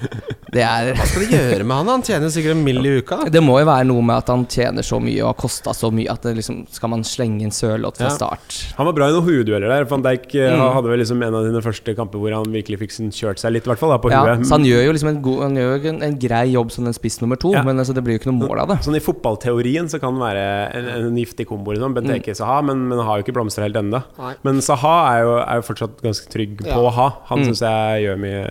[0.53, 1.89] Det, er, hva skal de gjøre med han?
[1.91, 2.79] Han tjener sikkert en mill.
[2.87, 3.25] i uka.
[3.31, 5.91] det må jo være noe med at han tjener så mye og har kosta så
[5.93, 8.15] mye at det liksom, skal man slenge inn sørlåt fra Ja.
[8.15, 8.75] start.
[8.77, 9.85] Han var bra i noen hodedueller der.
[9.85, 10.73] Van Dijk eh, Mm.
[10.73, 13.56] hadde vel liksom en av sine første kamper hvor han virkelig fikk kjørt seg litt,
[13.65, 14.45] i hvert fall, da, på Ja, huet.
[14.45, 16.93] så han gjør jo liksom en, god, han gjør en, en grei jobb som en
[16.93, 17.63] spiss nummer to, Ja.
[17.63, 18.77] men altså, det blir jo ikke noe mål av det.
[18.85, 20.45] Sånn I fotballteorien så kan det være
[20.77, 21.95] en, en giftig kombo, liksom.
[21.97, 24.03] Benteke Saha, men, men har jo ikke blomstra helt ennå.
[24.45, 27.09] Men Saha er jo, er jo fortsatt ganske trygg på å ha.
[27.33, 27.45] Han Mm.
[27.51, 28.45] syns jeg gjør mye,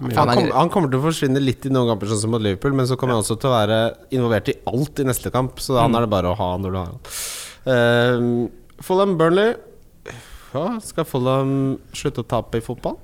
[0.00, 0.14] mye.
[0.16, 2.40] han, Han kom, han kommer til å forsvinne litt i noen kamper, sånn som mot
[2.42, 3.80] Liverpool, men så kommer han også til å være
[4.10, 6.78] involvert i alt i neste kamp, så han er det bare å ha når du
[6.78, 7.00] har han.
[7.66, 8.48] Uh,
[8.80, 9.54] Fulham Burnley.
[10.54, 12.96] Ja, skal Fulham slutte å tape i fotball?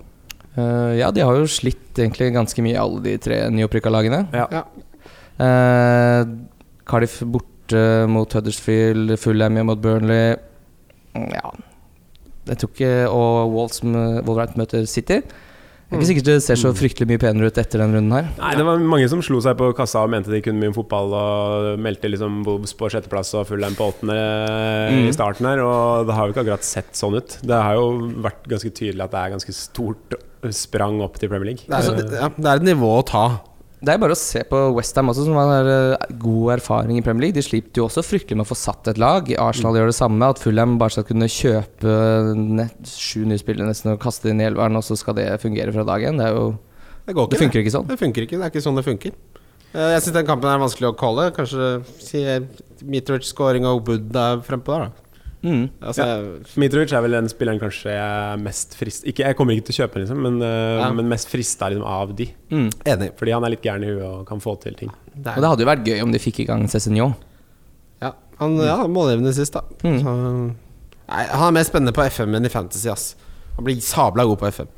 [0.56, 4.22] Eh, ja, de har jo slitt egentlig ganske mye, alle de tre nyopprykka lagene.
[4.32, 4.46] Ja.
[4.52, 4.64] Ja.
[5.36, 6.22] Eh,
[6.88, 10.36] Cardiff borte mot Huddersfield, Fulham mot Burnley.
[11.16, 11.50] Mm, Ja
[12.46, 15.20] Jeg tror ikke Og Walls Wolverhampton møter City.
[15.86, 18.24] Det er ikke sikkert det ser så fryktelig mye penere ut etter den runden her.
[18.40, 20.74] Nei, det var mange som slo seg på kassa og mente de kunne mye om
[20.74, 24.16] fotball, og meldte liksom Bobs på sjetteplass og Fulham på åttende
[24.90, 25.06] Mm.
[25.06, 27.38] i starten her, og det har jo ikke akkurat sett sånn ut.
[27.42, 27.86] Det har jo
[28.18, 30.18] vært ganske tydelig at det er ganske stort
[30.54, 31.64] sprang opp til Premier League.
[31.66, 33.26] Det er, ja, det er et nivå å ta.
[33.86, 37.26] Det er bare å se på Westham også, som har eh, god erfaring i Premier
[37.26, 37.36] League.
[37.36, 39.28] De sliter jo også fryktelig med å få satt et lag.
[39.38, 40.30] Arsenal gjør det samme.
[40.32, 41.92] At Fulham bare skal kunne kjøpe
[42.34, 45.74] nett, sju nye spillere nesten og kaste inn i elveren, og så skal det fungere
[45.76, 46.16] fra dag én.
[46.18, 46.56] Det, er jo-
[47.06, 47.30] Det går ikke.
[47.36, 47.86] det funker ikke sånn.
[47.92, 48.38] Det funker ikke.
[48.40, 49.12] Det er ikke sånn det funker.
[49.76, 51.30] Eh, Jeg syns den kampen er vanskelig å calle.
[51.36, 52.24] Kanskje si
[52.86, 55.05] Mitrovic-scoring og Wood er frempå der, da.
[55.44, 55.66] Mm.
[55.84, 56.14] Altså, ja.
[56.58, 59.74] Mitrovic er vel den spilleren kanskje jeg er mest frist Ikke, Jeg kommer ikke til
[59.76, 60.88] å kjøpe liksom, men, uh, Ja.
[60.96, 62.26] men mest frista liksom, av de.
[62.50, 62.70] Mm.
[62.94, 63.10] Enig.
[63.20, 64.90] Fordi han er litt gæren i huet og kan få til ting.
[65.14, 67.10] Det Og det hadde jo vært gøy om de fikk i gang Cézinho.
[68.02, 69.62] Ja, han ja, målgivende sist, da.
[69.84, 70.00] Mm.
[70.02, 70.16] Så,
[71.08, 73.14] nei, han er mer spennende på FM enn i Fantasy, ass.
[73.56, 74.72] Han blir sabla god på FM.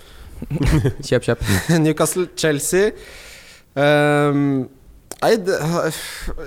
[1.09, 1.47] Kjøp, kjøp.
[1.87, 2.93] Newcastle-Chelsea
[3.79, 4.69] Um,
[5.23, 5.37] Nei,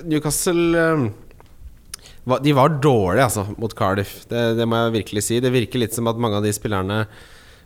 [0.03, 1.11] Newcastle va-
[2.21, 4.25] De var dårlige, altså, mot Cardiff.
[4.29, 5.39] Det, det må jeg virkelig si.
[5.41, 6.99] Det virker litt som at mange av de spillerne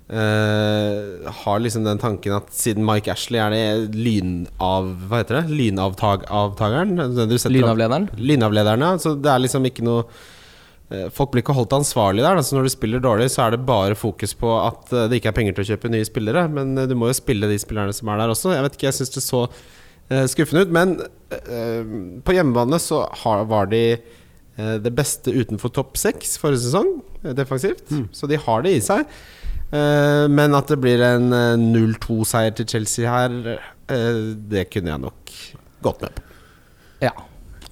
[0.08, 4.93] eh, har liksom den tanken at siden Mike Ashley er det lynav...
[5.10, 5.58] Hva heter det?
[5.60, 6.95] Lynavtageren?
[7.51, 8.08] Lynavlederen.
[8.16, 8.95] Lynavlederen, ja.
[9.01, 10.06] Så det er liksom ikke noe
[10.88, 12.39] eh, Folk blir ikke holdt ansvarlig der.
[12.39, 15.34] Altså når du spiller dårlig, så er det bare fokus på at eh, det ikke
[15.34, 16.47] er penger til å kjøpe nye spillere.
[16.47, 18.56] Men eh, du må jo spille de spillerne som er der også.
[18.56, 19.47] Jeg vet ikke, jeg syns det så
[20.30, 20.70] skuffende ut.
[20.70, 20.99] Men
[21.34, 21.82] eh,
[22.22, 23.97] på hjemmebane så har, var de
[24.56, 26.93] det beste utenfor topp seks forrige sesong,
[27.26, 27.84] defensivt.
[27.89, 28.16] defensivt.
[28.16, 29.03] Så de har det i seg.
[29.74, 33.34] Eh, men at det blir en eh, 0-2-seier til Chelsea her,
[33.89, 34.20] eh,
[34.51, 35.34] det kunne jeg nok
[35.84, 36.26] gått med på.
[37.03, 37.12] Ja.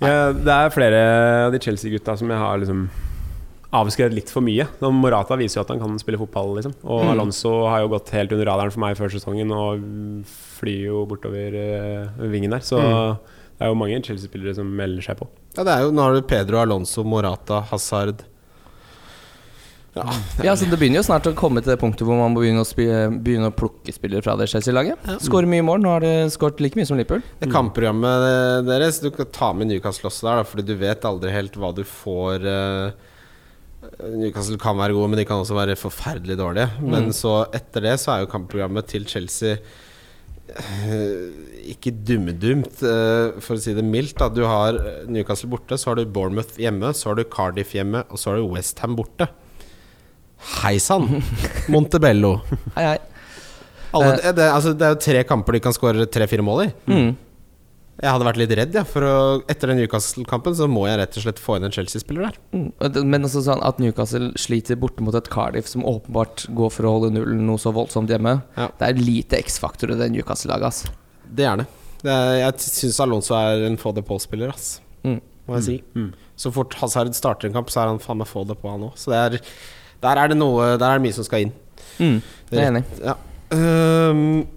[0.04, 1.02] Ja, det er flere
[1.46, 2.88] av de Chelsea-gutta som jeg har liksom
[3.74, 4.66] avskrevet litt for mye.
[4.84, 6.74] Morata viser jo at han kan spille fotball, liksom.
[6.84, 7.12] Og Mm.
[7.14, 9.82] Alonso har jo gått helt under radaren for meg før sesongen og
[10.60, 11.56] flyr jo bortover
[12.30, 12.60] vingen der.
[12.66, 12.82] Så
[13.58, 15.28] det er jo mange Chelsea-spillere som melder seg på.
[15.58, 18.24] Ja, det er jo, Nå har du Pedro, Alonso, Morata, Hazard
[19.94, 20.08] Ja,
[20.42, 22.64] ja, så Det begynner jo snart å komme til det punktet hvor man må begynne
[22.64, 25.06] å, spille, begynne å plukke spillere fra det Chelsea-laget.
[25.22, 25.84] Skårer mye mål.
[25.86, 27.22] Nå har det skåret like mye som Liverpool.
[27.44, 31.06] Det kampprogrammet eh, deres Du kan ta med Newcastle også der, da, Fordi du vet
[31.06, 32.48] aldri helt hva du får.
[32.50, 33.12] eh,
[34.18, 36.72] Newcastle kan være gode, men de kan også være forferdelig dårlige.
[36.82, 39.60] Men så etter det så er jo kampprogrammet til Chelsea
[41.74, 44.18] ikke dummedumt, eh, for å si det mildt.
[44.20, 44.30] Da.
[44.30, 44.78] Du har
[45.08, 48.42] Newcastle borte, så har du Bournemouth hjemme, så har du Cardiff hjemme, og så har
[48.42, 49.30] du Westham borte.
[50.60, 51.24] Hei sann!
[51.74, 52.36] Montebello.
[52.76, 53.00] Hei, hei.
[53.94, 56.70] Alle, det, det, altså, det er jo tre kamper de kan skåre tre-fire mål i.
[56.90, 57.12] Mm.
[58.02, 59.18] Jeg hadde vært litt redd, ja, for å,
[59.52, 62.40] etter den Newcastle-kampen så må jeg rett og slett få inn en Chelsea-spiller der.
[62.56, 63.04] Mm.
[63.12, 66.96] Men også sånn at Newcastle sliter borte mot et Cardiff som åpenbart går for å
[66.96, 68.40] holde nullen noe så voldsomt hjemme.
[68.58, 68.72] Ja.
[68.80, 70.66] Det er lite X-faktor i det Newcastle-laget.
[70.72, 71.30] ass.
[71.30, 71.68] Det er det.
[72.02, 74.80] det er, jeg syns Alonso er en få det på-spiller, ass.
[75.06, 75.20] Mm.
[75.46, 75.78] Må jeg si.
[75.94, 76.10] Mm.
[76.40, 78.88] Så fort Hazard starter en kamp, så er han faen meg få det på, han
[78.90, 78.98] òg.
[78.98, 79.54] Så det er,
[80.04, 81.54] der er det noe Der er det mye som skal inn.
[82.02, 82.20] Mm.
[82.50, 82.84] Det er enig.
[83.04, 83.16] Ja.
[83.54, 84.48] Ehm,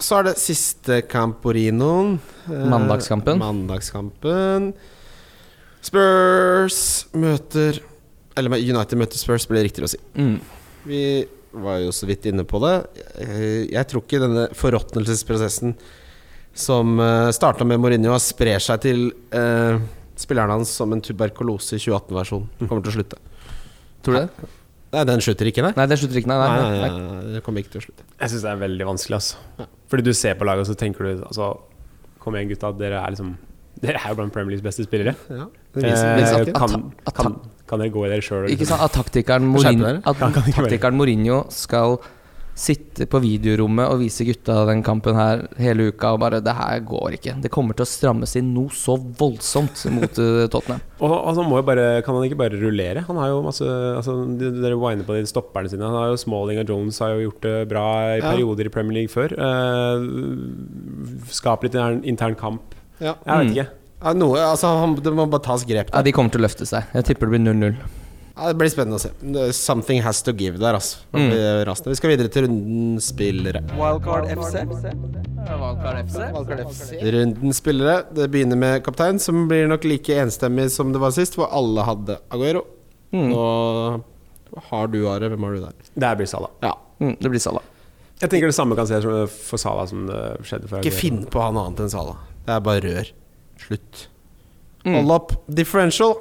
[0.00, 2.14] så er det siste Camporinoen.
[2.48, 3.40] Eh, Mandagskampen.
[3.40, 4.70] Mandagskampen.
[5.84, 6.80] Spurs
[7.16, 7.78] møter
[8.38, 10.00] Eller United møter Spurs, blir det riktigere å si.
[10.16, 10.36] Mm.
[10.88, 11.02] Vi
[11.60, 12.74] var jo så vidt inne på det.
[13.20, 15.74] Eh, Jeg tror ikke denne forråtnelsesprosessen
[16.54, 16.96] som
[17.30, 19.78] starta med Mourinho, sprer seg til eh,
[20.18, 22.48] spillerne hans som en tuberkulose i 2018-versjon.
[22.66, 23.20] Kommer til å slutte.
[24.02, 24.48] Tror du det?
[24.90, 25.70] Nei, den slutter ikke, nei.
[25.78, 26.38] Nei, den slutter ikke, nei.
[26.40, 27.12] Nei, nei, nei, nei.
[27.20, 28.06] nei, det kommer ikke til å slutte.
[28.18, 29.68] Jeg syns det er veldig vanskelig, altså.
[29.92, 31.52] Fordi du ser på laget, og så tenker du altså
[32.20, 32.72] Kom igjen, gutta.
[32.76, 33.30] Dere er liksom
[33.80, 35.14] Dere er jo blant Premier Leagues beste spillere.
[35.30, 37.36] Ja, det viser, Eh, viser kan, kan,
[37.70, 38.48] kan dere gå i dere sjøl?
[38.52, 40.28] Ikke sant at taktikeren Mourinho, at Ja,
[40.58, 41.96] taktikeren Mourinho skal
[42.60, 46.82] sitte på videorommet og vise gutta den kampen her hele uka og bare Det her
[46.84, 47.34] går ikke.
[47.40, 50.82] Det kommer til å strammes inn noe så voldsomt mot eh, Tottenham.
[51.00, 53.06] Og altså, må jo bare, kan han ikke bare rullere?
[53.08, 55.86] Han har jo masse altså, Dere winer på de stopperne sine.
[55.88, 58.28] Han har jo Smalling og Jones har jo gjort det bra i Ja.
[58.34, 59.32] perioder i Premier League før.
[59.40, 62.74] Uh, Skap litt intern, intern kamp.
[63.00, 63.14] Ja.
[63.24, 63.54] Jeg vet Mm.
[63.56, 63.68] ikke.
[64.00, 66.00] Ja, noe, altså, han, det må bare tas grep Ja.
[66.02, 66.84] De kommer til å løfte seg.
[66.94, 67.76] Jeg tipper det blir 0-0.
[68.36, 69.10] Ja, det blir spennende å se.
[69.56, 71.00] Something has to give der, altså.
[71.12, 71.32] Mm.
[71.90, 73.62] Vi skal videre til rundens spillere.
[73.76, 74.62] Wildcard FC.
[74.64, 76.20] Wildcard FC.
[76.20, 76.92] Wildcard FC.
[77.16, 77.96] Rundens spillere.
[78.16, 81.84] Det begynner med kaptein, som blir nok like enstemmig som det var sist, hvor alle
[81.88, 82.64] hadde Aguero.
[83.12, 83.28] Mm.
[83.34, 83.44] Nå
[84.70, 85.28] har du, Are.
[85.32, 85.92] Hvem har du der?
[86.06, 86.54] Der blir Salah.
[86.64, 86.72] Ja.
[87.02, 87.66] Mm, det blir Salah.
[88.20, 90.86] Jeg tenker det samme kan skje for Salah som det skjedde for Aguero.
[90.88, 92.22] Ikke finn på han annet enn Salah.
[92.46, 93.12] Det er bare rør.
[93.66, 94.06] Slutt.
[94.86, 94.94] Mm.
[94.96, 95.32] Hold opp.
[95.52, 96.16] Differential.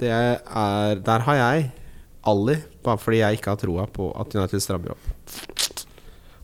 [0.00, 1.70] Det er Der har jeg
[2.24, 5.36] Ali, bare fordi jeg ikke har troa på at United strammer opp.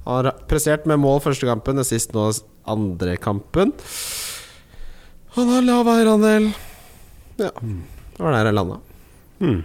[0.06, 2.30] Har prestert med mål første kampen, det sist nå
[2.66, 3.74] andre kampen.
[5.36, 6.48] Han har lav eierandel.
[7.36, 8.78] Ja, det var der jeg landa.
[9.42, 9.64] Hmm.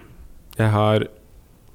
[0.57, 1.07] Jeg har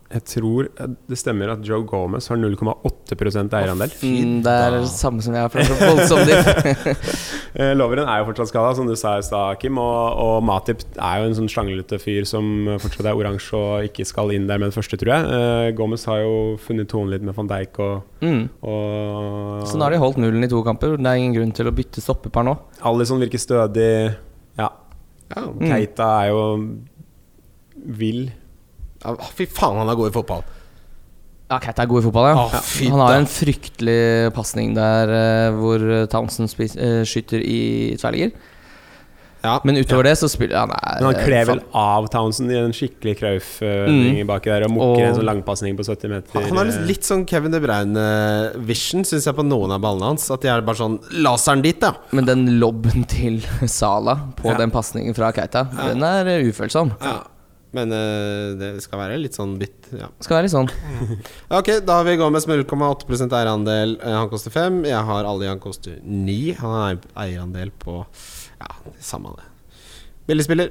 [0.07, 0.69] Jeg tror
[1.11, 3.91] det stemmer at Joe Gomez har 0,8% eierandel.
[4.07, 7.33] Mm, det er det samme som jeg har, prøvd er voldsomt diff.
[7.57, 9.79] Eh, Loveren er jo fortsatt skada, som du sa i stad, Kim.
[9.81, 12.45] Og, og Matip er jo en sånn slanglete fyr som
[12.83, 15.31] fortsatt er oransje og ikke skal inn der med den første, tror jeg.
[15.33, 18.43] Uh, Gomez har jo funnet tonen litt med van Dijk og, Mm.
[18.61, 20.99] og Så nå har de holdt nullen i to kamper.
[21.01, 22.59] Det er ingen grunn til å bytte stoppepar nå.
[22.93, 23.89] Alison virker stødig.
[24.61, 24.69] Ja.
[25.33, 25.47] Ja.
[25.65, 26.45] Keita er jo
[28.03, 28.27] vill.
[29.05, 30.43] Ja, Fy faen, han er god i fotball.
[31.51, 32.43] Ja, Cat er god i fotball, ja.
[32.43, 37.95] Å, fy Han har en fryktelig pasning der uh, hvor Townsend spis, uh, skyter i
[38.01, 38.33] tverrligger.
[39.45, 39.61] Ja.
[39.63, 42.57] Men utover det så spiller han er, Men han kler eh, vel av Townsend i
[42.59, 44.27] en skikkelig Krauf-ting Mm.
[44.27, 46.41] baki der og mukker Og- en sånn langpasning på 70 meter.
[46.49, 50.27] Han har litt, litt sånn Kevin De Bruyne-vision, syns jeg, på noen av ballene hans.
[50.35, 51.93] At de er bare sånn Laseren dit, da!
[52.17, 53.39] Men den lobben til
[53.71, 54.57] Sala på Ja.
[54.59, 56.91] den pasningen fra Keita, den er eh, ufølsom.
[57.01, 57.21] Ja.
[57.75, 59.91] Men eh, det skal være litt sånn bytt.
[59.99, 60.09] Ja.
[60.25, 60.71] Skal være sånn.
[61.59, 63.97] Ok, da har vi Gomez med 0,8 eierandel.
[64.01, 64.85] Eh, Han koster 5.
[64.89, 66.55] Jeg har Ali, han koster 9.
[66.63, 67.99] Han har eierandel på
[68.61, 69.49] Ja, det samme det.
[70.31, 70.71] Billigspiller.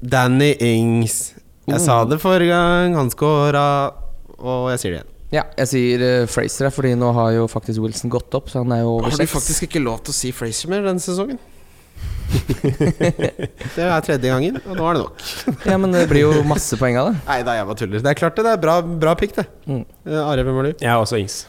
[0.00, 1.34] Danny Ings.
[1.70, 3.64] Jeg sa det forrige gang, han scora,
[4.40, 5.10] og jeg sier det igjen.
[5.30, 8.72] Ja, jeg sier uh, Fraser, fordi nå har jo faktisk Wilson gått opp, så han
[8.74, 11.38] er jo over Har du faktisk ikke lov til å si Fraser mer denne sesongen?
[13.74, 15.24] det er tredje gangen, og nå er det nok.
[15.66, 17.20] Ja, men det blir jo masse poeng av det.
[17.26, 18.02] Nei da, jeg bare tuller.
[18.04, 18.44] Det er klart det.
[18.46, 18.76] Det er bra,
[19.06, 19.46] bra pick, det.
[19.66, 19.82] Mm.
[20.06, 20.72] Eh, Are, hvem var du?
[20.78, 21.40] Jeg har også Ings.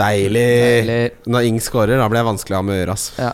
[0.00, 0.44] Deilig.
[0.88, 1.00] Deilig.
[1.32, 3.06] Når Ings scorer, da blir jeg vanskelig å ha med gjøre, ass.
[3.20, 3.32] ja,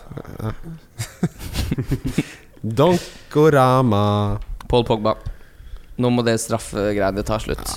[2.79, 4.03] Donkorama.
[4.69, 5.15] Paul Pogba.
[5.99, 7.75] Nå må det straffegreiene ta slutt.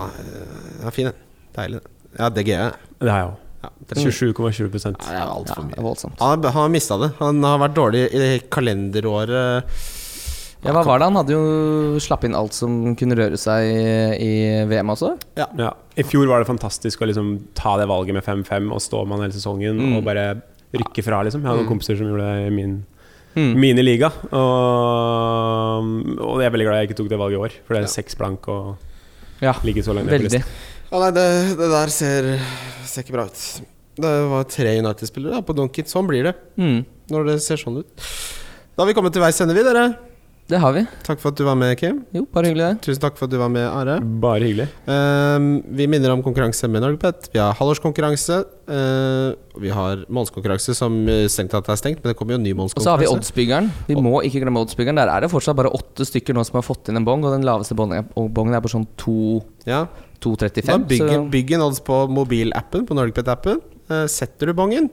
[0.00, 1.18] Ja, fin den.
[1.56, 1.80] Deilig.
[1.84, 2.48] Ja, Ja, DG.
[2.50, 3.36] jeg Det har jeg òg.
[3.60, 5.78] Det er 27,20 det er Ja, altfor det mye.
[5.78, 6.18] er voldsomt.
[6.20, 7.10] Han har, han har mista det.
[7.18, 9.64] Han har vært dårlig i det kalenderåret.
[10.62, 11.06] Ja, hva var det?
[11.08, 13.84] Han hadde jo slapp inn alt som kunne røre seg i,
[14.20, 14.32] i
[14.68, 15.14] VM også.
[15.40, 15.46] Ja.
[15.96, 19.16] I fjor var det fantastisk å liksom ta det valget med 5-5 og stå med
[19.18, 19.96] han hele sesongen Mm.
[19.96, 20.26] og bare
[20.76, 21.40] rykke fra, liksom.
[21.40, 21.72] Jeg har noen Mm.
[21.72, 22.84] kompiser som gjorde det i min
[23.36, 23.54] Mm.
[23.60, 24.10] mine liga.
[24.32, 27.80] Og, og jeg er veldig glad jeg ikke tok det valget i år, for det
[27.80, 27.94] er Ja.
[27.96, 28.76] seks blank og
[29.40, 30.44] Ja, ligge så langt ned på listen.
[30.90, 31.26] Ja, nei, det,
[31.60, 32.30] det der ser,
[32.90, 33.42] ser ikke bra ut.
[34.00, 35.84] Det var tre United-spillere på Donkey.
[35.90, 36.84] Sånn blir det Mm.
[37.12, 38.06] når det ser sånn ut.
[38.74, 39.90] Da har vi kommet til veis ende, vi, dere.
[40.50, 40.80] Det har vi.
[41.06, 42.00] Takk for at du var med, Kim.
[42.10, 42.80] Jo, bare hyggelig, det.
[42.88, 44.00] Tusen takk for at du var med, Are.
[44.02, 44.66] Bare hyggelig.
[44.88, 45.38] uh,
[45.78, 47.28] vi minner om konkurranse med Norgepet.
[47.30, 48.40] Vi har halvårskonkurranse.
[48.66, 52.46] Uh, vi har månedskonkurranse som eh, strengt tatt er stengt, men det kommer jo en
[52.48, 53.06] ny Og så har vi.
[53.06, 53.70] Oddsbyggeren.
[53.86, 54.98] Vi må ikke glemme Oddsbyggeren.
[54.98, 57.36] Der er det fortsatt bare åtte stykker nå som har fått inn en bong, og
[57.36, 59.84] den laveste bongen er på sånn to- Ja.
[60.24, 60.66] 2,35.
[60.68, 63.60] Da bygg, bygg en odds på mobilappen, på Norgepet-appen.
[63.90, 64.90] Eh, setter du bongen,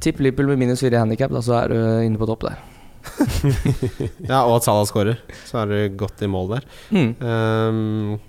[0.00, 2.60] tipp Liverpool med minus fire handikap, da så er du inne på topp der.
[4.30, 5.16] ja, og at Salah skårer.
[5.48, 6.66] så er du godt i mål der.
[6.90, 7.14] Mm.
[7.20, 8.20] Um,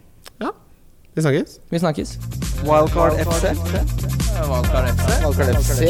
[0.42, 0.54] ja,
[1.16, 1.60] vi snakkes.
[1.72, 2.16] Vi snakkes.
[2.64, 3.52] Wildcard FC.
[4.48, 5.04] Wildcard FC.
[5.26, 5.82] Wildcard FC.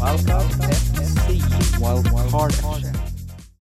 [0.00, 0.68] Wildcard FC.
[1.82, 3.07] Wildcard FC.